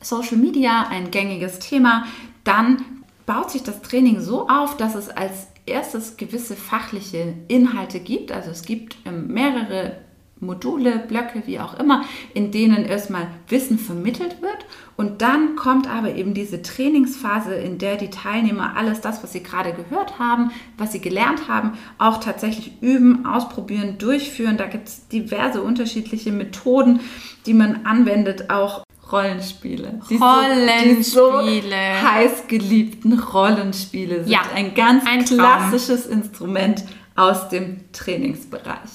Social 0.00 0.36
Media, 0.36 0.86
ein 0.88 1.10
gängiges 1.10 1.58
Thema, 1.58 2.06
dann 2.44 2.95
baut 3.26 3.50
sich 3.50 3.62
das 3.62 3.82
Training 3.82 4.20
so 4.20 4.48
auf, 4.48 4.76
dass 4.76 4.94
es 4.94 5.08
als 5.08 5.48
erstes 5.66 6.16
gewisse 6.16 6.56
fachliche 6.56 7.34
Inhalte 7.48 8.00
gibt. 8.00 8.32
Also 8.32 8.50
es 8.50 8.62
gibt 8.62 8.96
ähm, 9.04 9.26
mehrere 9.26 9.96
Module, 10.38 10.98
Blöcke, 10.98 11.42
wie 11.46 11.58
auch 11.58 11.78
immer, 11.78 12.04
in 12.34 12.50
denen 12.50 12.84
erstmal 12.84 13.28
Wissen 13.48 13.78
vermittelt 13.78 14.42
wird. 14.42 14.66
Und 14.96 15.22
dann 15.22 15.56
kommt 15.56 15.88
aber 15.88 16.14
eben 16.14 16.34
diese 16.34 16.60
Trainingsphase, 16.60 17.54
in 17.54 17.78
der 17.78 17.96
die 17.96 18.10
Teilnehmer 18.10 18.76
alles 18.76 19.00
das, 19.00 19.22
was 19.22 19.32
sie 19.32 19.42
gerade 19.42 19.72
gehört 19.72 20.18
haben, 20.18 20.50
was 20.76 20.92
sie 20.92 21.00
gelernt 21.00 21.48
haben, 21.48 21.72
auch 21.96 22.18
tatsächlich 22.20 22.82
üben, 22.82 23.24
ausprobieren, 23.24 23.96
durchführen. 23.98 24.58
Da 24.58 24.66
gibt 24.66 24.88
es 24.88 25.08
diverse 25.08 25.62
unterschiedliche 25.62 26.32
Methoden, 26.32 27.00
die 27.46 27.54
man 27.54 27.86
anwendet, 27.86 28.50
auch 28.50 28.85
Rollenspiele. 29.10 30.00
Die 30.10 30.16
Rollenspiele. 30.16 31.02
So, 31.02 31.40
die 31.42 31.60
so 31.60 31.70
heiß 31.72 32.46
geliebten 32.48 33.18
Rollenspiele 33.18 34.24
sind 34.24 34.32
Ja, 34.32 34.40
ein 34.54 34.74
ganz 34.74 35.04
ein 35.06 35.24
klassisches 35.24 36.04
Instrument 36.06 36.84
aus 37.14 37.48
dem 37.48 37.90
Trainingsbereich. 37.92 38.90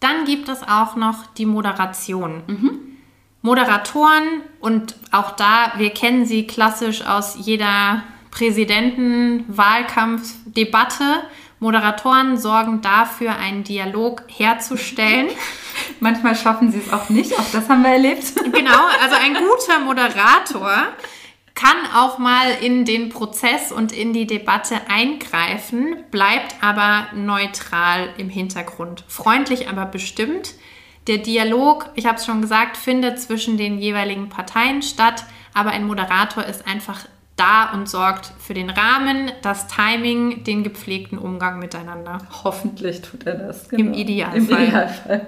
Dann 0.00 0.24
gibt 0.24 0.48
es 0.48 0.62
auch 0.62 0.96
noch 0.96 1.26
die 1.34 1.46
Moderation. 1.46 2.42
Moderatoren 3.42 4.40
und 4.60 4.96
auch 5.12 5.32
da, 5.32 5.72
wir 5.76 5.90
kennen 5.90 6.24
sie 6.26 6.46
klassisch 6.46 7.04
aus 7.06 7.36
jeder 7.38 8.02
Präsidentenwahlkampfdebatte. 8.30 11.04
Moderatoren 11.58 12.36
sorgen 12.36 12.82
dafür, 12.82 13.36
einen 13.36 13.64
Dialog 13.64 14.22
herzustellen. 14.28 15.28
Manchmal 16.00 16.36
schaffen 16.36 16.70
sie 16.70 16.78
es 16.78 16.92
auch 16.92 17.08
nicht, 17.08 17.38
auch 17.38 17.50
das 17.52 17.68
haben 17.68 17.82
wir 17.82 17.90
erlebt. 17.90 18.24
Genau, 18.52 18.86
also 19.02 19.16
ein 19.16 19.34
guter 19.34 19.80
Moderator 19.80 20.88
kann 21.54 21.76
auch 21.94 22.18
mal 22.18 22.50
in 22.60 22.84
den 22.84 23.08
Prozess 23.08 23.72
und 23.72 23.90
in 23.90 24.12
die 24.12 24.26
Debatte 24.26 24.76
eingreifen, 24.88 26.04
bleibt 26.10 26.56
aber 26.62 27.08
neutral 27.14 28.10
im 28.18 28.28
Hintergrund. 28.28 29.04
Freundlich, 29.08 29.68
aber 29.68 29.86
bestimmt. 29.86 30.54
Der 31.06 31.18
Dialog, 31.18 31.90
ich 31.94 32.06
habe 32.06 32.16
es 32.16 32.26
schon 32.26 32.42
gesagt, 32.42 32.76
findet 32.76 33.20
zwischen 33.20 33.56
den 33.56 33.78
jeweiligen 33.78 34.28
Parteien 34.28 34.82
statt, 34.82 35.24
aber 35.54 35.70
ein 35.70 35.86
Moderator 35.86 36.44
ist 36.44 36.66
einfach 36.66 37.06
da 37.36 37.72
und 37.72 37.88
sorgt 37.88 38.32
für 38.38 38.54
den 38.54 38.70
Rahmen, 38.70 39.30
das 39.42 39.66
Timing, 39.68 40.42
den 40.44 40.64
gepflegten 40.64 41.18
Umgang 41.18 41.58
miteinander. 41.58 42.18
Hoffentlich 42.44 43.02
tut 43.02 43.26
er 43.26 43.34
das. 43.34 43.68
Im 43.68 43.92
Idealfall. 43.92 44.38
Im 44.38 44.44
Idealfall. 44.50 45.26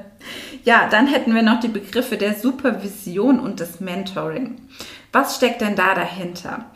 Ja, 0.65 0.89
dann 0.91 1.07
hätten 1.07 1.35
wir 1.35 1.43
noch 1.43 1.61
die 1.61 1.69
Begriffe 1.69 2.17
der 2.17 2.35
Supervision 2.35 3.39
und 3.39 3.61
des 3.61 3.81
Mentoring. 3.81 4.61
Was 5.13 5.37
steckt 5.37 5.61
denn 5.61 5.77
da 5.77 5.95
dahinter? 5.95 6.67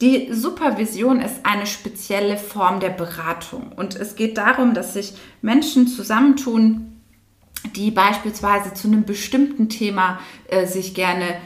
Die 0.00 0.32
Supervision 0.32 1.20
ist 1.20 1.44
eine 1.44 1.66
spezielle 1.66 2.36
Form 2.36 2.80
der 2.80 2.90
Beratung 2.90 3.72
und 3.74 3.96
es 3.96 4.14
geht 4.14 4.38
darum, 4.38 4.72
dass 4.72 4.94
sich 4.94 5.14
Menschen 5.42 5.88
zusammentun, 5.88 7.00
die 7.74 7.90
beispielsweise 7.90 8.74
zu 8.74 8.86
einem 8.86 9.04
bestimmten 9.04 9.68
Thema 9.68 10.20
äh, 10.48 10.66
sich 10.66 10.94
gerne 10.94 11.36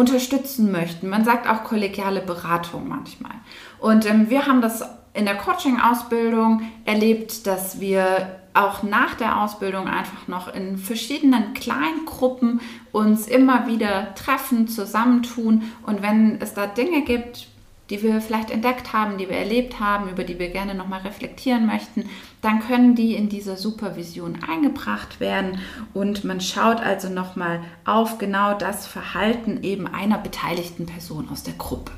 unterstützen 0.00 0.72
möchten. 0.72 1.10
Man 1.10 1.24
sagt 1.24 1.46
auch 1.46 1.62
kollegiale 1.62 2.22
Beratung 2.22 2.88
manchmal. 2.88 3.34
Und 3.78 4.08
ähm, 4.08 4.30
wir 4.30 4.46
haben 4.46 4.62
das 4.62 4.82
in 5.12 5.26
der 5.26 5.36
Coaching-Ausbildung 5.36 6.62
erlebt, 6.86 7.46
dass 7.46 7.80
wir 7.80 8.40
auch 8.54 8.82
nach 8.82 9.14
der 9.14 9.42
Ausbildung 9.42 9.86
einfach 9.86 10.26
noch 10.26 10.52
in 10.52 10.78
verschiedenen 10.78 11.52
Kleingruppen 11.52 12.60
uns 12.92 13.28
immer 13.28 13.66
wieder 13.68 14.14
treffen, 14.14 14.66
zusammentun 14.66 15.70
und 15.86 16.02
wenn 16.02 16.40
es 16.40 16.54
da 16.54 16.66
Dinge 16.66 17.02
gibt, 17.02 17.46
die 17.90 18.02
wir 18.02 18.20
vielleicht 18.20 18.50
entdeckt 18.50 18.92
haben, 18.92 19.18
die 19.18 19.28
wir 19.28 19.36
erlebt 19.36 19.80
haben, 19.80 20.08
über 20.08 20.24
die 20.24 20.38
wir 20.38 20.48
gerne 20.48 20.74
nochmal 20.74 21.00
reflektieren 21.00 21.66
möchten, 21.66 22.08
dann 22.40 22.60
können 22.60 22.94
die 22.94 23.14
in 23.14 23.28
diese 23.28 23.56
Supervision 23.56 24.38
eingebracht 24.48 25.20
werden 25.20 25.58
und 25.92 26.24
man 26.24 26.40
schaut 26.40 26.80
also 26.80 27.08
nochmal 27.08 27.60
auf 27.84 28.18
genau 28.18 28.54
das 28.56 28.86
Verhalten 28.86 29.62
eben 29.62 29.86
einer 29.86 30.18
beteiligten 30.18 30.86
Person 30.86 31.28
aus 31.30 31.42
der 31.42 31.54
Gruppe. 31.54 31.92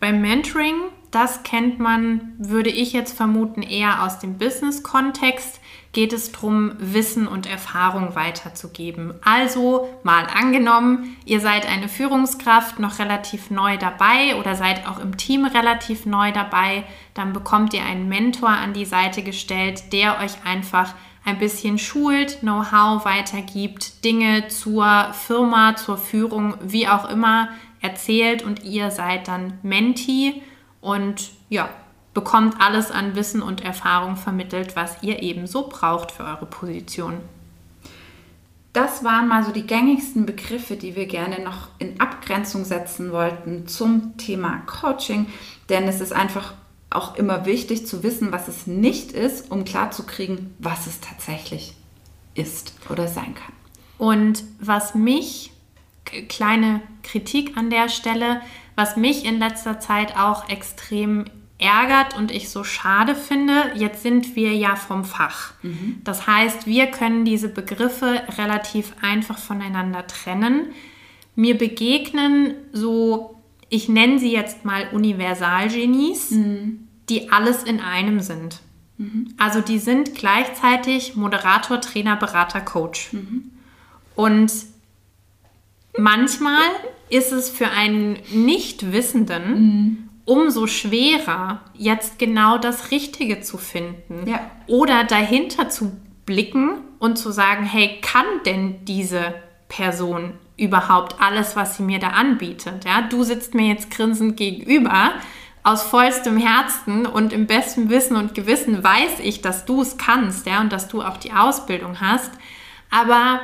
Beim 0.00 0.20
Mentoring, 0.20 0.74
das 1.10 1.42
kennt 1.42 1.78
man, 1.78 2.32
würde 2.38 2.70
ich 2.70 2.92
jetzt 2.92 3.16
vermuten, 3.16 3.62
eher 3.62 4.02
aus 4.04 4.18
dem 4.18 4.38
Business-Kontext, 4.38 5.59
geht 5.92 6.12
es 6.12 6.30
darum, 6.30 6.72
Wissen 6.78 7.26
und 7.26 7.50
Erfahrung 7.50 8.14
weiterzugeben. 8.14 9.14
Also 9.24 9.88
mal 10.04 10.24
angenommen, 10.32 11.16
ihr 11.24 11.40
seid 11.40 11.66
eine 11.66 11.88
Führungskraft 11.88 12.78
noch 12.78 12.98
relativ 12.98 13.50
neu 13.50 13.76
dabei 13.76 14.36
oder 14.36 14.54
seid 14.54 14.86
auch 14.86 15.00
im 15.00 15.16
Team 15.16 15.44
relativ 15.44 16.06
neu 16.06 16.30
dabei, 16.30 16.84
dann 17.14 17.32
bekommt 17.32 17.74
ihr 17.74 17.84
einen 17.84 18.08
Mentor 18.08 18.50
an 18.50 18.72
die 18.72 18.84
Seite 18.84 19.22
gestellt, 19.22 19.92
der 19.92 20.20
euch 20.20 20.44
einfach 20.44 20.94
ein 21.24 21.38
bisschen 21.38 21.78
schult, 21.78 22.40
Know-how 22.40 23.04
weitergibt, 23.04 24.04
Dinge 24.04 24.48
zur 24.48 25.12
Firma, 25.12 25.76
zur 25.76 25.98
Führung, 25.98 26.54
wie 26.62 26.88
auch 26.88 27.08
immer 27.10 27.48
erzählt 27.80 28.42
und 28.42 28.62
ihr 28.64 28.90
seid 28.90 29.28
dann 29.28 29.58
Menti 29.62 30.42
und 30.80 31.30
ja, 31.48 31.68
bekommt 32.14 32.60
alles 32.60 32.90
an 32.90 33.14
Wissen 33.14 33.42
und 33.42 33.64
Erfahrung 33.64 34.16
vermittelt, 34.16 34.76
was 34.76 35.02
ihr 35.02 35.22
ebenso 35.22 35.68
braucht 35.68 36.10
für 36.10 36.24
eure 36.24 36.46
Position. 36.46 37.20
Das 38.72 39.02
waren 39.02 39.26
mal 39.26 39.44
so 39.44 39.50
die 39.50 39.66
gängigsten 39.66 40.26
Begriffe, 40.26 40.76
die 40.76 40.94
wir 40.94 41.06
gerne 41.06 41.40
noch 41.42 41.68
in 41.78 42.00
Abgrenzung 42.00 42.64
setzen 42.64 43.10
wollten 43.10 43.66
zum 43.66 44.16
Thema 44.16 44.62
Coaching, 44.66 45.26
denn 45.68 45.88
es 45.88 46.00
ist 46.00 46.12
einfach 46.12 46.54
auch 46.88 47.16
immer 47.16 47.46
wichtig 47.46 47.86
zu 47.86 48.02
wissen, 48.02 48.32
was 48.32 48.48
es 48.48 48.66
nicht 48.66 49.12
ist, 49.12 49.50
um 49.50 49.64
klarzukriegen, 49.64 50.54
was 50.58 50.86
es 50.86 51.00
tatsächlich 51.00 51.74
ist 52.34 52.74
oder 52.88 53.08
sein 53.08 53.34
kann. 53.34 53.54
Und 53.98 54.44
was 54.60 54.94
mich, 54.94 55.52
kleine 56.28 56.80
Kritik 57.02 57.56
an 57.56 57.70
der 57.70 57.88
Stelle, 57.88 58.40
was 58.74 58.96
mich 58.96 59.24
in 59.24 59.38
letzter 59.38 59.78
Zeit 59.78 60.16
auch 60.16 60.48
extrem 60.48 61.24
ärgert 61.60 62.16
und 62.16 62.30
ich 62.30 62.48
so 62.48 62.64
schade 62.64 63.14
finde, 63.14 63.72
jetzt 63.74 64.02
sind 64.02 64.34
wir 64.34 64.54
ja 64.54 64.76
vom 64.76 65.04
Fach. 65.04 65.52
Das 66.04 66.26
heißt, 66.26 66.66
wir 66.66 66.86
können 66.86 67.24
diese 67.24 67.48
Begriffe 67.48 68.22
relativ 68.38 68.94
einfach 69.02 69.38
voneinander 69.38 70.06
trennen. 70.06 70.72
Mir 71.36 71.56
begegnen 71.56 72.54
so, 72.72 73.36
ich 73.68 73.88
nenne 73.88 74.18
sie 74.18 74.32
jetzt 74.32 74.64
mal 74.64 74.88
Universalgenies, 74.92 76.34
die 77.08 77.30
alles 77.30 77.62
in 77.62 77.80
einem 77.80 78.20
sind. 78.20 78.60
Also 79.38 79.60
die 79.60 79.78
sind 79.78 80.14
gleichzeitig 80.14 81.16
Moderator, 81.16 81.80
Trainer, 81.80 82.16
Berater, 82.16 82.60
Coach. 82.60 83.10
Und 84.14 84.52
manchmal 85.96 86.68
ist 87.08 87.32
es 87.32 87.48
für 87.48 87.68
einen 87.68 88.18
Nichtwissenden 88.32 90.09
umso 90.24 90.66
schwerer, 90.66 91.60
jetzt 91.74 92.18
genau 92.18 92.58
das 92.58 92.90
Richtige 92.90 93.40
zu 93.40 93.58
finden. 93.58 94.28
Ja. 94.28 94.40
Oder 94.66 95.04
dahinter 95.04 95.68
zu 95.68 95.92
blicken 96.26 96.78
und 96.98 97.16
zu 97.16 97.32
sagen, 97.32 97.64
hey, 97.64 98.00
kann 98.00 98.26
denn 98.46 98.84
diese 98.84 99.34
Person 99.68 100.34
überhaupt 100.56 101.20
alles, 101.20 101.56
was 101.56 101.76
sie 101.76 101.82
mir 101.82 101.98
da 101.98 102.08
anbietet? 102.08 102.84
Ja, 102.84 103.02
du 103.02 103.24
sitzt 103.24 103.54
mir 103.54 103.66
jetzt 103.66 103.90
grinsend 103.90 104.36
gegenüber. 104.36 105.12
Aus 105.62 105.82
vollstem 105.82 106.38
Herzen 106.38 107.04
und 107.04 107.32
im 107.32 107.46
besten 107.46 107.90
Wissen 107.90 108.16
und 108.16 108.34
Gewissen 108.34 108.82
weiß 108.82 109.20
ich, 109.22 109.42
dass 109.42 109.66
du 109.66 109.82
es 109.82 109.98
kannst, 109.98 110.46
ja, 110.46 110.60
und 110.60 110.72
dass 110.72 110.88
du 110.88 111.02
auch 111.02 111.18
die 111.18 111.32
Ausbildung 111.32 112.00
hast. 112.00 112.30
Aber 112.90 113.40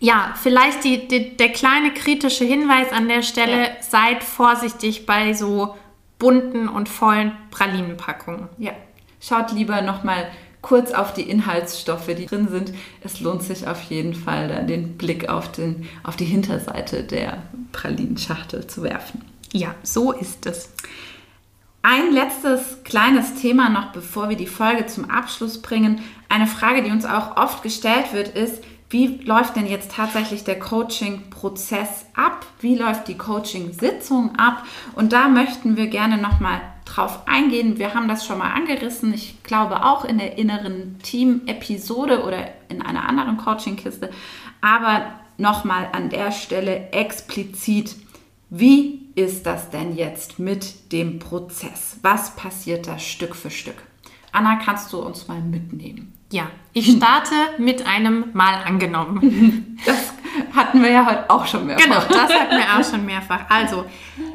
ja, 0.00 0.34
vielleicht 0.40 0.84
die, 0.84 1.08
die, 1.08 1.36
der 1.36 1.50
kleine 1.50 1.92
kritische 1.92 2.44
Hinweis 2.44 2.92
an 2.92 3.08
der 3.08 3.22
Stelle, 3.22 3.62
Ja. 3.62 3.68
seid 3.80 4.22
vorsichtig 4.22 5.06
bei 5.06 5.34
so 5.34 5.74
bunten 6.18 6.68
und 6.68 6.88
vollen 6.88 7.32
Pralinenpackungen. 7.50 8.48
Ja, 8.58 8.72
schaut 9.20 9.52
lieber 9.52 9.82
nochmal 9.82 10.28
kurz 10.62 10.92
auf 10.92 11.14
die 11.14 11.22
Inhaltsstoffe, 11.22 12.08
die 12.08 12.26
drin 12.26 12.48
sind. 12.48 12.72
Es 13.02 13.20
lohnt 13.20 13.42
sich 13.42 13.66
auf 13.66 13.80
jeden 13.82 14.14
Fall, 14.14 14.48
da 14.48 14.60
den 14.62 14.96
Blick 14.98 15.28
auf, 15.28 15.50
den, 15.52 15.88
auf 16.02 16.16
die 16.16 16.24
Hinterseite 16.24 17.04
der 17.04 17.42
Pralinenschachtel 17.72 18.66
zu 18.66 18.82
werfen. 18.82 19.24
Ja, 19.52 19.74
so 19.82 20.12
ist 20.12 20.46
es. 20.46 20.70
Ein 21.82 22.12
letztes 22.12 22.82
kleines 22.82 23.36
Thema 23.36 23.68
noch, 23.68 23.92
bevor 23.92 24.28
wir 24.28 24.36
die 24.36 24.48
Folge 24.48 24.86
zum 24.86 25.08
Abschluss 25.08 25.62
bringen. 25.62 26.02
Eine 26.28 26.48
Frage, 26.48 26.82
die 26.82 26.90
uns 26.90 27.06
auch 27.06 27.36
oft 27.36 27.62
gestellt 27.62 28.12
wird, 28.12 28.28
ist, 28.36 28.62
wie 28.90 29.18
läuft 29.18 29.56
denn 29.56 29.66
jetzt 29.66 29.92
tatsächlich 29.92 30.44
der 30.44 30.58
Coaching-Prozess 30.58 32.06
ab? 32.14 32.46
Wie 32.60 32.74
läuft 32.74 33.08
die 33.08 33.18
Coaching-Sitzung 33.18 34.36
ab? 34.36 34.64
Und 34.94 35.12
da 35.12 35.28
möchten 35.28 35.76
wir 35.76 35.88
gerne 35.88 36.16
nochmal 36.16 36.60
drauf 36.86 37.28
eingehen. 37.28 37.78
Wir 37.78 37.92
haben 37.94 38.08
das 38.08 38.26
schon 38.26 38.38
mal 38.38 38.52
angerissen. 38.52 39.12
Ich 39.12 39.42
glaube 39.42 39.84
auch 39.84 40.06
in 40.06 40.16
der 40.16 40.38
inneren 40.38 40.98
Team-Episode 41.02 42.24
oder 42.24 42.48
in 42.70 42.80
einer 42.80 43.06
anderen 43.06 43.36
Coaching-Kiste. 43.36 44.10
Aber 44.62 45.12
nochmal 45.36 45.90
an 45.92 46.08
der 46.08 46.32
Stelle 46.32 46.90
explizit, 46.90 47.94
wie 48.48 49.10
ist 49.14 49.44
das 49.44 49.68
denn 49.68 49.94
jetzt 49.94 50.38
mit 50.38 50.92
dem 50.92 51.18
Prozess? 51.18 51.98
Was 52.00 52.34
passiert 52.36 52.86
da 52.86 52.98
Stück 52.98 53.36
für 53.36 53.50
Stück? 53.50 53.82
Anna, 54.32 54.56
kannst 54.56 54.92
du 54.94 55.00
uns 55.00 55.28
mal 55.28 55.40
mitnehmen? 55.40 56.17
Ja, 56.30 56.50
ich 56.72 56.92
starte 56.96 57.34
mit 57.58 57.86
einem 57.86 58.26
Mal 58.32 58.62
angenommen. 58.64 59.78
Das 59.86 60.12
hatten 60.54 60.82
wir 60.82 60.90
ja 60.90 61.06
heute 61.06 61.30
auch 61.30 61.46
schon 61.46 61.66
mehrfach. 61.66 61.84
Genau, 61.84 62.00
das 62.00 62.34
hatten 62.34 62.56
wir 62.56 62.78
auch 62.78 62.84
schon 62.84 63.06
mehrfach. 63.06 63.48
Also, 63.48 63.84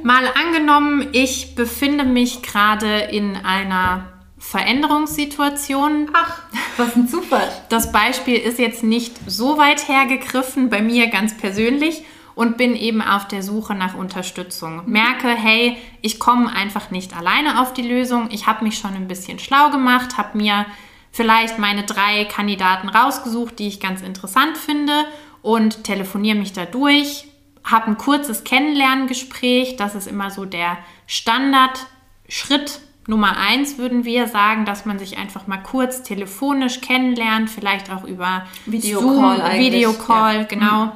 mal 0.04 0.24
angenommen, 0.42 1.10
ich 1.12 1.54
befinde 1.56 2.06
mich 2.06 2.42
gerade 2.42 3.00
in 3.00 3.36
einer 3.36 4.06
Veränderungssituation. 4.40 6.10
Ach, 6.14 6.42
was 6.78 6.96
ein 6.96 7.08
Zufall. 7.08 7.48
Das 7.70 7.92
Beispiel 7.92 8.38
ist 8.38 8.58
jetzt 8.58 8.84
nicht 8.84 9.16
so 9.28 9.58
weit 9.58 9.88
hergegriffen, 9.88 10.70
bei 10.70 10.82
mir 10.82 11.08
ganz 11.08 11.38
persönlich 11.38 12.04
und 12.36 12.58
bin 12.58 12.76
eben 12.76 13.02
auf 13.02 13.28
der 13.28 13.44
Suche 13.44 13.76
nach 13.76 13.96
Unterstützung. 13.96 14.84
Merke, 14.86 15.30
hey, 15.30 15.78
ich 16.02 16.20
komme 16.20 16.54
einfach 16.54 16.90
nicht 16.90 17.16
alleine 17.16 17.62
auf 17.62 17.74
die 17.74 17.88
Lösung. 17.88 18.30
Ich 18.32 18.48
habe 18.48 18.64
mich 18.64 18.78
schon 18.78 18.94
ein 18.94 19.08
bisschen 19.08 19.40
schlau 19.40 19.70
gemacht, 19.70 20.18
habe 20.18 20.38
mir 20.38 20.66
vielleicht 21.14 21.58
meine 21.60 21.84
drei 21.84 22.26
Kandidaten 22.26 22.90
rausgesucht, 22.90 23.60
die 23.60 23.68
ich 23.70 23.80
ganz 23.80 24.02
interessant 24.02 24.58
finde 24.58 25.06
und 25.42 25.86
telefoniere 25.86 26.38
mich 26.38 26.52
da 26.52 26.66
durch, 26.66 27.28
habe 27.64 27.88
ein 27.88 27.98
kurzes 27.98 28.44
Kennenlerngespräch. 28.44 29.78
Das 29.78 29.96
ist 29.96 30.08
immer 30.08 30.30
so 30.32 30.44
der 30.44 30.78
Standardschritt 31.08 32.82
Nummer 33.06 33.38
eins, 33.38 33.78
würden 33.78 34.06
wir 34.06 34.28
sagen, 34.28 34.66
dass 34.66 34.86
man 34.86 34.98
sich 34.98 35.18
einfach 35.18 35.46
mal 35.46 35.58
kurz 35.58 36.04
telefonisch 36.04 36.80
kennenlernt, 36.80 37.50
vielleicht 37.50 37.92
auch 37.92 38.06
über 38.06 38.46
Videocall, 38.66 39.38
Zoom, 39.38 39.60
Videocall, 39.60 40.36
ja. 40.38 40.44
genau. 40.44 40.86
Mhm 40.86 40.92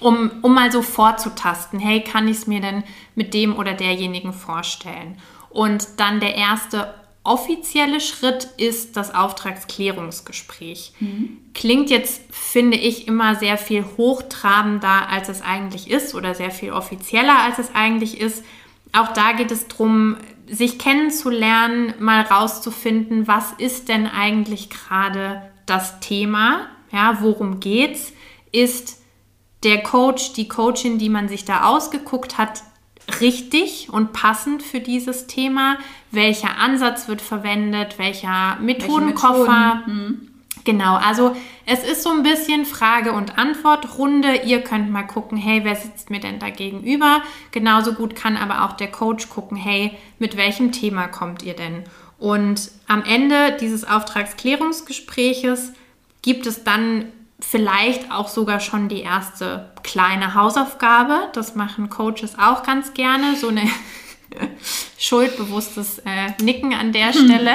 um, 0.00 0.30
um 0.42 0.54
mal 0.54 0.70
so 0.70 0.82
vorzutasten, 0.82 1.78
hey, 1.78 2.02
kann 2.02 2.28
ich 2.28 2.38
es 2.38 2.46
mir 2.46 2.60
denn 2.60 2.84
mit 3.14 3.32
dem 3.32 3.56
oder 3.56 3.72
derjenigen 3.72 4.32
vorstellen? 4.32 5.16
Und 5.48 5.98
dann 5.98 6.20
der 6.20 6.34
erste 6.34 6.92
offizielle 7.24 8.00
Schritt 8.00 8.48
ist 8.58 8.96
das 8.96 9.14
Auftragsklärungsgespräch. 9.14 10.92
Mhm. 11.00 11.38
Klingt 11.54 11.90
jetzt, 11.90 12.22
finde 12.30 12.76
ich, 12.76 13.08
immer 13.08 13.34
sehr 13.34 13.56
viel 13.56 13.84
hochtrabender, 13.96 15.08
als 15.08 15.30
es 15.30 15.40
eigentlich 15.40 15.90
ist 15.90 16.14
oder 16.14 16.34
sehr 16.34 16.50
viel 16.50 16.72
offizieller, 16.72 17.42
als 17.42 17.58
es 17.58 17.74
eigentlich 17.74 18.20
ist. 18.20 18.44
Auch 18.92 19.08
da 19.14 19.32
geht 19.32 19.50
es 19.50 19.66
darum, 19.66 20.18
sich 20.46 20.78
kennenzulernen, 20.78 21.94
mal 21.98 22.20
rauszufinden, 22.20 23.26
was 23.26 23.52
ist 23.56 23.88
denn 23.88 24.06
eigentlich 24.06 24.68
gerade 24.68 25.42
das 25.64 26.00
Thema? 26.00 26.68
Ja, 26.92 27.18
worum 27.22 27.60
geht's? 27.60 28.12
Ist 28.52 29.00
der 29.62 29.82
Coach, 29.82 30.34
die 30.34 30.46
Coachin, 30.46 30.98
die 30.98 31.08
man 31.08 31.28
sich 31.28 31.46
da 31.46 31.64
ausgeguckt 31.64 32.36
hat, 32.36 32.62
richtig 33.20 33.88
und 33.90 34.12
passend 34.12 34.62
für 34.62 34.80
dieses 34.80 35.26
Thema? 35.26 35.78
Welcher 36.10 36.58
Ansatz 36.58 37.08
wird 37.08 37.20
verwendet? 37.20 37.98
Welcher 37.98 38.56
Methodenkoffer? 38.60 39.74
Methoden? 39.86 39.86
Hm. 39.86 40.28
Genau, 40.64 40.96
also 40.96 41.36
es 41.66 41.84
ist 41.84 42.02
so 42.02 42.10
ein 42.10 42.22
bisschen 42.22 42.64
Frage- 42.64 43.12
und 43.12 43.38
Antwortrunde. 43.38 44.36
Ihr 44.46 44.62
könnt 44.62 44.90
mal 44.90 45.02
gucken, 45.02 45.36
hey, 45.36 45.60
wer 45.62 45.76
sitzt 45.76 46.08
mir 46.08 46.20
denn 46.20 46.38
da 46.38 46.48
gegenüber? 46.48 47.22
Genauso 47.50 47.92
gut 47.92 48.16
kann 48.16 48.36
aber 48.38 48.64
auch 48.64 48.72
der 48.72 48.90
Coach 48.90 49.28
gucken, 49.28 49.58
hey, 49.58 49.92
mit 50.18 50.38
welchem 50.38 50.72
Thema 50.72 51.06
kommt 51.06 51.42
ihr 51.42 51.54
denn? 51.54 51.84
Und 52.18 52.70
am 52.88 53.02
Ende 53.02 53.56
dieses 53.60 53.84
Auftragsklärungsgespräches 53.84 55.72
gibt 56.22 56.46
es 56.46 56.64
dann 56.64 57.12
vielleicht 57.40 58.10
auch 58.10 58.28
sogar 58.28 58.60
schon 58.60 58.88
die 58.88 59.00
erste 59.00 59.70
kleine 59.82 60.34
Hausaufgabe. 60.34 61.28
Das 61.32 61.54
machen 61.54 61.90
Coaches 61.90 62.38
auch 62.38 62.62
ganz 62.62 62.94
gerne. 62.94 63.36
So 63.36 63.48
eine 63.48 63.62
schuldbewusstes 64.98 65.98
äh, 66.00 66.42
Nicken 66.42 66.74
an 66.74 66.92
der 66.92 67.12
Stelle. 67.12 67.52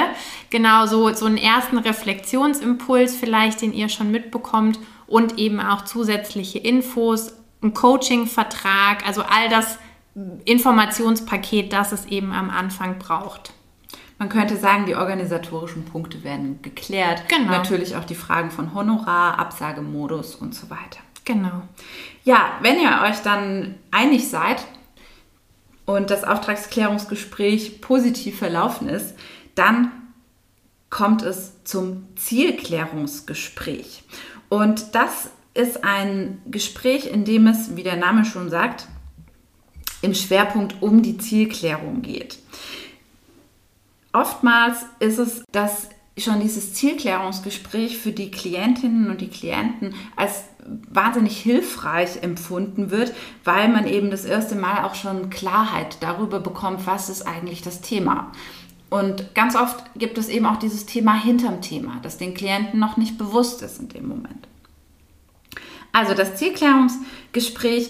Genau, 0.50 0.86
so, 0.86 1.12
so 1.12 1.26
einen 1.26 1.38
ersten 1.38 1.78
Reflexionsimpuls 1.78 3.16
vielleicht, 3.16 3.62
den 3.62 3.72
ihr 3.72 3.88
schon 3.88 4.10
mitbekommt 4.10 4.78
und 5.06 5.38
eben 5.38 5.60
auch 5.60 5.84
zusätzliche 5.84 6.58
Infos, 6.58 7.34
ein 7.62 7.74
Coaching-Vertrag, 7.74 9.06
also 9.06 9.22
all 9.22 9.48
das 9.48 9.78
Informationspaket, 10.44 11.72
das 11.72 11.92
es 11.92 12.06
eben 12.06 12.32
am 12.32 12.50
Anfang 12.50 12.98
braucht. 12.98 13.52
Man 14.20 14.28
könnte 14.28 14.58
sagen, 14.58 14.84
die 14.84 14.96
organisatorischen 14.96 15.86
Punkte 15.86 16.22
werden 16.22 16.60
geklärt. 16.60 17.26
Genau. 17.30 17.52
Natürlich 17.52 17.96
auch 17.96 18.04
die 18.04 18.14
Fragen 18.14 18.50
von 18.50 18.74
Honorar, 18.74 19.38
Absagemodus 19.38 20.34
und 20.34 20.54
so 20.54 20.68
weiter. 20.68 21.00
Genau. 21.24 21.62
Ja, 22.24 22.50
wenn 22.60 22.78
ihr 22.78 23.00
euch 23.08 23.22
dann 23.22 23.76
einig 23.90 24.28
seid 24.28 24.62
und 25.86 26.10
das 26.10 26.24
Auftragsklärungsgespräch 26.24 27.80
positiv 27.80 28.38
verlaufen 28.38 28.90
ist, 28.90 29.14
dann 29.54 29.90
kommt 30.90 31.22
es 31.22 31.64
zum 31.64 32.06
Zielklärungsgespräch. 32.16 34.02
Und 34.50 34.94
das 34.94 35.30
ist 35.54 35.82
ein 35.82 36.42
Gespräch, 36.44 37.06
in 37.06 37.24
dem 37.24 37.46
es, 37.46 37.74
wie 37.74 37.84
der 37.84 37.96
Name 37.96 38.26
schon 38.26 38.50
sagt, 38.50 38.86
im 40.02 40.12
Schwerpunkt 40.12 40.82
um 40.82 41.02
die 41.02 41.16
Zielklärung 41.16 42.02
geht. 42.02 42.38
Oftmals 44.12 44.86
ist 44.98 45.18
es, 45.18 45.44
dass 45.52 45.88
schon 46.18 46.40
dieses 46.40 46.74
Zielklärungsgespräch 46.74 47.98
für 47.98 48.12
die 48.12 48.30
Klientinnen 48.30 49.10
und 49.10 49.20
die 49.20 49.28
Klienten 49.28 49.94
als 50.16 50.44
wahnsinnig 50.90 51.38
hilfreich 51.38 52.22
empfunden 52.22 52.90
wird, 52.90 53.14
weil 53.44 53.68
man 53.68 53.86
eben 53.86 54.10
das 54.10 54.24
erste 54.24 54.54
Mal 54.54 54.84
auch 54.84 54.94
schon 54.94 55.30
Klarheit 55.30 55.98
darüber 56.00 56.40
bekommt, 56.40 56.86
was 56.86 57.08
ist 57.08 57.26
eigentlich 57.26 57.62
das 57.62 57.80
Thema. 57.80 58.32
Und 58.90 59.34
ganz 59.34 59.54
oft 59.54 59.82
gibt 59.96 60.18
es 60.18 60.28
eben 60.28 60.46
auch 60.46 60.58
dieses 60.58 60.84
Thema 60.84 61.14
hinterm 61.14 61.62
Thema, 61.62 62.00
das 62.02 62.18
den 62.18 62.34
Klienten 62.34 62.80
noch 62.80 62.96
nicht 62.96 63.16
bewusst 63.16 63.62
ist 63.62 63.78
in 63.80 63.88
dem 63.88 64.08
Moment. 64.08 64.48
Also 65.92 66.14
das 66.14 66.36
Zielklärungsgespräch, 66.36 67.06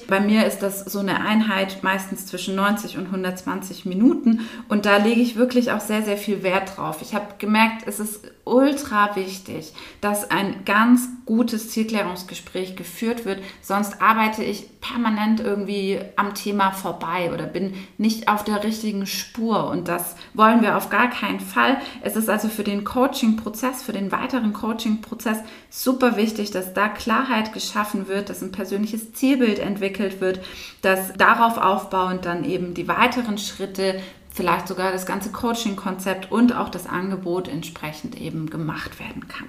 bei 0.06 0.20
mir 0.20 0.46
ist 0.46 0.58
das 0.58 0.80
so 0.84 0.98
eine 0.98 1.20
Einheit 1.20 1.82
meistens 1.82 2.26
zwischen 2.26 2.54
90 2.56 2.98
und 2.98 3.06
120 3.06 3.86
Minuten 3.86 4.48
und 4.68 4.84
da 4.84 4.98
lege 4.98 5.20
ich 5.20 5.36
wirklich 5.36 5.72
auch 5.72 5.80
sehr, 5.80 6.02
sehr 6.02 6.18
viel 6.18 6.42
Wert 6.42 6.76
drauf. 6.76 6.98
Ich 7.00 7.14
habe 7.14 7.34
gemerkt, 7.38 7.86
es 7.86 8.00
ist 8.00 8.20
ultra 8.44 9.16
wichtig, 9.16 9.72
dass 10.00 10.30
ein 10.30 10.64
ganz 10.64 11.08
gutes 11.24 11.70
Zielklärungsgespräch 11.70 12.76
geführt 12.76 13.24
wird, 13.24 13.40
sonst 13.62 14.02
arbeite 14.02 14.42
ich 14.42 14.80
permanent 14.80 15.40
irgendwie 15.40 16.00
am 16.16 16.34
Thema 16.34 16.72
vorbei 16.72 17.30
oder 17.32 17.44
bin 17.44 17.74
nicht 17.98 18.28
auf 18.28 18.44
der 18.44 18.64
richtigen 18.64 19.06
Spur 19.06 19.68
und 19.68 19.88
das 19.88 20.16
wollen 20.34 20.62
wir 20.62 20.76
auf 20.76 20.90
gar 20.90 21.10
keinen 21.10 21.40
Fall. 21.40 21.80
Es 22.02 22.16
ist 22.16 22.28
also 22.28 22.48
für 22.48 22.64
den 22.64 22.84
Coaching-Prozess, 22.84 23.82
für 23.82 23.92
den 23.92 24.10
weiteren 24.10 24.52
Coaching-Prozess 24.52 25.38
super 25.68 26.16
wichtig, 26.16 26.50
dass 26.50 26.74
da 26.74 26.88
Klarheit 26.88 27.52
geschaffen 27.52 28.08
wird, 28.08 28.30
dass 28.30 28.42
ein 28.42 28.52
persönliches 28.52 29.12
Zielbild 29.30 29.60
entwickelt 29.60 30.20
wird, 30.20 30.40
dass 30.82 31.12
darauf 31.14 31.56
aufbauend 31.56 32.24
dann 32.24 32.44
eben 32.44 32.74
die 32.74 32.88
weiteren 32.88 33.38
Schritte 33.38 34.00
vielleicht 34.32 34.66
sogar 34.68 34.92
das 34.92 35.06
ganze 35.06 35.30
Coaching-Konzept 35.30 36.32
und 36.32 36.54
auch 36.54 36.68
das 36.68 36.86
Angebot 36.86 37.48
entsprechend 37.48 38.20
eben 38.20 38.50
gemacht 38.50 38.98
werden 38.98 39.28
kann. 39.28 39.46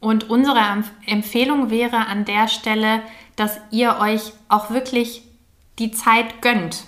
Und 0.00 0.30
unsere 0.30 0.84
Empfehlung 1.06 1.70
wäre 1.70 2.06
an 2.06 2.24
der 2.24 2.48
Stelle, 2.48 3.02
dass 3.36 3.58
ihr 3.70 3.98
euch 4.00 4.32
auch 4.48 4.70
wirklich 4.70 5.22
die 5.78 5.92
Zeit 5.92 6.42
gönnt 6.42 6.84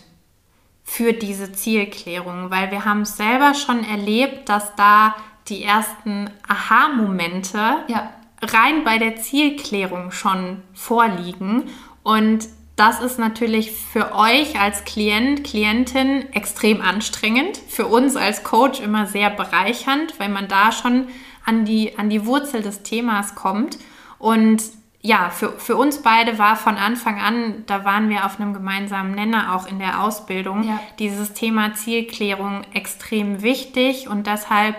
für 0.85 1.13
diese 1.13 1.53
Zielklärung, 1.53 2.51
weil 2.51 2.71
wir 2.71 2.85
haben 2.85 3.03
es 3.03 3.17
selber 3.17 3.55
schon 3.55 3.85
erlebt, 3.85 4.49
dass 4.49 4.75
da 4.77 5.15
die 5.49 5.63
ersten 5.63 6.31
Aha-Momente 6.47 7.85
ja. 7.89 8.11
rein 8.43 8.85
bei 8.85 8.99
der 8.99 9.17
Zielklärung 9.17 10.11
schon 10.11 10.63
vorliegen 10.75 11.65
und 12.07 12.47
das 12.77 13.01
ist 13.01 13.19
natürlich 13.19 13.73
für 13.73 14.15
euch 14.15 14.61
als 14.61 14.85
Klient, 14.85 15.43
Klientin 15.43 16.33
extrem 16.33 16.81
anstrengend, 16.81 17.59
für 17.69 17.89
uns 17.89 18.15
als 18.15 18.45
Coach 18.45 18.79
immer 18.79 19.07
sehr 19.07 19.29
bereichernd, 19.29 20.15
weil 20.21 20.29
man 20.29 20.47
da 20.47 20.71
schon 20.71 21.09
an 21.45 21.65
die, 21.65 21.99
an 21.99 22.09
die 22.09 22.25
Wurzel 22.25 22.63
des 22.63 22.85
Themas 22.85 23.35
kommt. 23.35 23.79
Und 24.21 24.63
ja, 25.03 25.31
für, 25.31 25.59
für 25.59 25.75
uns 25.75 26.03
beide 26.03 26.39
war 26.39 26.55
von 26.55 26.77
Anfang 26.77 27.19
an, 27.19 27.65
da 27.67 27.85
waren 27.85 28.09
wir 28.09 28.25
auf 28.25 28.39
einem 28.39 28.55
gemeinsamen 28.55 29.17
Nenner 29.17 29.57
auch 29.57 29.67
in 29.67 29.81
der 29.81 30.05
Ausbildung, 30.05 30.63
ja. 30.63 30.79
dieses 31.01 31.33
Thema 31.33 31.75
Zielklärung 31.75 32.63
extrem 32.73 33.43
wichtig 33.43 34.09
und 34.09 34.29
deshalb, 34.29 34.77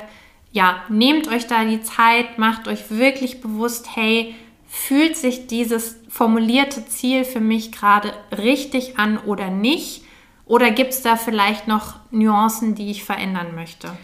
ja, 0.53 0.77
nehmt 0.87 1.27
euch 1.27 1.45
da 1.45 1.65
die 1.65 1.81
Zeit, 1.81 2.37
macht 2.37 2.69
euch 2.69 2.89
wirklich 2.89 3.41
bewusst, 3.41 3.97
hey, 3.97 4.33
fühlt 4.69 5.17
sich 5.17 5.47
dieses 5.47 5.97
formulierte 6.17 6.83
Ziel 6.87 7.25
für 7.25 7.39
mich 7.39 7.71
gerade 7.71 8.11
richtig 8.35 8.97
an 8.97 9.19
oder 9.19 9.51
nicht? 9.51 10.03
Oder 10.47 10.71
gibt 10.71 10.93
es 10.93 11.03
da 11.03 11.15
vielleicht 11.15 11.67
noch 11.67 11.99
Nuancen, 12.09 12.73
die 12.73 12.89
ich 12.89 13.03
verändern 13.03 13.53
möchte? 13.53 13.95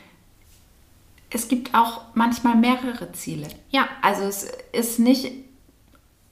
Es 1.31 1.47
gibt 1.47 1.73
auch 1.73 2.01
manchmal 2.13 2.55
mehrere 2.55 3.11
Ziele. 3.13 3.47
Ja. 3.71 3.87
Also 4.03 4.25
es 4.25 4.47
ist 4.73 4.99
nicht 4.99 5.31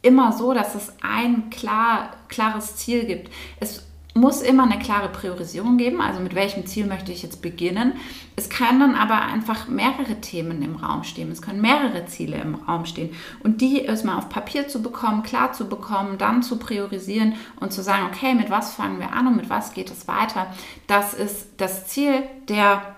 immer 0.04 0.34
so, 0.34 0.54
dass 0.54 0.76
es 0.76 0.94
ein 1.02 1.50
klar, 1.50 2.12
klares 2.28 2.76
Ziel 2.76 3.06
gibt. 3.06 3.32
Es 3.60 3.88
muss 4.14 4.42
immer 4.42 4.64
eine 4.64 4.80
klare 4.80 5.08
Priorisierung 5.10 5.78
geben, 5.78 6.02
also 6.02 6.20
mit 6.20 6.36
welchem 6.36 6.66
Ziel 6.66 6.86
möchte 6.86 7.14
ich 7.14 7.24
jetzt 7.24 7.42
beginnen. 7.42 7.94
Es 8.36 8.50
können 8.50 8.96
aber 8.96 9.22
einfach 9.22 9.68
mehrere 9.68 10.20
Themen 10.20 10.62
im 10.62 10.76
Raum 10.76 11.04
stehen, 11.04 11.32
es 11.32 11.42
können 11.42 11.62
mehrere 11.62 12.06
Ziele 12.08 12.38
im 12.38 12.56
Raum 12.56 12.86
stehen. 12.86 13.12
Und 13.42 13.62
die 13.62 13.86
erstmal 13.86 14.18
auf 14.18 14.28
Papier 14.28 14.68
zu 14.68 14.82
bekommen, 14.82 15.24
klar 15.24 15.54
zu 15.54 15.70
bekommen, 15.70 16.18
dann 16.18 16.44
zu 16.44 16.58
priorisieren 16.58 17.36
und 17.60 17.72
zu 17.72 17.82
sagen, 17.82 18.08
okay, 18.12 18.34
mit 18.34 18.50
was 18.50 18.74
fangen 18.74 19.00
wir 19.00 19.14
an 19.14 19.28
und 19.28 19.38
mit 19.38 19.50
was 19.50 19.74
geht 19.74 19.90
es 19.90 20.08
weiter, 20.08 20.48
das 20.88 21.14
ist 21.14 21.48
das 21.58 21.88
Ziel 21.88 22.24
der, 22.50 22.96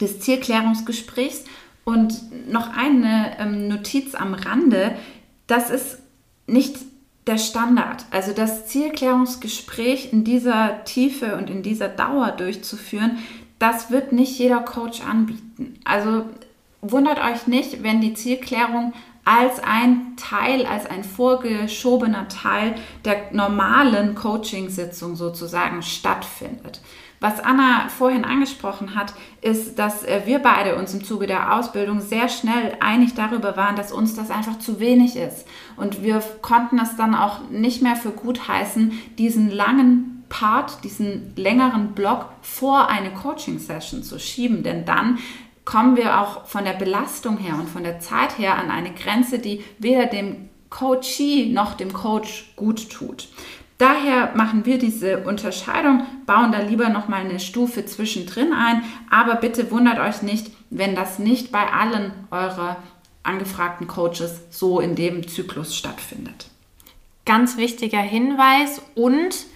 des 0.00 0.20
Zielklärungsgesprächs. 0.20 1.44
Und 1.84 2.48
noch 2.48 2.76
eine 2.76 3.36
ähm, 3.40 3.66
Notiz 3.66 4.14
am 4.14 4.34
Rande, 4.34 4.96
das 5.48 5.68
ist 5.68 5.98
nicht 6.46 6.76
der 7.26 7.38
Standard. 7.38 8.04
Also 8.10 8.32
das 8.32 8.66
Zielklärungsgespräch 8.66 10.12
in 10.12 10.24
dieser 10.24 10.84
Tiefe 10.84 11.36
und 11.36 11.48
in 11.50 11.62
dieser 11.62 11.88
Dauer 11.88 12.32
durchzuführen, 12.32 13.18
das 13.58 13.90
wird 13.90 14.12
nicht 14.12 14.38
jeder 14.38 14.60
Coach 14.60 15.02
anbieten. 15.02 15.78
Also 15.84 16.24
wundert 16.80 17.18
euch 17.24 17.46
nicht, 17.46 17.82
wenn 17.82 18.00
die 18.00 18.14
Zielklärung 18.14 18.92
als 19.24 19.62
ein 19.62 20.16
Teil, 20.16 20.66
als 20.66 20.86
ein 20.86 21.04
vorgeschobener 21.04 22.26
Teil 22.26 22.74
der 23.04 23.30
normalen 23.30 24.16
Coaching-Sitzung 24.16 25.14
sozusagen 25.14 25.82
stattfindet. 25.82 26.80
Was 27.22 27.38
Anna 27.38 27.88
vorhin 27.88 28.24
angesprochen 28.24 28.96
hat, 28.96 29.14
ist, 29.42 29.78
dass 29.78 30.02
äh, 30.02 30.22
wir 30.24 30.40
beide 30.40 30.74
uns 30.74 30.92
im 30.92 31.04
Zuge 31.04 31.28
der 31.28 31.56
Ausbildung 31.56 32.00
sehr 32.00 32.28
schnell 32.28 32.76
einig 32.80 33.14
darüber 33.14 33.56
waren, 33.56 33.76
dass 33.76 33.92
uns 33.92 34.16
das 34.16 34.32
einfach 34.32 34.58
zu 34.58 34.80
wenig 34.80 35.14
ist. 35.14 35.46
Und 35.76 36.02
wir 36.02 36.20
konnten 36.42 36.80
es 36.80 36.96
dann 36.96 37.14
auch 37.14 37.48
nicht 37.48 37.80
mehr 37.80 37.94
für 37.94 38.10
gut 38.10 38.48
heißen, 38.48 38.90
diesen 39.18 39.52
langen 39.52 40.24
Part, 40.30 40.82
diesen 40.82 41.32
längeren 41.36 41.92
Block 41.92 42.26
vor 42.40 42.88
eine 42.88 43.12
Coaching-Session 43.12 44.02
zu 44.02 44.18
schieben. 44.18 44.64
Denn 44.64 44.84
dann 44.84 45.20
kommen 45.64 45.96
wir 45.96 46.20
auch 46.20 46.46
von 46.46 46.64
der 46.64 46.72
Belastung 46.72 47.38
her 47.38 47.54
und 47.54 47.68
von 47.68 47.84
der 47.84 48.00
Zeit 48.00 48.36
her 48.36 48.58
an 48.58 48.68
eine 48.68 48.94
Grenze, 48.94 49.38
die 49.38 49.62
weder 49.78 50.06
dem 50.06 50.48
Coachee 50.70 51.52
noch 51.52 51.74
dem 51.74 51.92
Coach 51.92 52.52
gut 52.56 52.90
tut. 52.90 53.28
Daher 53.82 54.30
machen 54.36 54.64
wir 54.64 54.78
diese 54.78 55.24
Unterscheidung, 55.24 56.06
bauen 56.24 56.52
da 56.52 56.60
lieber 56.60 56.88
noch 56.88 57.08
mal 57.08 57.22
eine 57.22 57.40
Stufe 57.40 57.84
zwischendrin 57.84 58.52
ein, 58.52 58.84
aber 59.10 59.34
bitte 59.34 59.72
wundert 59.72 59.98
euch 59.98 60.22
nicht, 60.22 60.52
wenn 60.70 60.94
das 60.94 61.18
nicht 61.18 61.50
bei 61.50 61.66
allen 61.66 62.12
eurer 62.30 62.76
angefragten 63.24 63.88
Coaches 63.88 64.42
so 64.50 64.78
in 64.78 64.94
dem 64.94 65.26
Zyklus 65.26 65.74
stattfindet. 65.74 66.46
Ganz 67.24 67.56
wichtiger 67.56 67.98
Hinweis 67.98 68.80
und 68.94 69.46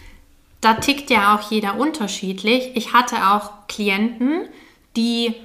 da 0.61 0.74
tickt 0.74 1.09
ja 1.09 1.37
auch 1.37 1.49
jeder 1.49 1.79
unterschiedlich. 1.79 2.72
Ich 2.74 2.93
hatte 2.93 3.29
auch 3.29 3.68
Klienten, 3.68 4.49
die 4.97 5.37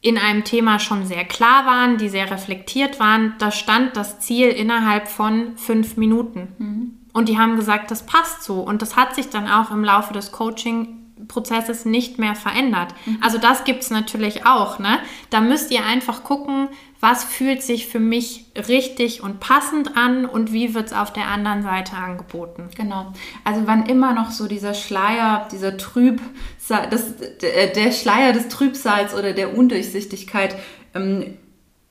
in 0.00 0.16
einem 0.16 0.44
Thema 0.44 0.78
schon 0.78 1.06
sehr 1.06 1.24
klar 1.24 1.66
waren, 1.66 1.98
die 1.98 2.08
sehr 2.08 2.30
reflektiert 2.30 3.00
waren. 3.00 3.34
Da 3.40 3.50
stand 3.50 3.96
das 3.96 4.20
Ziel 4.20 4.50
innerhalb 4.50 5.08
von 5.08 5.58
fünf 5.58 5.96
Minuten. 5.96 6.54
Mhm. 6.58 6.96
Und 7.16 7.30
die 7.30 7.38
haben 7.38 7.56
gesagt, 7.56 7.90
das 7.90 8.04
passt 8.04 8.42
so. 8.42 8.60
Und 8.60 8.82
das 8.82 8.94
hat 8.94 9.14
sich 9.14 9.30
dann 9.30 9.48
auch 9.48 9.70
im 9.70 9.82
Laufe 9.82 10.12
des 10.12 10.32
Coaching-Prozesses 10.32 11.86
nicht 11.86 12.18
mehr 12.18 12.34
verändert. 12.34 12.88
Mhm. 13.06 13.16
Also 13.22 13.38
das 13.38 13.64
gibt 13.64 13.82
es 13.84 13.90
natürlich 13.90 14.44
auch. 14.44 14.78
Ne? 14.78 14.98
Da 15.30 15.40
müsst 15.40 15.70
ihr 15.70 15.82
einfach 15.86 16.24
gucken, 16.24 16.68
was 17.00 17.24
fühlt 17.24 17.62
sich 17.62 17.86
für 17.86 18.00
mich 18.00 18.44
richtig 18.68 19.22
und 19.22 19.40
passend 19.40 19.96
an 19.96 20.26
und 20.26 20.52
wie 20.52 20.74
wird 20.74 20.88
es 20.88 20.92
auf 20.92 21.10
der 21.10 21.28
anderen 21.28 21.62
Seite 21.62 21.96
angeboten. 21.96 22.68
Genau. 22.76 23.14
Also 23.44 23.62
wann 23.64 23.86
immer 23.86 24.12
noch 24.12 24.30
so 24.30 24.46
dieser 24.46 24.74
Schleier, 24.74 25.48
dieser 25.50 25.78
Trüb, 25.78 26.20
das, 26.68 27.14
der 27.40 27.92
Schleier 27.92 28.34
des 28.34 28.48
Trübsals 28.48 29.14
oder 29.14 29.32
der 29.32 29.56
Undurchsichtigkeit 29.56 30.54
ähm, 30.94 31.38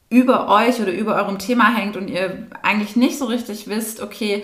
über 0.10 0.50
euch 0.50 0.80
oder 0.80 0.92
über 0.92 1.16
eurem 1.16 1.40
Thema 1.40 1.76
hängt 1.76 1.98
und 1.98 2.10
ihr 2.10 2.46
eigentlich 2.62 2.96
nicht 2.96 3.18
so 3.18 3.26
richtig 3.26 3.68
wisst, 3.68 4.04
okay, 4.04 4.44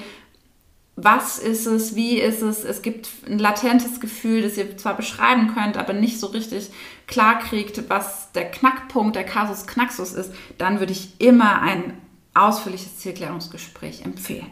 was 0.96 1.40
ist 1.40 1.66
es, 1.66 1.96
wie 1.96 2.20
ist 2.20 2.42
es. 2.42 2.64
Es 2.64 2.82
gibt 2.82 3.10
ein 3.26 3.40
latentes 3.40 4.00
Gefühl, 4.00 4.42
das 4.42 4.58
ihr 4.58 4.78
zwar 4.78 4.96
beschreiben 4.96 5.54
könnt, 5.54 5.78
aber 5.78 5.94
nicht 5.94 6.20
so 6.20 6.28
richtig 6.28 6.70
klar 7.08 7.40
kriegt, 7.40 7.90
was 7.90 8.32
der 8.34 8.52
Knackpunkt, 8.52 9.16
der 9.16 9.24
Kasus 9.24 9.68
Knaxus 9.68 10.14
ist, 10.14 10.34
dann 10.58 10.80
würde 10.80 10.92
ich 10.92 11.14
immer 11.20 11.62
ein 11.62 11.94
ausführliches 12.34 12.98
Zielklärungsgespräch 13.00 14.04
empfehlen. 14.06 14.48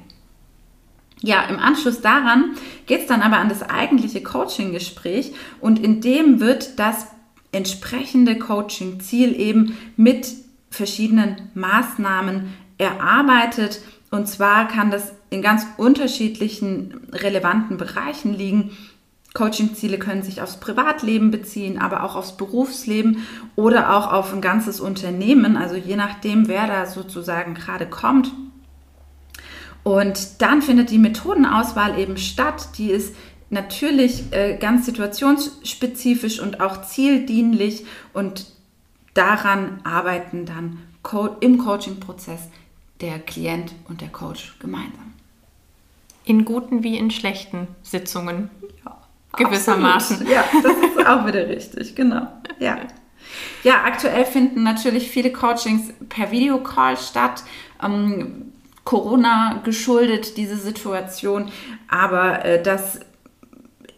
Ja, 1.21 1.43
im 1.43 1.59
Anschluss 1.59 2.01
daran 2.01 2.55
geht 2.85 3.01
es 3.01 3.07
dann 3.07 3.21
aber 3.21 3.37
an 3.37 3.49
das 3.49 3.61
eigentliche 3.61 4.23
Coaching-Gespräch 4.23 5.33
und 5.59 5.79
in 5.79 5.99
dem 5.99 6.39
wird 6.39 6.79
das 6.79 7.07
entsprechende 7.51 8.39
Coaching-Ziel 8.39 9.37
eben 9.39 9.77
mit 9.97 10.33
verschiedenen 10.69 11.49
Maßnahmen 11.55 12.53
erarbeitet. 12.77 13.81
Und 14.11 14.27
zwar 14.27 14.67
kann 14.67 14.91
das 14.91 15.13
in 15.29 15.41
ganz 15.41 15.65
unterschiedlichen 15.77 17.01
relevanten 17.11 17.77
Bereichen 17.77 18.33
liegen. 18.33 18.71
Coaching-Ziele 19.35 19.99
können 19.99 20.23
sich 20.23 20.41
aufs 20.41 20.59
Privatleben 20.59 21.29
beziehen, 21.29 21.77
aber 21.79 22.03
auch 22.03 22.15
aufs 22.15 22.35
Berufsleben 22.35 23.25
oder 23.55 23.95
auch 23.95 24.11
auf 24.11 24.33
ein 24.33 24.41
ganzes 24.41 24.79
Unternehmen, 24.79 25.55
also 25.55 25.75
je 25.75 25.95
nachdem, 25.95 26.47
wer 26.47 26.65
da 26.65 26.87
sozusagen 26.87 27.53
gerade 27.53 27.85
kommt. 27.85 28.31
Und 29.83 30.41
dann 30.41 30.61
findet 30.61 30.89
die 30.89 30.97
Methodenauswahl 30.97 31.99
eben 31.99 32.17
statt, 32.17 32.69
die 32.77 32.89
ist 32.89 33.15
natürlich 33.51 34.31
äh, 34.31 34.57
ganz 34.57 34.85
situationsspezifisch 34.85 36.39
und 36.39 36.59
auch 36.59 36.81
zieldienlich 36.81 37.85
und 38.13 38.47
daran 39.13 39.79
arbeiten 39.83 40.45
dann 40.45 40.79
im 41.39 41.57
Coaching-Prozess 41.57 42.49
der 43.01 43.19
Klient 43.19 43.73
und 43.87 44.01
der 44.01 44.09
Coach 44.09 44.57
gemeinsam. 44.59 45.13
In 46.25 46.45
guten 46.45 46.83
wie 46.83 46.97
in 46.97 47.11
schlechten 47.11 47.67
Sitzungen. 47.81 48.49
Ja, 48.85 48.97
gewissermaßen. 49.37 50.27
Absolut. 50.27 50.33
Ja, 50.33 50.43
das 50.61 50.77
ist 50.77 51.07
auch 51.07 51.25
wieder 51.25 51.47
richtig, 51.47 51.95
genau. 51.95 52.27
Ja. 52.59 52.77
Ja, 53.63 53.83
aktuell 53.83 54.25
finden 54.25 54.63
natürlich 54.63 55.09
viele 55.09 55.31
Coachings 55.31 55.93
per 56.09 56.31
Videocall 56.31 56.97
statt. 56.97 57.43
Ähm, 57.81 58.53
Corona 58.83 59.61
geschuldet, 59.63 60.37
diese 60.37 60.57
Situation. 60.57 61.51
Aber 61.87 62.43
äh, 62.43 62.61
das 62.61 62.99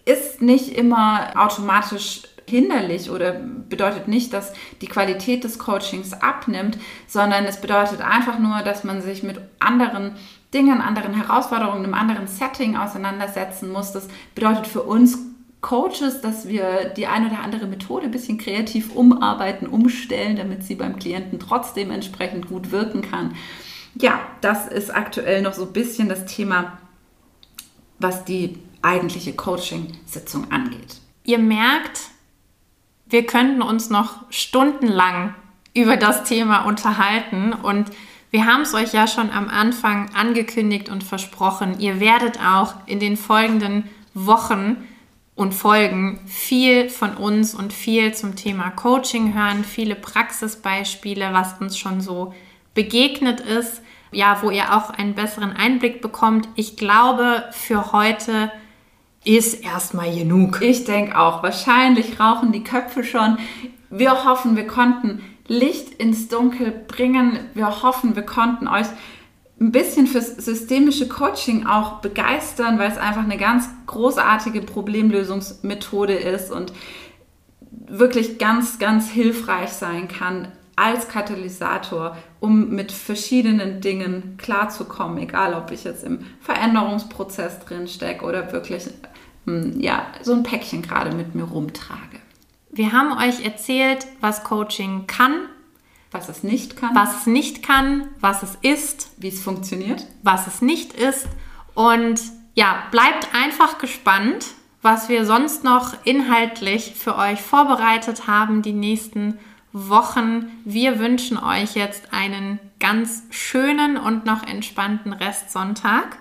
ist 0.06 0.42
nicht 0.42 0.70
immer 0.70 1.32
automatisch 1.36 2.24
hinderlich 2.52 3.10
oder 3.10 3.32
bedeutet 3.32 4.08
nicht, 4.08 4.34
dass 4.34 4.54
die 4.82 4.88
Qualität 4.88 5.44
des 5.44 5.58
Coachings 5.58 6.14
abnimmt, 6.14 6.78
sondern 7.08 7.46
es 7.46 7.60
bedeutet 7.60 8.02
einfach 8.02 8.38
nur, 8.38 8.60
dass 8.60 8.84
man 8.84 9.02
sich 9.02 9.24
mit 9.24 9.42
anderen 9.60 10.16
Dingen, 10.54 10.82
anderen 10.82 11.14
Herausforderungen, 11.14 11.86
einem 11.86 11.94
anderen 11.94 12.28
Setting 12.28 12.76
auseinandersetzen 12.76 13.72
muss. 13.72 13.92
Das 13.94 14.08
bedeutet 14.36 14.68
für 14.68 14.84
uns 14.84 15.18
Coaches, 15.62 16.22
dass 16.22 16.48
wir 16.48 16.90
die 16.96 17.08
eine 17.08 17.28
oder 17.28 17.40
andere 17.40 17.68
Methode 17.68 18.06
ein 18.06 18.12
bisschen 18.12 18.38
kreativ 18.38 18.94
umarbeiten, 18.94 19.68
umstellen, 19.68 20.36
damit 20.36 20.64
sie 20.64 20.76
beim 20.76 20.98
Klienten 20.98 21.40
trotzdem 21.40 21.92
entsprechend 21.92 22.48
gut 22.48 22.72
wirken 22.72 23.02
kann. 23.02 23.36
Ja, 23.96 24.20
das 24.42 24.68
ist 24.68 24.94
aktuell 24.94 25.42
noch 25.42 25.54
so 25.54 25.66
ein 25.66 25.74
bisschen 25.74 26.10
das 26.10 26.26
Thema, 26.26 26.78
was 28.00 28.26
die 28.26 28.58
eigentliche 28.82 29.34
Coaching-Sitzung 29.34 30.52
angeht. 30.52 30.98
Ihr 31.24 31.38
merkt, 31.38 32.00
wir 33.12 33.26
könnten 33.26 33.62
uns 33.62 33.90
noch 33.90 34.16
stundenlang 34.30 35.36
über 35.74 35.98
das 35.98 36.24
Thema 36.24 36.66
unterhalten 36.66 37.54
und 37.54 37.92
wir 38.32 38.46
haben 38.46 38.62
es 38.62 38.74
euch 38.74 38.94
ja 38.94 39.08
schon 39.08 39.30
am 39.30 39.50
Anfang 39.50 40.10
angekündigt 40.16 40.90
und 40.90 41.04
versprochen. 41.04 41.80
Ihr 41.80 42.00
werdet 42.00 42.40
auch 42.40 42.76
in 42.86 43.02
den 43.02 43.18
folgenden 43.18 43.90
Wochen 44.14 44.78
und 45.36 45.54
Folgen 45.54 46.22
viel 46.28 46.90
von 46.90 47.18
uns 47.18 47.54
und 47.54 47.74
viel 47.74 48.14
zum 48.14 48.36
Thema 48.38 48.70
Coaching 48.72 49.34
hören, 49.34 49.66
viele 49.66 49.96
Praxisbeispiele, 49.96 51.34
was 51.34 51.60
uns 51.60 51.78
schon 51.78 52.00
so 52.00 52.34
begegnet 52.74 53.42
ist, 53.42 53.82
ja, 54.14 54.38
wo 54.42 54.50
ihr 54.50 54.76
auch 54.76 54.92
einen 54.92 55.16
besseren 55.16 55.52
Einblick 55.52 56.02
bekommt. 56.02 56.48
Ich 56.56 56.78
glaube, 56.78 57.46
für 57.52 57.92
heute 57.92 58.52
ist 59.24 59.64
erstmal 59.64 60.14
genug. 60.16 60.62
Ich 60.62 60.84
denke 60.86 61.18
auch, 61.18 61.44
wahrscheinlich 61.44 62.20
rauchen 62.20 62.52
die 62.52 62.64
Köpfe 62.64 63.04
schon. 63.04 63.38
Wir 63.90 64.26
hoffen, 64.26 64.56
wir 64.56 64.68
konnten 64.68 65.22
Licht 65.48 65.94
ins 65.94 66.28
Dunkel 66.28 66.72
bringen. 66.72 67.40
Wir 67.54 67.84
hoffen, 67.84 68.16
wir 68.16 68.24
konnten 68.24 68.68
euch 68.68 68.88
ein 69.60 69.72
bisschen 69.72 70.08
fürs 70.08 70.38
systemische 70.38 71.08
Coaching 71.08 71.68
auch 71.68 72.00
begeistern, 72.00 72.80
weil 72.80 72.90
es 72.92 72.98
einfach 72.98 73.24
eine 73.24 73.38
ganz 73.38 73.70
großartige 73.86 74.62
Problemlösungsmethode 74.62 76.14
ist 76.14 76.52
und 76.52 76.74
wirklich 77.70 78.40
ganz, 78.40 78.80
ganz 78.80 79.10
hilfreich 79.10 79.70
sein 79.70 80.08
kann 80.08 80.48
als 80.76 81.08
Katalysator, 81.08 82.18
um 82.40 82.70
mit 82.70 82.92
verschiedenen 82.92 83.82
Dingen 83.82 84.38
klarzukommen, 84.38 85.18
egal 85.18 85.54
ob 85.54 85.72
ich 85.72 85.84
jetzt 85.84 86.04
im 86.04 86.26
Veränderungsprozess 86.42 87.60
drin 87.60 87.88
stecke 87.88 88.26
oder 88.26 88.52
wirklich 88.52 88.88
hm, 89.46 89.80
ja, 89.80 90.06
so 90.22 90.34
ein 90.34 90.44
Päckchen 90.44 90.82
gerade 90.82 91.16
mit 91.16 91.36
mir 91.36 91.44
rumtrage. 91.44 92.20
Wir 92.72 92.94
haben 92.94 93.18
euch 93.18 93.44
erzählt, 93.44 94.08
was 94.22 94.44
Coaching 94.44 95.08
kann, 95.08 95.48
was 96.12 96.30
es 96.30 96.44
nicht 96.44 96.78
kann, 96.78 96.96
was 96.96 97.22
es 97.22 97.26
nicht 97.26 97.64
kann, 97.64 98.08
was 98.20 98.44
es 98.44 98.58
ist, 98.62 99.12
wie 99.18 99.30
es 99.30 99.42
funktioniert, 99.42 100.06
was 100.24 100.48
es 100.48 100.62
nicht 100.62 100.94
ist. 100.94 101.28
Und 101.74 102.22
ja, 102.54 102.84
bleibt 102.92 103.30
einfach 103.34 103.78
gespannt, 103.78 104.46
was 104.82 105.10
wir 105.10 105.26
sonst 105.26 105.64
noch 105.64 105.94
inhaltlich 106.06 106.94
für 106.96 107.18
euch 107.18 107.42
vorbereitet 107.42 108.28
haben 108.28 108.62
die 108.62 108.74
nächsten 108.74 109.38
Wochen. 109.74 110.52
Wir 110.66 111.00
wünschen 111.00 111.38
euch 111.38 111.76
jetzt 111.76 112.14
einen 112.14 112.60
ganz 112.80 113.24
schönen 113.30 113.98
und 113.98 114.26
noch 114.26 114.46
entspannten 114.46 115.14
Restsonntag. 115.14 116.18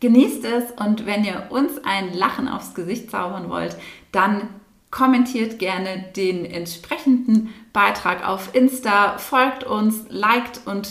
Genießt 0.00 0.44
es 0.44 0.70
und 0.72 1.06
wenn 1.06 1.24
ihr 1.24 1.46
uns 1.50 1.72
ein 1.84 2.12
Lachen 2.12 2.48
aufs 2.48 2.74
Gesicht 2.74 3.10
zaubern 3.10 3.48
wollt, 3.48 3.76
dann 4.12 4.48
kommentiert 4.90 5.58
gerne 5.58 6.04
den 6.16 6.44
entsprechenden 6.44 7.52
Beitrag 7.72 8.26
auf 8.26 8.54
Insta, 8.54 9.18
folgt 9.18 9.64
uns, 9.64 10.04
liked 10.08 10.60
und 10.66 10.88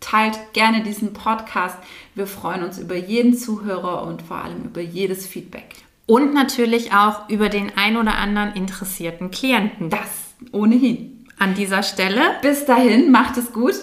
teilt 0.00 0.38
gerne 0.52 0.82
diesen 0.82 1.12
Podcast. 1.12 1.76
Wir 2.14 2.26
freuen 2.26 2.62
uns 2.62 2.78
über 2.78 2.96
jeden 2.96 3.34
Zuhörer 3.34 4.02
und 4.02 4.22
vor 4.22 4.38
allem 4.38 4.64
über 4.64 4.80
jedes 4.80 5.26
Feedback. 5.26 5.74
Und 6.06 6.34
natürlich 6.34 6.92
auch 6.92 7.28
über 7.28 7.48
den 7.48 7.76
ein 7.76 7.96
oder 7.96 8.16
anderen 8.16 8.54
interessierten 8.54 9.30
Klienten. 9.30 9.90
Das 9.90 10.28
ohnehin. 10.52 11.17
An 11.38 11.54
dieser 11.54 11.82
Stelle. 11.82 12.20
Bis 12.42 12.64
dahin, 12.64 13.10
macht 13.10 13.36
es 13.36 13.52
gut. 13.52 13.74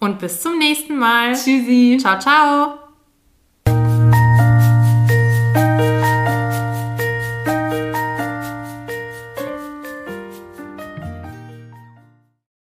Und 0.00 0.18
bis 0.18 0.40
zum 0.40 0.58
nächsten 0.58 0.96
Mal. 0.98 1.32
Tschüssi. 1.32 1.98
Ciao, 2.00 2.18
ciao. 2.18 2.83